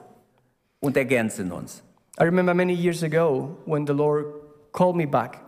und 0.80 0.98
ergänzen 0.98 1.52
uns. 1.52 1.84
I 2.20 2.24
remember 2.24 2.54
many 2.54 2.74
years 2.74 3.04
ago 3.04 3.58
when 3.66 3.86
the 3.86 3.94
Lord 3.94 4.26
called 4.72 4.96
me 4.96 5.06
back. 5.06 5.42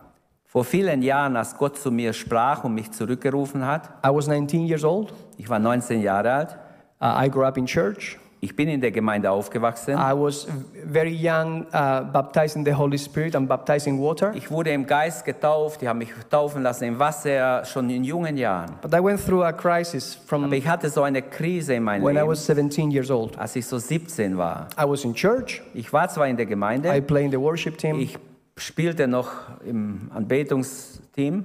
Vor 0.46 0.64
vielen 0.64 1.02
Jahren, 1.02 1.36
als 1.36 1.56
Gott 1.56 1.76
zu 1.78 1.90
mir 1.90 2.12
sprach 2.12 2.64
und 2.64 2.74
mich 2.74 2.90
zurückgerufen 2.92 3.66
hat, 3.66 3.90
I 4.06 4.08
was 4.10 4.28
19 4.28 4.66
years 4.66 4.84
old. 4.84 5.12
ich 5.36 5.48
war 5.48 5.58
19 5.58 6.00
Jahre 6.02 6.32
alt, 6.32 6.58
Uh, 7.00 7.14
I 7.24 7.28
grew 7.30 7.44
up 7.44 7.56
in 7.56 7.64
church. 7.64 8.18
Ich 8.40 8.54
bin 8.54 8.68
in 8.68 8.80
der 8.80 8.92
Gemeinde 8.92 9.30
aufgewachsen. 9.30 9.94
I 9.94 10.12
was 10.14 10.46
very 10.90 11.12
young, 11.12 11.62
uh, 11.66 12.04
baptized 12.12 12.56
in 12.56 12.64
the 12.64 12.72
Holy 12.72 12.98
Spirit 12.98 13.34
and 13.34 13.48
baptized 13.48 13.86
in 13.86 13.98
water. 13.98 14.32
Ich 14.34 14.50
wurde 14.50 14.70
im 14.70 14.86
Geist 14.86 15.24
getauft, 15.24 15.80
die 15.80 15.88
haben 15.88 15.98
mich 15.98 16.10
taufen 16.30 16.62
lassen 16.62 16.84
im 16.84 16.98
Wasser 16.98 17.64
schon 17.64 17.90
in 17.90 18.04
jungen 18.04 18.36
Jahren. 18.36 18.76
But 18.80 18.94
I 18.94 19.02
went 19.02 19.24
through 19.24 19.42
a 19.42 19.52
crisis 19.52 20.14
from 20.14 20.44
Aber 20.44 20.54
ich 20.54 20.68
hatte 20.68 20.88
so 20.88 21.02
eine 21.02 21.22
Krise 21.22 21.74
in 21.74 21.82
meinem 21.82 22.04
when 22.04 22.16
I 22.16 22.20
Leben, 22.20 22.30
was 22.30 22.46
17 22.46 22.90
years 22.90 23.10
old. 23.10 23.36
als 23.38 23.56
ich 23.56 23.66
so 23.66 23.78
17 23.78 24.36
war. 24.38 24.68
I 24.78 24.88
was 24.88 25.04
in 25.04 25.14
church. 25.14 25.62
Ich 25.74 25.92
war 25.92 26.08
zwar 26.08 26.28
in 26.28 26.36
der 26.36 26.46
I 26.46 26.50
Gemeinde, 26.50 27.02
played 27.02 27.26
in 27.26 27.30
the 27.32 27.40
worship 27.40 27.76
team, 27.76 27.98
ich 27.98 28.16
spielte 28.56 29.08
noch 29.08 29.30
im 29.66 30.10
Anbetungsteam, 30.14 31.44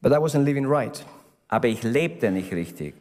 but 0.00 0.12
I 0.12 0.16
wasn't 0.16 0.44
living 0.44 0.66
right. 0.66 1.04
aber 1.48 1.68
ich 1.68 1.82
lebte 1.82 2.30
nicht 2.30 2.52
richtig. 2.52 2.94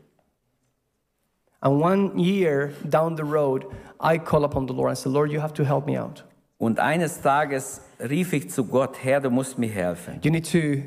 And 1.62 1.82
one 1.82 2.18
year 2.18 2.74
down 2.88 3.16
the 3.16 3.26
road, 3.26 3.66
I 4.00 4.18
call 4.18 4.44
upon 4.46 4.66
the 4.68 4.74
Lord. 4.74 4.90
and 4.90 4.98
say, 4.98 5.10
Lord, 5.10 5.32
you 5.32 5.40
have 5.42 5.54
to 5.56 5.66
help 5.66 5.86
me 5.86 5.98
out. 5.98 6.24
Und 6.58 6.80
eines 6.80 7.22
Tages 7.22 7.82
rief 8.00 8.34
ich 8.34 8.50
zu 8.50 8.64
Gott, 8.66 8.98
Herr, 9.04 9.20
du 9.22 9.30
musst 9.30 9.58
mir 9.58 9.70
helfen. 9.70 10.20
You 10.24 10.32
need 10.32 10.46
to 10.52 10.84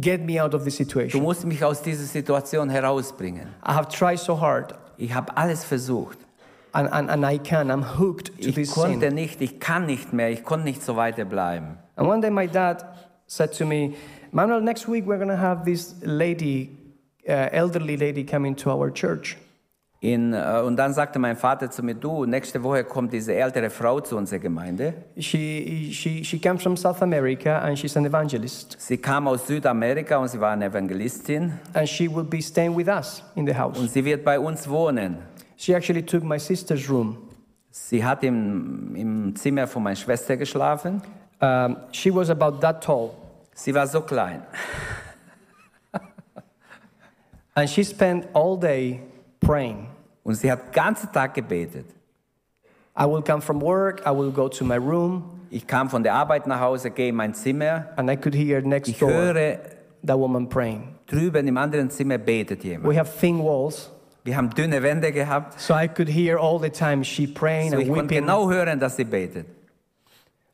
get 0.00 0.20
me 0.24 0.40
out 0.42 0.54
of 0.54 0.64
this 0.64 0.76
Du 0.76 0.84
situation. 0.84 1.22
musst 1.22 1.44
mich 1.44 1.62
aus 1.64 1.82
dieser 1.82 2.04
Situation 2.04 2.68
herausbringen. 2.70 3.48
I 3.64 3.72
have 3.72 3.88
tried 3.88 4.18
so 4.18 4.40
hard, 4.40 4.74
Ich 4.96 5.12
habe 5.14 5.36
alles 5.36 5.64
versucht. 5.64 6.18
and, 6.72 6.88
and, 6.92 7.08
and 7.10 7.24
I 7.24 7.38
can. 7.38 7.70
I'm 7.70 7.82
hooked 7.98 8.26
to 8.42 8.48
Ich 8.48 8.54
this 8.54 8.72
konnte 8.72 9.06
sin. 9.06 9.14
nicht, 9.14 9.40
ich 9.40 9.60
kann 9.60 9.86
nicht 9.86 10.12
mehr, 10.12 10.30
ich 10.30 10.44
konnte 10.44 10.64
nicht 10.64 10.82
so 10.82 10.96
weiterbleiben. 10.96 11.78
And 11.96 12.08
one 12.08 12.20
day, 12.20 12.30
my 12.30 12.46
dad 12.46 12.84
said 13.26 13.52
to 13.58 13.64
me, 13.64 13.94
Manuel, 14.32 14.60
next 14.60 14.86
week 14.88 15.06
we're 15.06 15.16
going 15.18 15.28
to 15.30 15.36
have 15.36 15.64
this 15.64 15.94
lady, 16.02 16.70
uh, 17.28 17.48
elderly 17.52 17.96
lady, 17.96 18.24
coming 18.24 18.54
to 18.56 18.70
our 18.70 18.90
church. 18.92 19.36
In, 20.06 20.34
äh, 20.34 20.62
und 20.64 20.76
dann 20.76 20.94
sagte 20.94 21.18
mein 21.18 21.34
Vater 21.34 21.68
zu 21.68 21.82
mir, 21.82 21.96
du, 21.96 22.26
nächste 22.26 22.62
Woche 22.62 22.84
kommt 22.84 23.12
diese 23.12 23.34
ältere 23.34 23.70
Frau 23.70 23.98
zu 23.98 24.16
unserer 24.16 24.38
Gemeinde. 24.38 24.94
She, 25.18 25.90
she, 25.92 26.22
she 26.22 26.38
comes 26.38 26.62
from 26.62 26.76
South 26.76 27.02
America 27.02 27.58
and 27.58 27.76
she's 27.76 27.96
an 27.96 28.04
evangelist. 28.04 28.76
Sie 28.78 28.98
kam 28.98 29.26
aus 29.26 29.48
Südamerika 29.48 30.18
und 30.18 30.28
sie 30.28 30.38
war 30.38 30.52
eine 30.52 30.66
Evangelistin 30.66 31.54
And 31.72 31.88
she 31.88 32.08
will 32.08 32.22
be 32.22 32.40
staying 32.40 32.76
with 32.76 32.86
us 32.86 33.20
in 33.34 33.48
the 33.48 33.56
house. 33.56 33.76
und 33.80 33.90
sie 33.90 34.04
wird 34.04 34.22
bei 34.24 34.38
uns 34.38 34.68
wohnen. 34.68 35.16
She 35.56 35.74
actually 35.74 36.04
took 36.04 36.22
my 36.22 36.38
sister's 36.38 36.88
room. 36.88 37.18
Sie 37.72 38.04
hat 38.04 38.22
im, 38.22 38.94
im 38.94 39.34
Zimmer 39.34 39.66
von 39.66 39.82
meiner 39.82 39.96
Schwester 39.96 40.36
geschlafen. 40.36 41.02
Um, 41.40 41.78
she 41.90 42.14
was 42.14 42.30
about 42.30 42.60
that 42.60 42.80
tall. 42.80 43.10
Sie 43.54 43.74
war 43.74 43.88
so 43.88 44.02
klein. 44.02 44.42
And 47.54 47.68
she 47.68 47.82
spent 47.82 48.28
all 48.34 48.56
day 48.56 49.00
praying. 49.40 49.88
Und 50.26 50.34
sie 50.34 50.50
hat 50.50 50.66
den 50.66 50.72
ganzen 50.72 51.12
Tag 51.12 51.34
gebetet. 51.34 51.86
I 52.98 53.04
will 53.04 53.22
come 53.22 53.40
from 53.40 53.60
work, 53.60 54.02
I 54.06 54.10
will 54.10 54.30
go 54.32 54.48
to 54.48 54.64
my 54.64 54.76
room, 54.76 55.22
Ich 55.50 55.66
kam 55.66 55.88
von 55.88 56.02
der 56.02 56.14
Arbeit 56.14 56.46
nach 56.48 56.58
Hause, 56.60 56.90
gehe 56.90 57.10
in 57.10 57.14
mein 57.14 57.32
Zimmer. 57.34 57.86
and 57.96 58.10
I 58.10 58.16
could 58.16 58.34
hear 58.34 58.60
next 58.62 58.88
Ich 58.88 58.98
door 58.98 59.10
höre, 59.10 59.58
that 60.04 60.18
woman 60.18 60.48
praying. 60.48 60.94
drüben 61.06 61.46
im 61.46 61.56
anderen 61.56 61.90
Zimmer 61.90 62.18
betet 62.18 62.64
jemand. 62.64 62.92
We 62.92 62.98
have 62.98 63.10
thin 63.20 63.38
walls, 63.38 63.90
Wir 64.24 64.36
haben 64.36 64.50
dünne 64.50 64.82
Wände 64.82 65.12
gehabt. 65.12 65.60
so 65.60 65.74
I 65.74 65.86
could 65.86 66.08
hear 66.08 66.38
all 66.38 66.58
the 66.60 66.70
time 66.70 67.04
she 67.04 67.26
praying 67.28 67.70
So 67.70 67.76
and 67.76 67.82
ich 67.84 67.88
konnte 67.88 68.10
weeping. 68.14 68.22
genau 68.26 68.50
hören, 68.50 68.80
dass 68.80 68.96
sie 68.96 69.04
betet. 69.04 69.46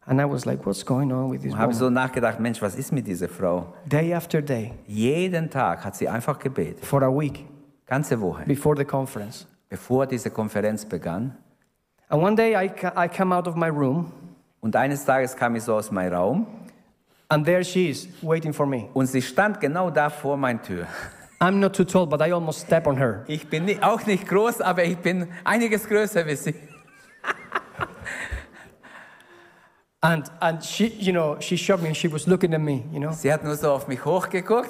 And 0.04 0.20
I 0.20 0.24
was 0.24 0.44
like, 0.44 0.66
what's 0.66 0.84
going 0.84 1.10
on 1.12 1.30
with 1.30 1.42
this 1.42 1.52
Und 1.52 1.58
habe 1.58 1.72
woman? 1.72 1.78
so 1.78 1.88
nachgedacht, 1.88 2.38
Mensch, 2.40 2.60
was 2.60 2.74
ist 2.74 2.92
mit 2.92 3.06
dieser 3.06 3.28
Frau? 3.28 3.72
Day 3.86 4.12
after 4.12 4.42
day, 4.42 4.72
Jeden 4.86 5.48
Tag 5.48 5.84
hat 5.84 5.94
sie 5.96 6.08
einfach 6.08 6.38
gebetet. 6.40 6.84
for 6.84 7.02
a 7.02 7.08
week 7.10 7.46
Ganze 7.86 8.20
Woche. 8.20 8.44
before 8.46 8.76
the 8.76 8.84
conference. 8.84 9.46
Bevor 9.72 10.06
diese 10.06 10.30
Konferenz 10.30 10.84
begann. 10.84 11.34
And 12.10 12.22
one 12.22 12.36
day 12.36 12.54
I, 12.54 12.70
I 12.94 13.08
come 13.08 13.34
out 13.34 13.48
of 13.48 13.54
my 13.56 13.68
room, 13.70 14.12
Und 14.60 14.76
eines 14.76 15.02
Tages 15.06 15.34
kam 15.34 15.56
ich 15.56 15.62
so 15.62 15.74
aus 15.74 15.90
meinem 15.90 16.12
Raum 16.12 16.46
and 17.30 17.46
there 17.46 17.64
she 17.64 17.88
is 17.88 18.06
waiting 18.20 18.52
for 18.52 18.66
me. 18.66 18.90
und 18.92 19.06
sie 19.06 19.22
stand 19.22 19.60
genau 19.60 19.88
da 19.88 20.10
vor 20.10 20.36
meiner 20.36 20.60
Tür. 20.60 20.86
I'm 21.40 21.52
not 21.58 21.74
too 21.74 21.84
tall, 21.84 22.06
but 22.06 22.20
I 22.20 22.32
almost 22.34 22.60
step 22.66 22.86
on 22.86 22.98
her. 22.98 23.24
Ich 23.28 23.48
bin 23.48 23.64
ni- 23.64 23.80
auch 23.80 24.04
nicht 24.04 24.28
groß, 24.28 24.60
aber 24.60 24.84
ich 24.84 24.98
bin 24.98 25.26
einiges 25.42 25.88
größer 25.88 26.26
wie 26.26 26.36
sie. 26.36 26.54
And, 30.02 30.26
and 30.40 30.62
she, 30.62 30.88
you 30.88 31.12
know, 31.12 31.38
she 31.40 31.56
showed 31.56 31.80
me 31.80 31.88
and 31.88 31.96
she 31.96 32.08
was 32.08 32.26
looking 32.26 32.52
at 32.52 32.60
me, 32.60 32.84
you 32.92 33.00
know. 33.00 33.12
Sie 33.12 33.32
hat 33.32 33.42
nur 33.42 33.54
so 33.56 33.72
auf 33.72 33.88
mich 33.88 34.04
hochgeguckt. 34.04 34.68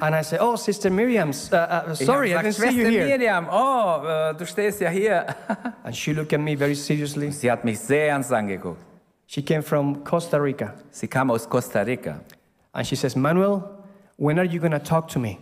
And 0.00 0.14
I 0.14 0.22
said, 0.22 0.40
oh, 0.42 0.56
Sister 0.56 0.90
Miriam, 0.90 1.30
uh, 1.30 1.56
uh, 1.56 1.94
sorry, 1.94 2.34
I 2.34 2.36
hab 2.36 2.44
didn't 2.44 2.56
see 2.56 2.76
you 2.76 2.86
here. 2.86 3.06
Miriam, 3.06 3.48
oh, 3.50 4.02
äh, 4.04 4.34
du 4.36 4.44
stehst 4.44 4.80
ja 4.80 4.90
hier. 4.90 5.34
And 5.84 5.96
she 5.96 6.12
looked 6.12 6.34
at 6.34 6.40
me 6.40 6.54
very 6.54 6.74
seriously. 6.74 7.30
Sie 7.30 7.50
hat 7.50 7.64
mich 7.64 7.78
sehr 7.78 8.10
ernst 8.10 8.30
angeguckt. 8.30 8.82
She 9.26 9.42
came 9.42 9.62
from 9.62 10.04
Costa 10.04 10.36
Rica. 10.38 10.74
Sie 10.90 11.08
kam 11.08 11.30
aus 11.30 11.48
Costa 11.48 11.82
Rica. 11.82 12.20
And 12.72 12.86
she 12.86 12.94
says, 12.94 13.16
Manuel, 13.16 13.62
when 14.16 14.38
are 14.38 14.44
you 14.44 14.60
going 14.60 14.72
to 14.72 14.78
talk 14.78 15.08
to 15.08 15.18
me? 15.18 15.38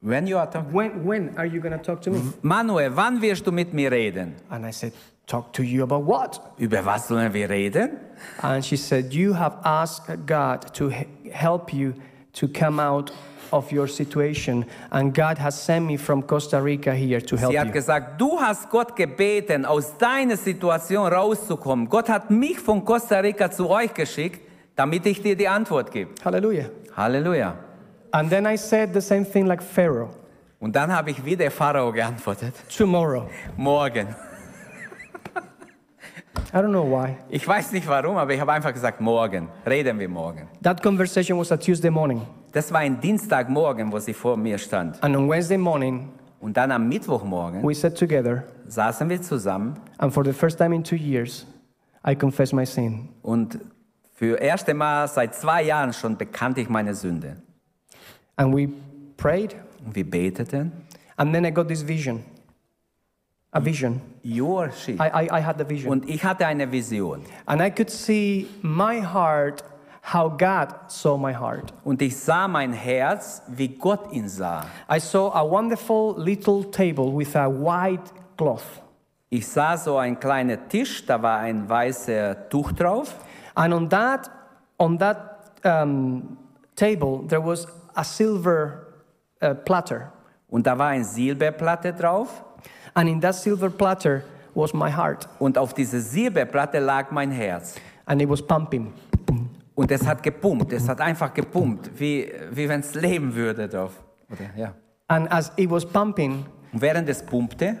When 0.00 0.26
you 0.26 0.36
are 0.36 0.46
talking, 0.46 0.70
When, 0.72 1.04
when 1.04 1.38
are 1.38 1.46
you 1.46 1.60
going 1.60 1.72
to 1.72 1.82
talk 1.82 2.02
to 2.02 2.10
me? 2.10 2.20
Manuel, 2.42 2.90
wann 2.94 3.22
wirst 3.22 3.46
du 3.46 3.52
mit 3.52 3.72
mir 3.72 3.90
reden? 3.90 4.34
And 4.50 4.66
I 4.66 4.70
said, 4.70 4.92
talk 5.26 5.54
to 5.54 5.62
you 5.62 5.82
about 5.82 6.04
what? 6.04 6.40
Über 6.58 6.84
was 6.84 7.08
sollen 7.08 7.32
wir 7.32 7.48
reden? 7.48 7.98
And 8.42 8.62
she 8.62 8.76
said, 8.76 9.14
you 9.14 9.32
have 9.32 9.56
asked 9.64 10.26
God 10.26 10.74
to 10.74 10.90
help 11.32 11.72
you 11.72 11.94
to 12.34 12.48
come 12.48 12.80
out 12.80 13.12
of 13.52 13.70
your 13.72 13.86
situation. 13.88 14.64
And 14.90 15.14
God 15.14 15.38
has 15.38 15.60
sent 15.60 15.86
me 15.86 15.96
from 15.96 16.22
Costa 16.22 16.60
Rica 16.60 16.92
here 16.94 17.20
to 17.20 17.36
help 17.36 17.52
Sie 17.52 17.58
hat 17.58 17.66
you. 17.68 17.72
gesagt, 17.72 18.20
du 18.20 18.38
hast 18.40 18.68
Gott 18.70 18.96
gebeten, 18.96 19.64
aus 19.64 19.96
deiner 19.98 20.36
Situation 20.36 21.06
rauszukommen. 21.06 21.88
Gott 21.88 22.08
hat 22.08 22.30
mich 22.30 22.58
von 22.58 22.84
Costa 22.84 23.20
Rica 23.20 23.50
zu 23.50 23.70
euch 23.70 23.94
geschickt, 23.94 24.40
damit 24.76 25.06
ich 25.06 25.22
dir 25.22 25.36
die 25.36 25.48
Antwort 25.48 25.90
gebe. 25.90 26.10
Hallelujah. 26.24 26.66
Halleluja. 26.96 27.56
And 28.10 28.30
then 28.30 28.46
I 28.46 28.56
said 28.56 28.92
the 28.94 29.00
same 29.00 29.24
thing 29.24 29.46
like 29.46 29.62
Pharaoh. 29.62 30.10
Und 30.60 30.74
dann 30.74 30.92
habe 30.92 31.10
ich 31.10 31.24
wie 31.24 31.36
der 31.36 31.50
Pharao 31.50 31.92
geantwortet. 31.92 32.54
Tomorrow. 32.76 33.28
Morgen. 33.56 34.14
I 36.52 36.56
don't 36.58 36.70
know 36.70 36.84
why. 36.84 37.16
Ich 37.28 37.46
weiß 37.46 37.72
nicht 37.72 37.86
warum, 37.88 38.16
aber 38.16 38.32
ich 38.34 38.40
habe 38.40 38.52
einfach 38.52 38.72
gesagt, 38.72 39.00
morgen. 39.00 39.48
Reden 39.66 39.98
wir 39.98 40.08
morgen. 40.08 40.48
That 40.62 40.82
conversation 40.82 41.38
was 41.38 41.50
a 41.52 41.56
Tuesday 41.56 41.90
morning. 41.90 42.22
Das 42.52 42.72
war 42.72 42.80
ein 42.80 43.00
Dienstagmorgen, 43.00 43.90
wo 43.92 43.98
sie 43.98 44.14
vor 44.14 44.36
mir 44.36 44.58
stand. 44.58 45.02
And 45.02 45.16
on 45.16 45.28
Wednesday 45.28 45.58
morning, 45.58 46.08
Und 46.40 46.56
dann 46.56 46.70
am 46.72 46.88
Mittwochmorgen 46.88 47.62
we 47.66 47.74
sat 47.74 47.96
together. 47.98 48.44
saßen 48.68 49.08
wir 49.08 49.20
zusammen 49.22 49.74
And 49.98 50.12
for 50.12 50.24
the 50.24 50.32
first 50.32 50.58
time 50.58 50.74
in 50.74 50.84
two 50.84 50.96
years, 50.96 51.46
I 52.06 52.14
confessed 52.14 52.52
my 52.52 52.66
sin. 52.66 53.08
und 53.22 53.58
für 54.12 54.36
erste 54.40 54.74
Mal 54.74 55.08
seit 55.08 55.34
zwei 55.34 55.62
Jahren 55.64 55.92
schon 55.92 56.16
bekannte 56.16 56.60
ich 56.60 56.68
meine 56.68 56.94
Sünde. 56.94 57.36
And 58.36 58.54
we 58.54 58.68
prayed. 59.16 59.56
Und 59.84 59.94
wir 59.96 60.08
beteten. 60.08 60.72
And 61.16 61.32
then 61.32 61.44
I 61.44 61.50
got 61.50 61.66
this 61.68 61.86
vision. 61.86 62.22
A 63.56 63.60
vision. 63.60 64.00
Your 64.24 64.72
sheep. 64.72 65.00
I, 65.00 65.08
I, 65.08 65.38
I 65.38 65.40
had 65.40 65.58
the 65.58 65.64
vision. 65.64 65.92
Und 65.92 66.08
ich 66.08 66.24
hatte 66.24 66.44
eine 66.44 66.70
Vision. 66.70 67.22
And 67.46 67.62
I 67.62 67.70
could 67.70 67.88
see 67.88 68.48
my 68.62 69.00
heart, 69.00 69.62
how 70.12 70.28
God 70.28 70.74
saw 70.88 71.16
my 71.16 71.32
heart. 71.32 71.72
Und 71.84 72.02
ich 72.02 72.16
sah 72.16 72.48
mein 72.48 72.72
Herz, 72.72 73.42
wie 73.46 73.68
Gott 73.68 74.12
ihn 74.12 74.28
sah. 74.28 74.66
I 74.90 74.98
saw 74.98 75.30
a 75.32 75.48
wonderful 75.48 76.16
little 76.18 76.64
table 76.64 77.12
with 77.16 77.36
a 77.36 77.48
white 77.48 78.12
cloth. 78.36 78.82
Ich 79.30 79.46
sah 79.46 79.76
so 79.76 79.98
einen 79.98 80.18
kleinen 80.18 80.68
Tisch, 80.68 81.06
da 81.06 81.22
war 81.22 81.38
ein 81.38 81.68
weißes 81.68 82.48
Tuch 82.50 82.72
drauf. 82.72 83.14
And 83.54 83.72
on 83.72 83.88
that, 83.88 84.30
on 84.78 84.98
that 84.98 85.60
um, 85.64 86.36
table, 86.74 87.24
there 87.28 87.40
was 87.40 87.66
a 87.94 88.02
silver 88.02 88.88
uh, 89.40 89.54
platter. 89.54 90.12
Und 90.48 90.66
da 90.66 90.76
war 90.76 90.88
ein 90.88 91.04
Silberplatte 91.04 91.92
drauf. 91.92 92.44
And 92.94 93.08
in 93.08 93.20
that 93.20 93.34
silver 93.34 93.70
platter 93.70 94.22
was 94.54 94.72
my 94.72 94.90
heart. 94.90 95.28
Und 95.38 95.58
auf 95.58 95.74
dieser 95.74 96.00
Silberplatte 96.00 96.78
lag 96.78 97.10
mein 97.10 97.30
Herz. 97.30 97.74
And 98.06 98.22
it 98.22 98.28
was 98.28 98.40
pumping. 98.42 98.92
Und 99.74 99.90
es 99.90 100.06
hat 100.06 100.22
gepumpt, 100.22 100.72
es 100.72 100.88
hat 100.88 101.00
einfach 101.00 101.34
gepumpt, 101.34 101.90
wie, 101.98 102.30
wie 102.52 102.68
wenn 102.68 102.80
es 102.80 102.94
leben 102.94 103.34
würde 103.34 103.68
drauf. 103.68 103.92
Oder, 104.30 104.50
ja. 104.56 104.74
And 105.08 105.30
as 105.32 105.50
it 105.56 105.68
was 105.70 105.84
pumping, 105.84 106.46
Und 106.72 106.80
während 106.80 107.08
es 107.08 107.20
pumpte 107.24 107.76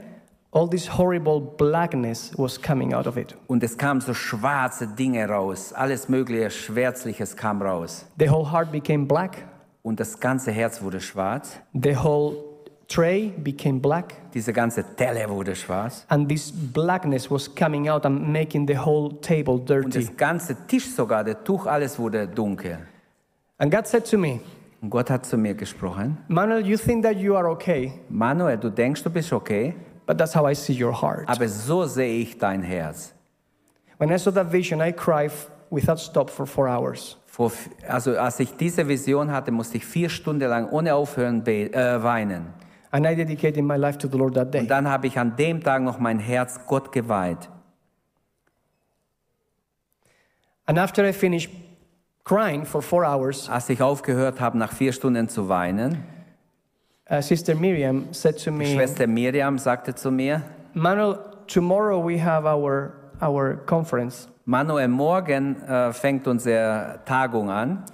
all 0.50 0.68
this 0.68 0.88
horrible 0.98 1.40
blackness 1.40 2.32
was 2.36 2.60
coming 2.60 2.92
out 2.94 3.06
of 3.06 3.16
it. 3.16 3.36
und 3.46 3.62
es 3.62 3.76
kamen 3.78 4.00
so 4.00 4.12
schwarze 4.14 4.86
Dinge 4.88 5.28
raus, 5.28 5.72
alles 5.72 6.08
mögliche 6.08 6.50
Schwärzliches 6.50 7.36
kam 7.36 7.62
raus. 7.62 8.06
The 8.18 8.28
whole 8.28 8.50
heart 8.50 8.72
became 8.72 9.06
black. 9.06 9.44
Und 9.82 10.00
das 10.00 10.18
ganze 10.18 10.50
Herz 10.50 10.82
wurde 10.82 11.00
schwarz, 11.00 11.58
The 11.80 11.96
whole 11.96 12.36
tray 12.94 13.32
became 13.38 13.80
black. 13.80 14.14
diese 14.32 14.52
ganze 14.52 14.84
Teller 14.96 15.28
wurde 15.28 15.54
schwarz 15.56 16.04
And 16.08 16.28
this 16.28 16.52
blackness 16.52 17.30
was 17.30 17.52
coming 17.52 17.88
out 17.88 18.04
and 18.06 18.28
making 18.28 18.66
the 18.66 18.78
whole 18.78 19.20
table 19.20 19.54
und 19.54 19.68
dirty. 19.68 20.04
das 20.06 20.16
ganze 20.16 20.56
Tisch 20.66 20.88
sogar, 20.94 21.24
der 21.24 21.42
Tuch, 21.42 21.66
alles 21.66 21.98
wurde 21.98 22.26
dunkel. 22.28 22.78
And 23.58 23.72
God 23.72 23.86
said 23.86 24.08
to 24.10 24.18
me, 24.18 24.40
Und 24.80 24.90
Gott 24.90 25.08
hat 25.10 25.24
zu 25.24 25.36
mir 25.38 25.54
gesprochen, 25.54 26.18
Manuel, 26.28 26.66
you 26.66 26.76
think 26.76 27.02
that 27.04 27.16
you 27.16 27.34
are 27.36 27.48
okay, 27.48 27.92
Manuel, 28.10 28.58
du 28.58 28.70
denkst, 28.70 29.02
du 29.02 29.10
bist 29.10 29.32
okay, 29.32 29.74
but 30.06 30.18
that's 30.18 30.34
how 30.34 30.46
I 30.48 30.54
see 30.54 30.74
your 30.74 30.92
heart. 30.92 31.28
aber 31.28 31.48
so 31.48 31.86
sehe 31.86 32.20
ich 32.20 32.38
dein 32.38 32.62
Herz. 32.62 33.14
When 33.98 34.10
I 34.10 34.18
saw 34.18 34.30
that 34.32 34.52
vision, 34.52 34.80
I 34.80 34.92
cried 34.92 35.30
without 35.70 35.98
stop 35.98 36.28
for 36.30 36.46
four 36.46 36.68
hours. 36.68 37.16
Vor, 37.26 37.50
also 37.88 38.16
als 38.18 38.38
ich 38.40 38.56
diese 38.56 38.86
Vision 38.86 39.32
hatte, 39.32 39.50
musste 39.50 39.78
ich 39.78 39.84
vier 39.84 40.08
Stunden 40.08 40.48
lang 40.48 40.68
ohne 40.70 40.94
aufhören 40.94 41.44
äh, 41.46 42.02
weinen. 42.02 42.46
And 42.94 43.08
I 43.08 43.16
dedicated 43.16 43.64
my 43.64 43.76
life 43.76 43.98
to 43.98 44.08
the 44.08 44.16
Lord 44.16 44.34
that 44.34 44.52
day. 44.52 44.60
Und 44.60 44.70
dann 44.70 44.86
habe 44.86 45.08
ich 45.08 45.18
an 45.18 45.34
dem 45.34 45.60
Tag 45.60 45.82
noch 45.82 45.98
mein 45.98 46.20
Herz 46.20 46.60
Gott 46.64 46.92
geweiht. 46.92 47.48
And 50.66 50.78
after 50.78 51.04
I 51.04 51.12
finished 51.12 51.50
crying 52.22 52.64
for 52.64 52.80
four 52.80 53.04
hours, 53.04 53.48
Als 53.50 53.68
ich 53.68 53.82
aufgehört 53.82 54.38
habe, 54.38 54.56
nach 54.58 54.72
vier 54.72 54.92
Stunden 54.92 55.28
zu 55.28 55.48
weinen, 55.48 56.04
uh, 57.10 57.20
Sister 57.20 57.56
Miriam 57.56 58.12
said 58.12 58.38
to 58.38 58.52
me, 58.52 58.66
Schwester 58.66 59.08
Miriam 59.08 59.58
sagte 59.58 59.92
zu 59.96 60.12
mir, 60.12 60.42
Manuel, 60.72 61.18
tomorrow 61.48 62.00
we 62.00 62.16
have 62.22 62.46
our, 62.46 62.92
our 63.20 63.56
conference. 63.66 64.28
Manuel, 64.44 64.86
morgen 64.86 65.60
äh, 65.64 65.92
fängt 65.92 66.28
unsere 66.28 67.00
Tagung 67.04 67.50
an. 67.50 67.86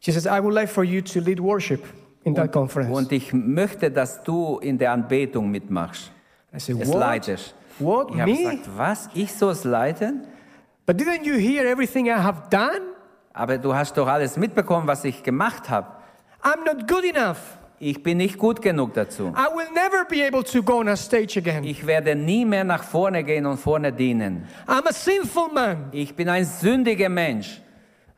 She 0.00 0.12
says, 0.12 0.26
I 0.26 0.40
would 0.40 0.54
like 0.54 0.70
for 0.70 0.82
you 0.82 1.02
to 1.02 1.20
lead 1.20 1.40
worship 1.40 1.84
in 2.28 2.34
that 2.34 2.52
conference. 2.52 2.90
Und 2.96 3.12
ich 3.12 3.32
möchte, 3.32 3.90
dass 3.90 4.22
du 4.22 4.58
in 4.58 4.78
der 4.78 4.92
Anbetung 4.92 5.50
mitmachst. 5.50 6.10
I 6.54 6.58
said, 6.60 6.80
Es 6.80 6.88
what? 6.88 6.98
leitest. 7.00 7.54
What? 7.78 8.10
Ich 8.12 8.20
habe 8.20 8.30
Me? 8.30 8.36
gesagt, 8.38 8.68
was? 8.76 9.08
Ich 9.14 9.32
soll 9.34 9.52
es 9.52 9.64
leiten? 9.64 10.24
But 10.86 10.96
didn't 11.00 11.24
you 11.24 11.34
hear 11.34 11.64
everything 11.66 12.06
I 12.06 12.12
have 12.12 12.42
done? 12.50 12.80
Aber 13.32 13.58
du 13.58 13.74
hast 13.74 13.96
doch 13.96 14.08
alles 14.08 14.36
mitbekommen, 14.36 14.86
was 14.86 15.04
ich 15.04 15.22
gemacht 15.22 15.68
habe. 15.68 15.86
I'm 16.42 16.64
not 16.64 16.88
good 16.88 17.04
enough. 17.04 17.38
Ich 17.80 18.02
bin 18.02 18.16
nicht 18.18 18.38
gut 18.38 18.60
genug 18.60 18.94
dazu. 18.94 19.32
I 19.36 19.54
will 19.56 19.68
never 19.72 20.04
be 20.08 20.26
able 20.26 20.42
to 20.42 20.62
go 20.62 20.78
on 20.80 20.88
a 20.88 20.96
stage 20.96 21.38
again. 21.38 21.62
Ich 21.62 21.86
werde 21.86 22.16
nie 22.16 22.44
mehr 22.44 22.64
nach 22.64 22.82
vorne 22.82 23.22
gehen 23.22 23.46
und 23.46 23.58
vorne 23.58 23.92
dienen. 23.92 24.48
I'm 24.66 24.88
a 24.88 24.92
sinful 24.92 25.48
man. 25.54 25.88
Ich 25.92 26.16
bin 26.16 26.28
ein 26.28 26.44
sündiger 26.44 27.08
Mensch. 27.08 27.60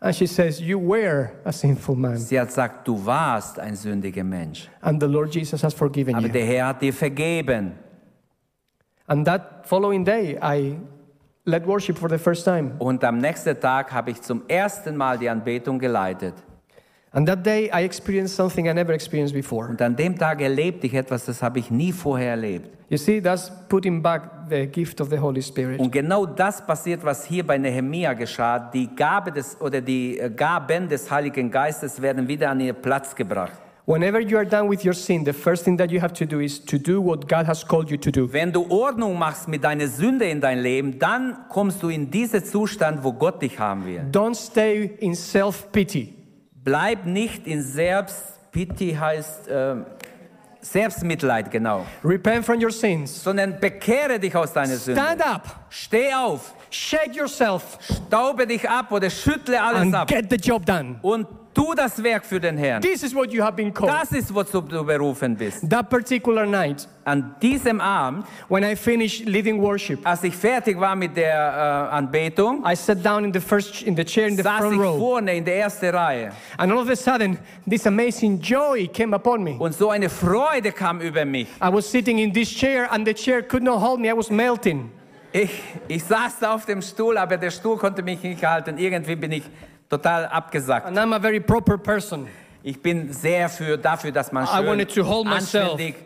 And 0.03 0.15
she 0.15 0.27
says, 0.27 0.61
You 0.61 0.79
were 0.79 1.31
a 1.45 1.53
sinful 1.53 1.95
man. 1.95 2.17
Sie 2.17 2.39
hat 2.41 2.49
gesagt, 2.49 2.89
du 2.89 3.05
warst 3.05 3.59
ein 3.59 3.75
sündiger 3.77 4.25
Mensch. 4.25 4.69
And 4.81 5.01
the 5.01 5.07
Lord 5.07 5.35
Jesus 5.35 5.63
has 5.63 5.75
forgiven 5.75 6.15
Aber 6.15 6.27
you. 6.27 6.33
der 6.33 6.47
Herr 6.47 6.67
hat 6.69 6.81
dir 6.81 6.93
vergeben. 6.93 7.73
And 9.07 9.27
that 9.27 9.67
following 9.67 10.05
day, 10.05 10.39
I 10.41 10.79
led 11.45 11.67
worship 11.67 11.99
for 11.99 12.09
the 12.09 12.17
first 12.17 12.45
time. 12.45 12.73
Und 12.79 13.05
am 13.05 13.19
nächsten 13.19 13.59
Tag 13.61 13.93
habe 13.93 14.13
ich 14.13 14.23
zum 14.23 14.43
ersten 14.49 14.97
Mal 14.97 15.19
die 15.19 15.29
Anbetung 15.29 15.79
geleitet. 15.79 16.35
And 17.13 17.27
that 17.29 17.45
day, 17.45 17.67
I 17.67 17.85
experienced 17.85 18.37
something 18.37 18.67
I 18.67 18.73
never 18.73 18.95
experienced 18.95 19.35
before. 19.35 19.69
Und 19.69 19.83
an 19.83 19.97
dem 19.97 20.17
Tag 20.17 20.41
erlebte 20.41 20.87
ich 20.87 20.95
etwas, 20.95 21.27
das 21.27 21.43
habe 21.43 21.59
ich 21.59 21.71
nie 21.71 21.93
vorher 21.93 22.31
erlebt. 22.31 22.80
You 22.91 22.99
see, 22.99 23.21
that's 23.21 23.53
putting 23.69 24.03
back 24.03 24.49
the 24.49 24.67
gift 24.67 25.01
of 25.01 25.11
the 25.11 25.17
Holy 25.17 25.41
Spirit. 25.41 25.79
Und 25.79 25.93
genau 25.93 26.27
das 26.27 26.67
passiert, 26.67 27.05
was 27.05 27.25
hier 27.25 27.47
bei 27.47 27.57
Nehemia 27.57 28.15
geschah. 28.15 28.59
Die 28.59 28.89
Gabe 28.97 29.31
des 29.31 29.57
oder 29.61 29.81
die 29.81 30.19
äh, 30.19 30.29
Gaben 30.29 30.89
des 30.89 31.09
Heiligen 31.09 31.53
Geistes 31.53 32.03
werden 32.03 32.27
wieder 32.27 32.51
an 32.51 32.59
ihren 32.59 32.83
Platz 32.83 33.15
gebracht. 33.15 33.53
Whenever 33.87 34.19
you 34.21 34.37
are 34.37 34.47
done 34.47 34.69
with 34.69 34.85
your 34.85 34.93
sin, 34.93 35.25
the 35.25 35.33
first 35.33 35.65
thing 35.65 35.79
that 35.79 35.93
you 35.93 36.01
have 36.03 36.13
to 36.15 36.25
do 36.25 36.41
is 36.41 36.65
to 36.65 36.79
do 36.79 37.01
what 37.01 37.29
God 37.29 37.47
has 37.47 37.65
called 37.65 37.91
you 37.91 37.97
to 37.97 38.11
do. 38.11 38.33
Wenn 38.33 38.53
du 38.53 38.67
Ordnung 38.69 39.17
machst 39.17 39.47
mit 39.47 39.63
deiner 39.63 39.87
Sünde 39.87 40.25
in 40.25 40.41
dein 40.41 40.59
Leben, 40.59 40.99
dann 40.99 41.37
kommst 41.49 41.85
du 41.85 41.91
in 41.91 42.11
diesen 42.11 42.45
Zustand, 42.45 43.05
wo 43.05 43.13
Gott 43.13 43.41
dich 43.41 43.57
haben 43.57 43.87
will. 43.87 44.01
Don't 44.11 44.35
stay 44.35 44.97
in 44.99 45.15
self 45.15 45.71
pity. 45.71 46.13
Bleib 46.65 47.07
nicht 47.07 47.47
in 47.47 47.63
Selbstpity 47.63 48.95
heißt 48.95 49.49
äh, 49.49 49.77
Selbstmitleid, 50.63 51.51
genau. 51.51 51.87
Repent 52.05 52.45
from 52.45 52.63
your 52.63 52.71
sins. 52.71 53.23
Sondern 53.23 53.59
bekehre 53.61 54.19
dich 54.19 54.35
aus 54.37 54.53
deiner 54.53 54.77
Sünde. 54.77 55.01
Stand 55.01 55.27
up. 55.27 55.43
Steh 55.71 56.13
auf, 56.15 56.55
Shake 56.71 57.15
yourself. 57.17 57.79
staube 58.07 58.47
dich 58.47 58.69
ab 58.69 58.93
oder 58.93 59.11
schüttle 59.11 59.61
alles 59.61 59.81
And 59.83 59.95
ab 59.95 60.09
get 60.09 60.31
the 60.31 60.37
job 60.37 60.65
done. 60.67 60.99
und 61.03 61.27
tu 61.55 61.75
das 61.75 62.03
Werk 62.03 62.25
für 62.25 62.41
den 62.41 62.57
Herrn. 62.57 62.81
This 62.83 63.03
is 63.03 63.15
what 63.15 63.33
you 63.33 63.43
have 63.43 63.57
been 63.57 63.73
called. 63.73 63.93
Das 63.93 64.13
ist, 64.13 64.35
wozu 64.35 64.61
du 64.61 64.85
berufen 64.85 65.37
bist. 65.37 65.69
That 65.69 65.89
particular 65.89 66.47
night, 66.47 66.89
An 67.05 67.35
diesem 67.43 67.81
Abend, 67.81 68.25
when 68.49 68.63
I 68.63 68.77
finished 68.77 69.27
leading 69.27 69.61
worship, 69.61 70.07
als 70.07 70.23
ich 70.23 70.37
fertig 70.37 70.79
war 70.79 70.95
mit 70.95 71.17
der 71.17 71.35
äh, 71.91 71.95
Anbetung, 71.95 72.63
I 72.65 72.77
sat 72.77 73.05
down 73.05 73.25
in 73.25 73.33
the 73.33 73.41
first 73.41 73.83
in 73.83 73.97
the 73.97 74.05
chair 74.05 74.29
in 74.29 74.37
the 74.37 74.43
saß 74.43 74.59
front 74.59 74.75
ich 74.75 74.81
row, 74.81 74.99
vorne 74.99 75.35
in 75.35 75.45
der 75.45 75.57
ersten 75.61 75.91
Reihe 75.95 76.31
and 76.57 76.71
all 76.71 76.79
of 76.79 76.89
a 76.89 76.95
sudden, 76.95 77.39
this 77.69 77.87
amazing 77.87 78.41
joy 78.41 78.87
came 78.89 79.15
upon 79.15 79.43
me. 79.43 79.57
und 79.59 79.75
so 79.75 79.91
eine 79.91 80.09
Freude 80.09 80.71
kam 80.73 81.01
über 81.01 81.25
mich. 81.25 81.49
I 81.61 81.73
was 81.73 81.91
sitting 81.91 82.19
in 82.19 82.33
this 82.33 82.49
chair, 82.49 82.93
and 82.93 83.07
the 83.07 83.15
chair 83.15 83.43
could 83.43 83.63
not 83.63 83.81
hold 83.81 83.99
me. 83.99 84.09
I 84.09 84.17
was 84.17 84.31
melting. 84.31 84.91
Ich, 85.33 85.63
ich 85.87 86.03
saß 86.05 86.41
da 86.41 86.55
auf 86.55 86.67
dem 86.67 86.83
Stuhl, 86.83 87.17
aber 87.17 87.37
der 87.37 87.51
Stuhl 87.51 87.77
konnte 87.77 88.03
mich 88.03 88.21
nicht 88.23 88.45
halten. 88.45 88.79
Irgendwie 88.79 89.15
bin 89.15 89.31
ich 89.31 89.45
total 89.91 90.27
abgesackt. 90.27 90.87
And 90.87 90.97
I'm 90.97 91.13
a 91.13 91.19
very 91.19 91.41
proper 91.41 91.77
person. 91.77 92.29
Ich 92.63 92.81
bin 92.81 93.13
sehr 93.13 93.49
für, 93.49 93.77
dafür, 93.77 94.13
dass 94.13 94.33
man 94.33 94.45
I 94.45 94.47
schön 94.47 94.67
wanted 94.67 94.95
to 94.95 95.07
hold 95.07 95.27
myself. 95.27 95.73
anständig, 95.73 95.97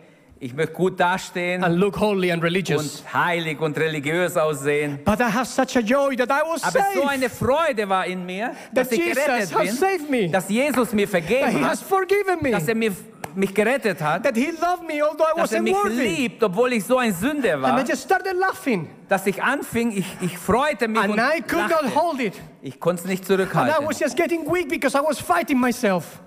ich 0.44 0.52
möchte 0.52 0.74
gut 0.74 1.00
dastehen 1.00 1.64
and 1.64 1.78
look 1.78 1.98
holy 1.98 2.30
and 2.30 2.42
religious. 2.42 3.00
und 3.02 3.14
heilig 3.14 3.58
und 3.60 3.78
religiös 3.78 4.36
aussehen. 4.36 4.98
But 5.02 5.18
I 5.20 5.24
have 5.32 5.46
such 5.46 5.74
a 5.76 5.80
joy 5.80 6.14
that 6.16 6.28
I 6.28 6.42
was 6.46 6.62
Aber 6.62 6.84
so 6.94 7.00
saved. 7.00 7.08
eine 7.10 7.30
Freude 7.30 7.88
war 7.88 8.04
in 8.04 8.26
mir, 8.26 8.52
dass 8.72 8.90
That 8.90 8.98
ich 8.98 9.04
Jesus 9.06 9.24
gerettet 9.24 9.54
has 9.58 9.78
saved 9.78 10.10
me. 10.10 10.18
bin, 10.18 10.32
dass 10.32 10.48
Jesus 10.50 10.92
mir 10.92 11.10
That 11.10 11.22
vergeben 11.24 11.50
He 11.58 11.64
has 11.64 11.80
hat, 11.80 11.88
forgiven 11.88 12.42
me. 12.42 12.50
dass 12.50 12.68
er 12.68 12.74
mir, 12.74 12.92
mich 13.34 13.54
gerettet 13.54 14.02
hat, 14.02 14.22
That 14.24 14.36
He 14.36 14.50
loved 14.50 14.82
me 14.86 15.02
although 15.02 15.24
I 15.34 15.40
dass 15.40 15.52
er 15.52 15.62
mich 15.62 15.74
liebt, 15.88 16.42
obwohl 16.42 16.74
ich 16.74 16.84
so 16.84 16.98
ein 16.98 17.14
Sünder 17.14 17.54
And 17.54 17.64
I 17.64 17.68
war, 17.68 17.84
just 17.88 18.02
started 18.04 18.34
laughing. 18.36 18.90
dass 19.08 19.26
ich 19.26 19.42
anfing, 19.42 19.92
ich, 19.96 20.06
ich 20.20 20.36
freute 20.36 20.88
mich 20.88 21.00
And 21.00 21.12
und 21.14 21.18
I 21.20 21.40
could 21.40 21.70
not 21.70 21.94
hold 21.96 22.20
it. 22.20 22.34
Ich 22.60 22.78
konnte 22.78 23.00
es 23.02 23.08
nicht 23.08 23.22
And 23.22 23.30
I 23.30 23.44
zurückhalten. 23.44 23.86
was 23.86 23.98
just 23.98 24.14
getting 24.14 24.44
weak 24.52 24.68
because 24.68 24.94
I 24.94 25.00
was 25.00 25.18
fighting 25.18 25.58
myself. 25.58 26.20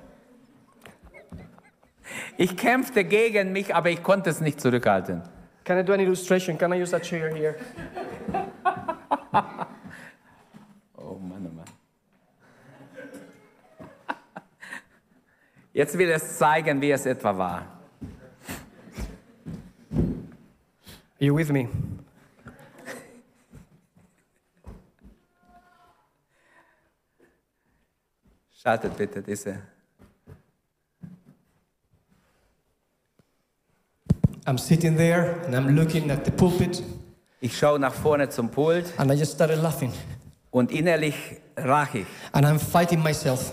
Ich 2.38 2.56
kämpfte 2.58 3.04
gegen 3.04 3.52
mich, 3.52 3.74
aber 3.76 3.90
ich 3.90 4.04
konnte 4.04 4.30
es 4.30 4.42
nicht 4.42 4.60
zurückhalten. 4.62 5.24
Can 5.64 5.80
I 5.80 5.84
do 5.84 5.94
an 5.94 6.00
illustration? 6.00 6.58
Can 6.58 6.74
I 6.74 6.82
use 6.82 6.92
that 6.92 7.04
chair 7.04 7.34
here? 7.34 7.56
Oh 11.00 11.20
Mann, 11.20 11.48
oh 11.48 11.54
Mann. 11.56 11.66
Jetzt 15.74 15.98
will 15.98 16.10
es 16.10 16.38
zeigen, 16.38 16.82
wie 16.82 16.92
es 16.92 17.06
etwa 17.06 17.38
war. 17.38 17.78
Are 21.20 21.26
you 21.26 21.36
with 21.36 21.52
me? 21.52 21.70
Schaltet 28.52 28.98
bitte 28.98 29.22
diese. 29.22 29.62
I'm 34.48 34.58
sitting 34.58 34.96
there 34.98 35.36
and 35.46 35.54
I'm 35.56 35.76
looking 35.76 36.10
at 36.10 36.24
the 36.26 36.32
pulpit 36.32 36.82
Ich 37.42 37.56
schaue 37.58 37.78
nach 37.80 37.94
vorne 37.94 38.30
zum 38.30 38.50
Pult 38.50 38.86
and 38.98 39.12
I 39.12 39.16
just 39.16 39.34
started 39.34 39.62
laughing. 39.62 39.92
und 40.52 40.72
innerlich 40.72 41.16
rach 41.58 41.94
ich 41.96 42.06
And 42.32 42.46
I'm 42.46 42.60
fighting 42.60 43.02
myself 43.04 43.52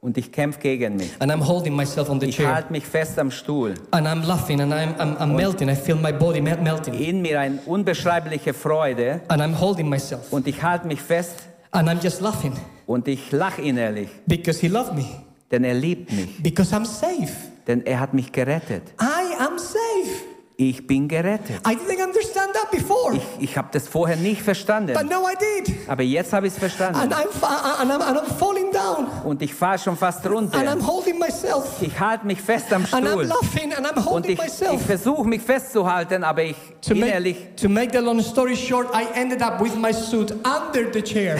und 0.00 0.16
ich 0.18 0.30
kämpfe 0.30 0.60
gegen 0.60 0.96
mich. 0.96 1.10
and 1.18 1.32
I'm 1.32 1.42
holding 1.44 1.74
myself 1.74 2.08
on 2.10 2.20
the 2.20 2.26
Ich 2.26 2.36
chair. 2.36 2.54
halte 2.54 2.70
mich 2.72 2.84
fest 2.86 3.18
am 3.18 3.30
Stuhl. 3.30 3.74
And 3.90 4.06
I'm 4.06 4.24
laughing 4.26 4.60
and 4.60 4.72
I'm, 4.72 4.94
I'm, 4.98 5.16
I'm 5.18 5.34
melting. 5.34 5.68
I 5.68 5.74
feel 5.74 5.96
my 5.96 6.12
body 6.12 6.40
mel- 6.40 6.60
melting. 6.62 6.94
In 6.94 7.22
mir 7.22 7.40
eine 7.40 7.58
unbeschreibliche 7.66 8.52
Freude 8.54 9.22
And 9.28 9.40
I'm 9.42 9.58
holding 9.58 9.88
myself. 9.88 10.32
und 10.32 10.46
ich 10.46 10.62
halte 10.62 10.86
mich 10.86 11.00
fest 11.00 11.48
And 11.72 11.88
I'm 11.88 12.02
just 12.02 12.20
laughing 12.20 12.52
und 12.86 13.08
ich 13.08 13.32
lache 13.32 13.60
innerlich, 13.62 14.08
because 14.26 14.60
He 14.60 14.68
loved 14.68 14.94
me. 14.94 15.06
denn 15.50 15.64
er 15.64 15.74
liebt 15.74 16.12
mich, 16.12 16.40
Because 16.42 16.72
I'm 16.74 16.84
safe. 16.84 17.32
denn 17.66 17.84
er 17.84 17.98
hat 17.98 18.14
mich 18.14 18.30
gerettet. 18.30 18.82
I 19.00 19.25
am 19.40 19.58
safe. 19.58 20.24
Ich 20.58 20.86
bin 20.86 21.06
gerettet. 21.06 21.60
I 21.68 21.74
didn't 21.76 22.02
understand 22.02 22.54
that 22.54 22.70
before. 22.70 23.14
Ich, 23.14 23.50
ich 23.50 23.58
habe 23.58 23.68
das 23.72 23.86
vorher 23.86 24.16
nicht 24.16 24.40
verstanden, 24.40 24.94
But 24.94 25.04
now 25.10 25.26
I 25.28 25.34
did. 25.62 25.76
aber 25.86 26.02
jetzt 26.02 26.32
habe 26.32 26.46
ich 26.46 26.54
es 26.56 26.62
And 26.62 26.72
verstanden. 26.72 27.12
I'm, 27.12 27.28
fa- 27.30 27.76
and 27.82 27.90
I'm, 27.92 28.00
and 28.00 28.18
I'm 28.18 28.38
falling 28.38 28.72
down. 28.72 29.06
Und 29.24 29.42
ich 29.42 29.52
fahre 29.54 29.78
schon 29.78 29.98
fast 29.98 30.24
And 30.24 30.34
runter. 30.34 30.58
I'm 30.60 30.80
holding 30.86 31.18
myself. 31.18 31.66
Ich 31.82 32.00
halte 32.00 32.26
mich 32.26 32.40
fest 32.40 32.72
am 32.72 32.86
And 32.90 33.06
I'm 33.06 33.10
Stuhl. 33.10 33.24
laughing 33.26 33.74
and 33.74 33.86
I'm 33.86 33.96
Und 33.98 34.06
holding 34.06 34.32
ich, 34.32 34.38
ich 34.38 34.44
myself. 34.44 34.86
versuche 34.86 35.28
mich 35.28 35.42
festzuhalten, 35.42 36.24
aber 36.24 36.42
ich 36.44 36.56
To 36.88 36.94
innerlich, 36.94 37.36
make, 37.38 37.56
to 37.56 37.68
make 37.68 37.90
the 37.92 37.98
long 38.02 38.22
story 38.22 38.56
short, 38.56 38.88
I 38.94 39.04
ended 39.14 39.42
up 39.42 39.60
with 39.60 39.74
my 39.76 39.92
suit 39.92 40.32
under 40.32 40.90
the 40.90 41.02
chair. 41.02 41.36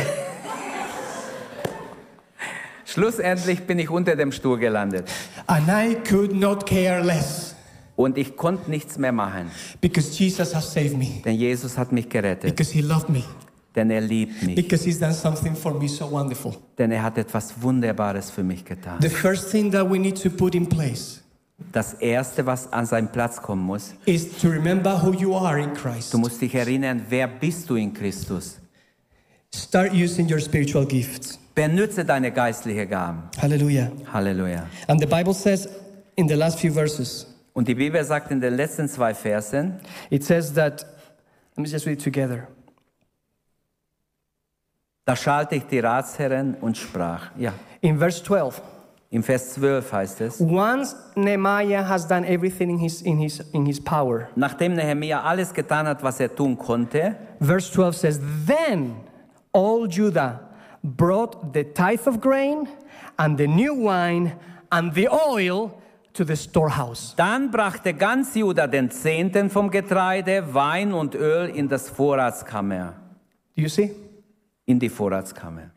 schlussendlich 2.84 3.66
bin 3.66 3.78
ich 3.78 3.88
unter 3.88 4.14
dem 4.14 4.30
Stuhl 4.30 4.58
gelandet. 4.58 5.08
And 5.46 5.68
I 5.68 5.94
could 6.08 6.34
not 6.34 6.66
care 6.66 7.02
less 7.02 7.55
Und 7.96 8.18
ich 8.18 8.36
konnte 8.36 8.70
nichts 8.70 8.98
mehr 8.98 9.12
machen, 9.12 9.50
because 9.80 10.10
Jesus 10.22 10.54
has 10.54 10.70
saved 10.72 10.96
me. 10.98 11.22
denn 11.24 11.34
Jesus 11.34 11.76
hat 11.78 11.92
mich 11.92 12.08
gerettet, 12.08 12.54
Because 12.54 12.70
he 12.72 12.82
loved 12.82 13.08
me. 13.08 13.22
denn 13.74 13.90
er 13.90 14.02
liebt 14.02 14.42
mich, 14.42 14.54
Because 14.54 14.84
he's 14.84 14.98
done 14.98 15.14
something 15.14 15.56
for 15.56 15.72
me 15.72 15.88
so 15.88 16.10
wonderful. 16.10 16.54
denn 16.76 16.90
er 16.92 17.02
hat 17.02 17.16
etwas 17.16 17.54
Wunderbares 17.62 18.30
für 18.30 18.42
mich 18.42 18.64
getan. 18.64 19.00
The 19.00 19.08
first 19.08 19.50
thing 19.50 19.70
that 19.72 19.90
we 19.90 19.98
need 19.98 20.20
to 20.22 20.28
put 20.30 20.54
in 20.54 20.68
place 20.68 21.22
Das 21.72 21.94
Erste, 21.94 22.44
was 22.44 22.70
an 22.70 22.84
seinen 22.84 23.08
Platz 23.10 23.40
kommen 23.40 23.62
muss, 23.64 23.94
is 24.04 24.30
to 24.42 24.48
remember 24.50 25.02
who 25.02 25.14
you 25.14 25.34
are 25.34 25.58
in 25.58 25.72
Christ. 25.72 26.12
du 26.12 26.18
musst 26.18 26.42
dich 26.42 26.54
erinnern, 26.54 27.00
wer 27.08 27.26
bist 27.26 27.70
du 27.70 27.76
in 27.76 27.94
Christus? 27.94 28.58
Start 29.54 29.94
using 29.94 30.28
your 30.30 30.38
spiritual 30.40 30.84
gifts. 30.84 31.38
Benütze 31.54 32.04
deine 32.04 32.30
geistlichen 32.30 32.90
Gaben. 32.90 33.22
Hallelujah. 33.40 33.90
Halleluja. 34.12 34.66
And 34.86 35.00
the 35.00 35.06
Bible 35.06 35.32
says 35.32 35.66
in 36.16 36.28
the 36.28 36.34
last 36.34 36.58
few 36.60 36.70
verses, 36.70 37.26
Und 37.56 37.68
die 37.68 37.74
Bibel 37.74 38.04
sagt 38.04 38.30
in 38.30 38.38
den 38.38 38.54
letzten 38.54 38.86
zwei 38.86 39.14
Versen, 39.14 39.80
it 40.10 40.22
says 40.22 40.52
that, 40.52 40.84
let 41.56 41.64
me 41.64 41.66
just 41.66 41.86
read 41.86 41.98
it 41.98 42.04
together. 42.04 42.48
da 45.06 45.16
schalte 45.16 45.54
ich 45.54 45.64
die 45.64 45.78
Ratsherren 45.78 46.56
und 46.60 46.76
sprach. 46.76 47.30
Ja, 47.38 47.54
In 47.80 47.98
verse 47.98 48.22
12, 48.22 48.60
im 49.08 49.22
Vers 49.22 49.54
12 49.54 49.90
heißt 49.90 50.20
es, 50.20 50.40
once 50.40 50.94
Nehemiah 51.14 51.82
has 51.88 52.06
done 52.06 52.26
everything 52.28 52.68
in 52.68 52.78
his, 52.78 53.00
in 53.00 53.16
his, 53.16 53.40
in 53.54 53.64
his 53.64 53.82
power, 53.82 54.28
nachdem 54.34 54.74
Nehemia 54.74 55.22
alles 55.22 55.54
getan 55.54 55.86
hat, 55.86 56.02
was 56.02 56.20
er 56.20 56.28
tun 56.28 56.58
konnte, 56.58 57.16
verse 57.40 57.72
12 57.72 57.96
says, 57.96 58.20
Then 58.46 58.96
all 59.54 59.86
Judah 59.88 60.40
brought 60.82 61.54
the 61.54 61.64
tithe 61.64 62.06
of 62.06 62.20
grain 62.20 62.68
and 63.16 63.38
the 63.38 63.46
new 63.46 63.72
wine 63.72 64.32
and 64.70 64.92
the 64.92 65.08
oil 65.08 65.72
to 66.16 66.24
the 66.24 66.36
storehouse. 66.36 67.14
dann 67.16 67.50
brachte 67.50 67.94
ganz 67.94 68.34
Juda 68.34 68.66
den 68.66 68.90
Zehnten 68.90 69.50
vom 69.50 69.70
Getreide, 69.70 70.54
Wein 70.54 70.92
und 70.92 71.14
Öl 71.14 71.48
in 71.50 71.68
das 71.68 71.88
Vorratskammer, 71.90 72.94
Do 73.56 73.62
you 73.62 73.68
see? 73.68 73.94
in 74.66 74.78
die 74.78 74.88
Vorratskammer. 74.88 75.70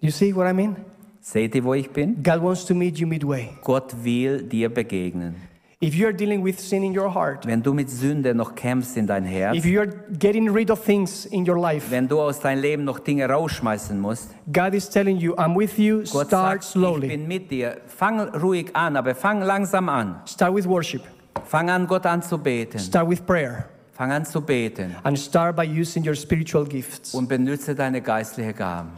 You 0.00 0.10
see 0.10 0.34
what 0.34 0.50
I 0.50 0.52
mean? 0.52 0.76
Seht 1.20 1.54
ihr, 1.54 1.62
wo 1.62 1.74
ich 1.74 1.88
bin? 1.90 2.20
God 2.22 2.42
wants 2.42 2.64
to 2.66 2.74
meet 2.74 2.98
you 2.98 3.06
midway. 3.06 3.50
Gott 3.62 3.94
will 4.02 4.42
dir 4.42 4.68
begegnen. 4.68 5.36
If 5.84 5.96
you 5.96 6.06
are 6.06 6.12
dealing 6.12 6.44
with 6.44 6.60
sin 6.60 6.84
in 6.84 6.96
your 6.96 7.12
heart, 7.12 7.44
Wenn 7.44 7.60
du 7.60 7.74
mit 7.74 7.90
Sünde 7.90 8.34
noch 8.36 8.54
kämpfst 8.54 8.96
in 8.96 9.06
dein 9.08 9.24
Herz, 9.24 9.56
if 9.56 9.64
you 9.66 9.80
are 9.80 9.88
getting 10.16 10.48
rid 10.48 10.70
of 10.70 10.80
things 10.84 11.26
in 11.26 11.44
your 11.48 11.58
life, 11.58 11.90
wenn 11.90 12.06
du 12.06 12.20
aus 12.20 12.38
deinem 12.38 12.60
Leben 12.62 12.84
noch 12.84 13.00
Dinge 13.00 13.28
rausschmeißen 13.28 13.98
musst, 14.00 14.30
God 14.52 14.74
is 14.74 14.88
telling 14.88 15.16
you, 15.16 15.34
I'm 15.34 15.56
with 15.58 15.76
you. 15.78 15.98
Gott 16.12 16.28
Start 16.28 16.30
sagt, 16.30 16.64
ich 16.64 16.70
slowly. 16.70 17.08
bin 17.08 17.26
mit 17.26 17.50
dir. 17.50 17.78
Fang 17.88 18.20
ruhig 18.20 18.70
an, 18.74 18.96
aber 18.96 19.14
fang 19.16 19.42
langsam 19.42 19.88
an. 19.88 20.20
Start 20.26 20.54
with 20.54 20.68
worship. 20.68 21.02
Fang 21.44 21.68
an, 21.68 21.88
Gott 21.88 22.06
anzubeten. 22.06 22.78
Start 22.78 23.08
with 23.10 23.26
prayer. 23.26 23.68
Fang 23.92 24.12
an 24.12 24.24
zu 24.24 24.40
beten 24.40 24.94
And 25.02 25.18
start 25.18 25.56
by 25.56 25.64
using 25.64 26.06
your 26.06 26.14
spiritual 26.14 26.64
gifts. 26.64 27.12
und 27.12 27.28
benütze 27.28 27.74
deine 27.74 28.00
geistlichen 28.00 28.54
Gaben. 28.54 28.90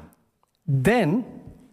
Then, 0.66 1.24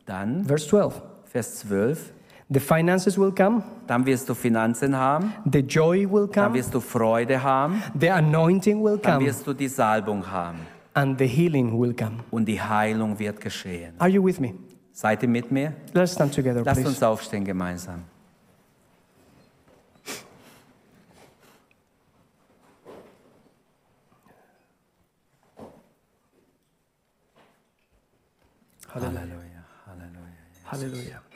Dann, 0.06 0.46
verse 0.46 0.68
12, 0.68 1.02
Vers 1.26 1.60
12, 1.60 2.14
the 2.52 2.60
finances 2.60 3.18
will 3.18 3.32
come, 3.32 3.64
dann 3.88 4.06
wirst 4.06 4.28
du 4.28 4.34
Finanzen 4.34 4.96
haben, 4.96 5.34
the 5.52 5.60
joy 5.60 6.06
will 6.06 6.28
dann 6.28 6.46
come, 6.46 6.56
wirst 6.56 6.74
du 6.74 6.82
Freude 6.82 7.42
haben, 7.42 7.82
the 8.00 8.10
anointing 8.10 8.84
will 8.84 8.98
dann 8.98 9.16
come, 9.16 9.26
wirst 9.26 9.48
du 9.48 9.54
die 9.54 9.70
Salbung 9.70 10.30
haben 10.30 10.60
and 10.94 11.18
the 11.18 11.28
healing 11.28 11.80
will 11.80 11.94
come. 11.94 12.20
und 12.30 12.46
die 12.46 12.62
Heilung 12.62 13.18
wird 13.18 13.40
geschehen. 13.40 13.94
Are 14.00 14.10
you 14.10 14.24
with 14.24 14.40
me? 14.40 14.54
Seid 14.92 15.24
ihr 15.24 15.30
mit 15.30 15.52
mir? 15.52 15.74
Let's 15.94 16.14
stand 16.14 16.36
together, 16.36 16.64
Lasst 16.64 16.82
please. 16.82 16.90
uns 16.90 17.02
aufstehen 17.02 17.46
gemeinsam. 17.46 18.04
Halleluja, 28.94 29.64
Halleluja. 29.88 30.66
Hallelujah. 30.66 31.31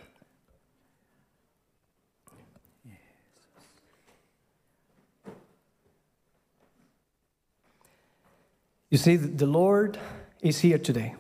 You 8.96 9.00
see, 9.00 9.18
the 9.18 9.46
Lord 9.46 10.00
is 10.42 10.62
here 10.64 10.82
today. 10.82 11.16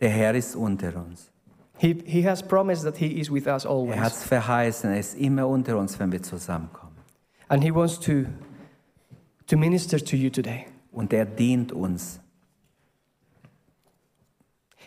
Der 0.00 0.10
Herr 0.10 0.34
ist 0.34 0.56
unter 0.56 0.96
uns. 0.96 1.30
He, 1.78 2.02
he 2.04 2.22
has 2.22 2.42
promised 2.42 2.82
that 2.82 2.96
He 2.96 3.20
is 3.20 3.30
with 3.30 3.46
us 3.46 3.64
always. 3.64 3.94
Er 3.94 4.02
hat 4.02 4.14
es 4.14 4.24
verheißen, 4.24 4.90
er 4.90 4.98
ist 4.98 5.14
immer 5.14 5.46
unter 5.46 5.78
uns, 5.78 5.96
wenn 6.00 6.10
wir 6.10 6.20
zusammenkommen. 6.20 6.96
And 7.46 7.62
He 7.62 7.72
wants 7.72 8.00
to, 8.00 8.24
to 9.46 9.56
minister 9.56 10.04
to 10.04 10.16
you 10.16 10.28
today. 10.28 10.66
Und 10.90 11.12
er 11.12 11.24
dient 11.24 11.70
uns. 11.70 12.18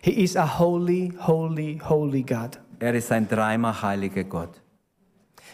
He 0.02 0.22
is 0.22 0.36
a 0.36 0.60
holy, 0.60 1.14
holy, 1.18 1.80
holy 1.82 2.24
God. 2.24 2.60
Er 2.80 2.94
ist 2.94 3.10
ein 3.14 3.26
dreimal 3.30 3.82
heiliger 3.82 4.26
Gott. 4.26 4.62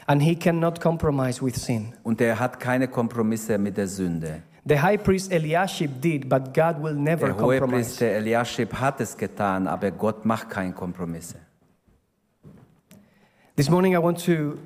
And 0.08 0.24
He 0.24 0.36
cannot 0.36 0.82
compromise 0.82 1.40
with 1.40 1.64
sin. 1.64 1.94
Und 2.02 2.20
er 2.20 2.40
hat 2.40 2.60
keine 2.60 2.88
Kompromisse 2.88 3.60
mit 3.60 3.78
der 3.78 3.88
Sünde. 3.88 4.42
The 4.68 4.76
high 4.76 4.98
priest 4.98 5.32
Eliashib 5.32 6.02
did, 6.02 6.28
but 6.28 6.54
God 6.54 6.82
will 6.82 6.94
never 6.94 7.28
Der 7.28 7.36
compromise. 7.36 7.62
Hohepriester 7.62 8.06
Eliaschib 8.06 8.74
hat 8.74 9.00
es 9.00 9.16
getan, 9.16 9.66
aber 9.68 9.92
Gott 9.92 10.26
macht 10.26 10.50
keine 10.50 10.74
Kompromisse. 10.74 11.38
This 13.56 13.70
morning 13.70 13.94
I 13.94 14.00
want 14.00 14.20
to 14.26 14.60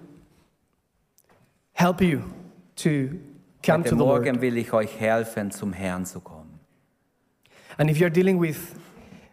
help 1.74 2.02
you 2.02 2.22
to 2.78 3.20
come 3.64 3.84
Heute 3.84 3.90
to 3.90 3.96
the 3.96 4.04
Lord. 4.04 4.24
Morgen 4.24 4.42
will 4.42 4.58
ich 4.58 4.74
euch 4.74 5.00
helfen, 5.00 5.52
zum 5.52 5.72
Herrn 5.72 6.06
zu 6.06 6.20
kommen. 6.20 6.60
And 7.78 7.90
if 7.90 8.00
you're 8.00 8.10
dealing 8.10 8.40
with, 8.42 8.76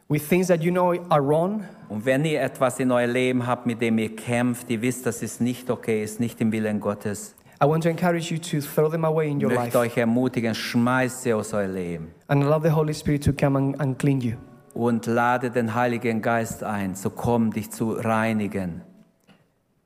with 0.09 0.29
things 0.29 0.49
that 0.49 0.63
you 0.63 0.71
know 0.71 0.95
are 1.09 1.23
wrong, 1.23 1.65
Und 1.89 2.05
wenn 2.05 2.27
ihr 2.27 2.43
etwas 2.43 2.79
in 2.79 2.93
euer 2.93 3.07
Leben 3.07 3.47
habt, 3.47 3.65
mit 3.65 3.81
dem 3.81 3.97
ihr 3.97 4.15
kämpft, 4.15 4.69
ihr 4.69 4.83
wisst, 4.83 5.07
das 5.07 5.23
ist 5.23 5.41
nicht 5.41 5.71
okay, 5.71 6.05
ist 6.05 6.21
nicht 6.21 6.41
im 6.43 6.53
Willen 6.53 6.81
Gottes, 6.81 7.35
I 7.61 7.65
want 7.67 7.83
to 7.83 7.89
encourage 7.91 8.31
you 8.31 8.39
to 8.39 8.61
throw 8.61 8.89
them 8.89 9.05
away 9.05 9.31
in 9.31 9.39
ich 9.39 9.45
your 9.45 9.53
möchte 9.53 9.79
life 9.79 9.79
euch 9.79 9.97
ermutigen, 9.97 10.55
schmeißt 10.55 11.23
sie 11.23 11.33
aus 11.35 11.53
eurem 11.53 11.75
Leben 11.75 12.15
and 12.29 12.45
allow 12.45 12.61
the 12.63 12.71
Holy 12.71 12.95
Spirit 12.95 13.25
to 13.25 13.33
come 13.33 13.59
and, 13.59 13.81
and 13.81 13.99
clean 13.99 14.21
you. 14.21 14.37
und 14.75 15.07
lade 15.07 15.51
den 15.51 15.75
Heiligen 15.75 16.23
Geist 16.23 16.63
ein, 16.63 16.95
zu 16.95 17.11
kommen, 17.11 17.51
dich 17.51 17.71
zu 17.71 17.93
reinigen. 17.93 18.83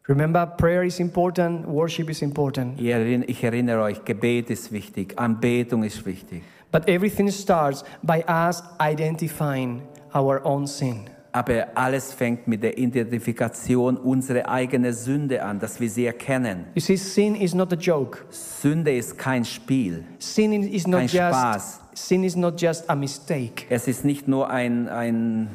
Remember, 0.08 0.44
prayer 0.46 0.82
is 0.82 0.98
important, 0.98 1.66
worship 1.66 2.10
is 2.10 2.22
important, 2.22 2.78
Ihr 2.80 2.96
erinn- 2.96 3.24
Ich 3.26 3.42
erinnere 3.42 3.82
euch, 3.82 4.04
Gebet 4.04 4.50
ist 4.50 4.72
wichtig, 4.72 5.18
Anbetung 5.18 5.84
ist 5.84 6.04
wichtig. 6.04 6.42
but 6.72 6.86
everything 6.88 7.30
starts 7.30 7.84
by 8.02 8.22
us 8.28 8.62
identifying 8.80 9.80
our 10.14 10.44
own 10.44 10.66
sin. 10.66 11.04
Aber 11.34 11.68
alles 11.74 12.12
fängt 12.12 12.46
mit 12.46 12.62
der 12.62 12.76
Identifikation 12.76 13.96
unserer 13.96 14.48
eigenen 14.50 14.92
Sünde 14.92 15.42
an, 15.42 15.58
dass 15.58 15.80
wir 15.80 15.88
sie 15.88 16.04
erkennen. 16.04 16.66
You 16.74 16.82
see, 16.82 16.96
sin 16.96 17.34
is 17.34 17.54
not 17.54 17.72
a 17.72 17.76
joke. 17.76 18.18
Sünde 18.28 18.94
ist 18.94 19.16
kein 19.16 19.44
Spiel. 19.46 20.04
Sin 20.18 20.52
is 20.52 20.86
not 20.86 21.00
Kein 21.00 21.08
just 21.08 21.16
Spaß. 21.16 21.80
sin 21.94 22.24
is 22.24 22.36
not 22.36 22.60
just 22.60 22.88
a 22.90 22.94
mistake. 22.94 23.64
Es 23.70 23.88
ist 23.88 24.04
nicht 24.04 24.28
nur 24.28 24.50
ein, 24.50 24.88
ein, 24.90 25.48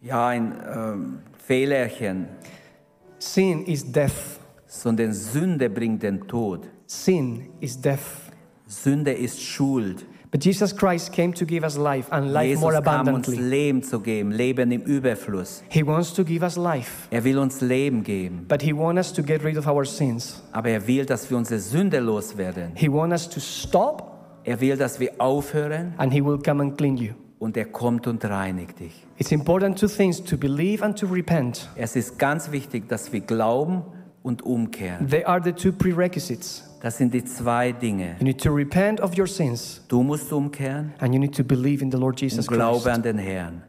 ja, 0.00 0.26
ein 0.26 0.54
ähm, 0.74 1.18
Fehlerchen, 1.46 2.26
Sin 3.18 3.64
is 3.66 3.90
death. 3.92 4.40
sondern 4.66 5.12
Sünde 5.12 5.70
bringt 5.70 6.02
den 6.02 6.26
Tod. 6.26 6.68
Sin 6.86 7.50
is 7.60 7.80
death. 7.80 8.00
Sünde 8.66 9.12
ist 9.12 9.40
Schuld. 9.40 10.04
But 10.32 10.44
Jesus 10.44 10.72
Christ 10.76 11.12
came 11.12 11.32
to 11.34 11.44
give 11.44 11.64
us 11.64 11.76
life 11.76 12.06
and 12.12 12.32
life 12.32 12.46
Jesus 12.50 12.60
more 12.60 12.80
kam 12.80 13.08
uns 13.08 13.26
abundantly. 13.28 13.36
Leben 13.48 13.82
zu 13.82 13.98
geben, 13.98 14.30
Leben 14.30 14.70
im 14.70 14.82
Überfluss. 14.82 15.64
He 15.68 15.84
wants 15.84 16.14
to 16.14 16.24
give 16.24 16.44
us 16.44 16.56
life, 16.56 17.08
Er 17.10 17.24
will 17.24 17.38
uns 17.38 17.60
Leben 17.60 18.04
geben, 18.04 18.46
but 18.48 18.62
He 18.62 18.72
wants 18.72 19.08
us 19.08 19.12
to 19.14 19.22
get 19.24 19.42
rid 19.42 19.56
of 19.58 19.66
our 19.66 19.84
sins. 19.84 20.40
aber 20.52 20.68
er 20.70 20.86
will, 20.86 21.04
dass 21.04 21.28
wir 21.30 21.36
unsere 21.36 21.58
Sünde 21.58 21.98
loswerden. 21.98 22.70
He 22.76 22.88
wants 22.88 23.12
us 23.12 23.28
to 23.28 23.40
stop, 23.40 24.06
Er 24.44 24.60
will, 24.60 24.76
dass 24.76 25.00
wir 25.00 25.10
aufhören 25.18 25.94
and 25.96 26.12
He 26.12 26.24
will 26.24 26.38
come 26.38 26.62
and 26.62 26.78
clean 26.78 26.96
you. 26.96 27.14
und 27.40 27.56
er 27.56 27.64
kommt 27.64 28.06
und 28.06 28.24
reinigt 28.24 28.78
dich. 28.78 29.04
It's 29.18 29.32
important 29.32 29.78
two 29.80 29.88
things 29.88 30.22
to 30.22 30.36
believe 30.36 30.84
and 30.84 30.96
to 30.96 31.06
repent. 31.08 31.68
Es 31.74 31.96
ist 31.96 32.18
ganz 32.20 32.52
wichtig, 32.52 32.88
dass 32.88 33.12
wir 33.12 33.20
glauben 33.20 33.82
und 34.22 34.42
umkehren. 34.42 35.08
They 35.08 35.24
are 35.24 35.40
the 35.42 35.52
two 35.52 35.72
prerequisites. 35.72 36.64
Das 36.82 36.96
sind 36.96 37.12
die 37.12 37.24
zwei 37.24 37.72
Dinge. 37.72 38.16
You 38.18 38.24
need 38.24 38.40
to 38.42 38.50
repent 38.52 39.00
of 39.00 39.16
your 39.18 39.26
sins, 39.26 39.82
Du 39.88 40.02
musst 40.02 40.32
umkehren 40.32 40.92
and 40.98 41.12
you 41.14 41.20
need 41.20 41.34
to 41.36 41.44
believe 41.44 41.82
in 41.84 41.90
the 41.90 41.98
Lord 41.98 42.20
Jesus 42.20 42.48
und 42.48 42.54
glaube 42.54 42.80
Christ. 42.82 42.88
an 42.96 43.02
den 43.02 43.18
Herrn. 43.18 43.62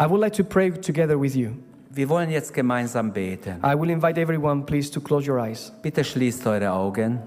I 0.00 0.04
would 0.08 0.20
like 0.20 0.32
to 0.34 0.44
pray 0.44 0.70
together 0.70 1.20
with 1.20 1.34
you. 1.34 1.50
Wir 1.90 2.08
wollen 2.08 2.30
jetzt 2.30 2.54
gemeinsam 2.54 3.12
beten. 3.12 3.56
I 3.64 3.74
will 3.78 3.90
invite 3.90 4.20
everyone, 4.20 4.64
please, 4.64 4.90
to 4.92 5.00
close 5.00 5.28
your 5.30 5.38
eyes. 5.38 5.72
Bitte 5.82 6.04
schließt 6.04 6.46
eure 6.46 6.70
Augen. 6.72 7.18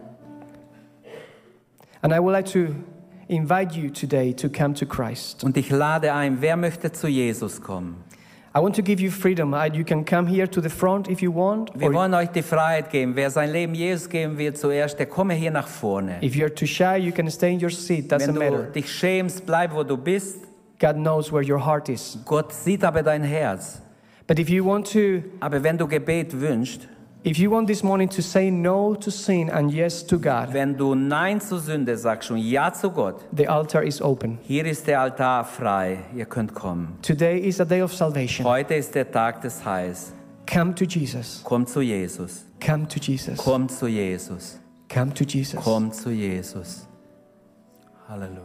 And 2.01 2.13
I 2.13 2.19
would 2.19 2.32
like 2.34 2.45
to 2.53 2.74
invite 3.28 3.76
you 3.78 3.89
today 3.91 4.34
to 4.34 4.49
come 4.49 4.74
to 4.76 4.86
Christ. 4.86 5.43
Und 5.43 5.57
ich 5.57 5.69
lade 5.69 6.13
ein, 6.13 6.41
wer 6.41 6.57
möchte 6.57 6.91
zu 6.91 7.07
Jesus 7.07 7.61
kommen? 7.61 7.97
I 8.54 8.60
want 8.60 8.76
to 8.76 8.82
give 8.82 8.99
you 9.02 9.10
freedom. 9.12 9.54
I- 9.54 9.68
You 9.74 9.86
can 9.86 10.04
come 10.04 10.28
here 10.28 10.45
to 10.49 10.60
the 10.62 10.70
front 10.70 11.08
if 11.08 11.22
you 11.22 11.34
want. 11.34 11.72
Wir 11.74 11.93
wollen 11.93 12.14
euch 12.14 12.30
die 12.30 12.41
Freiheit 12.41 12.89
geben. 12.89 13.16
Wer 13.16 13.30
sein 13.30 13.49
Leben 13.52 13.74
Jesus 13.74 14.10
geben 14.10 14.38
will 14.38 14.54
zuerst, 14.54 14.99
der 14.99 15.06
komme 15.06 15.34
hier 15.34 15.52
nach 15.52 15.68
vorne. 15.68 16.18
if 16.22 16.34
you're 16.36 16.54
too 16.54 16.66
shy, 16.66 16.97
you 16.97 17.12
can 17.14 17.30
stay 17.32 17.54
in 17.54 17.64
your 17.64 17.70
seat. 17.70 18.12
Doesn't 18.12 18.28
Wenn 18.28 18.36
du 18.36 18.39
matter. 18.58 18.64
dich 18.72 18.91
schämst, 18.91 19.45
bleib 19.45 19.74
wo 19.74 19.84
du 19.84 19.95
bist. 19.95 20.45
God 20.80 20.95
knows 20.95 21.32
where 21.32 21.43
your 21.47 21.66
heart 21.66 21.88
is. 21.89 22.18
Gott 22.26 22.52
sieht 22.52 22.84
aber 22.84 23.04
dein 23.04 23.24
Herz. 23.24 23.82
But 24.28 24.38
if 24.39 24.49
you 24.49 24.66
want 24.66 24.91
to, 24.91 25.24
Aber 25.39 25.64
wenn 25.64 25.78
du 25.78 25.88
Gebet 25.88 26.39
wünschst, 26.39 26.88
if 27.24 27.38
you 27.38 27.51
want 27.51 27.67
this 27.67 27.84
morning 27.84 28.09
to 28.09 28.22
say 28.22 28.49
no 28.49 28.95
to 28.95 29.11
sin 29.11 29.49
and 29.49 29.72
yes 29.72 30.05
to 30.05 30.17
God, 30.17 30.53
wenn 30.53 30.76
du 30.76 30.95
Nein 30.95 31.39
zur 31.39 31.59
Sünde 31.59 31.97
sagst 31.97 32.32
und 32.32 32.38
Ja 32.38 32.74
zu 32.74 32.89
Gott, 32.89 33.24
the 33.36 33.47
altar 33.47 33.84
is 33.84 34.01
open. 34.01 34.39
hier 34.41 34.65
ist 34.65 34.88
der 34.88 35.01
Altar 35.01 35.45
frei. 35.45 35.99
Ihr 36.15 36.26
könnt 36.26 36.53
kommen. 36.53 36.97
Today 37.01 37.39
is 37.39 37.59
a 37.61 37.65
day 37.65 37.82
of 37.82 37.93
salvation. 37.93 38.45
Heute 38.45 38.76
ist 38.76 38.95
der 38.95 39.09
Tag 39.11 39.41
des 39.41 39.63
Heils. 39.63 40.13
Come 40.51 40.74
to 40.76 40.86
Jesus. 40.86 41.41
Komm 41.43 41.65
zu 41.65 41.82
Jesus. 41.82 42.45
Come 42.65 42.88
to 42.88 42.99
Jesus. 42.99 43.38
Komm 43.38 43.69
zu 43.69 43.88
Jesus. 43.88 44.59
Come 44.93 45.13
to 45.13 45.24
Jesus. 45.24 45.59
Komm 45.63 45.91
zu 45.91 46.09
Jesus. 46.09 46.88
Halleluja. 48.09 48.41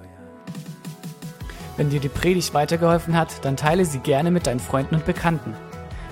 Wenn 1.76 1.90
dir 1.90 2.00
die 2.00 2.08
Predigt 2.08 2.54
weitergeholfen 2.54 3.16
hat, 3.16 3.44
dann 3.44 3.56
teile 3.56 3.84
sie 3.84 3.98
gerne 3.98 4.30
mit 4.30 4.46
deinen 4.46 4.60
Freunden 4.60 4.94
und 4.94 5.04
Bekannten. 5.04 5.54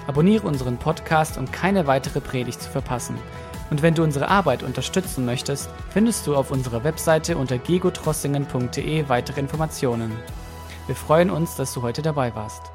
Abonniere 0.07 0.46
unseren 0.46 0.76
Podcast, 0.76 1.38
um 1.38 1.50
keine 1.50 1.86
weitere 1.86 2.20
Predigt 2.20 2.61
zu 2.61 2.70
verpassen. 2.70 3.16
Und 3.70 3.82
wenn 3.82 3.94
du 3.94 4.02
unsere 4.02 4.28
Arbeit 4.28 4.62
unterstützen 4.62 5.24
möchtest, 5.24 5.70
findest 5.90 6.26
du 6.26 6.36
auf 6.36 6.50
unserer 6.50 6.84
Webseite 6.84 7.36
unter 7.36 7.59
gegotrossingen.de 7.59 9.09
weitere 9.09 9.40
Informationen. 9.40 10.12
Wir 10.86 10.94
freuen 10.96 11.30
uns, 11.30 11.57
dass 11.57 11.72
du 11.72 11.82
heute 11.82 12.02
dabei 12.02 12.34
warst. 12.34 12.74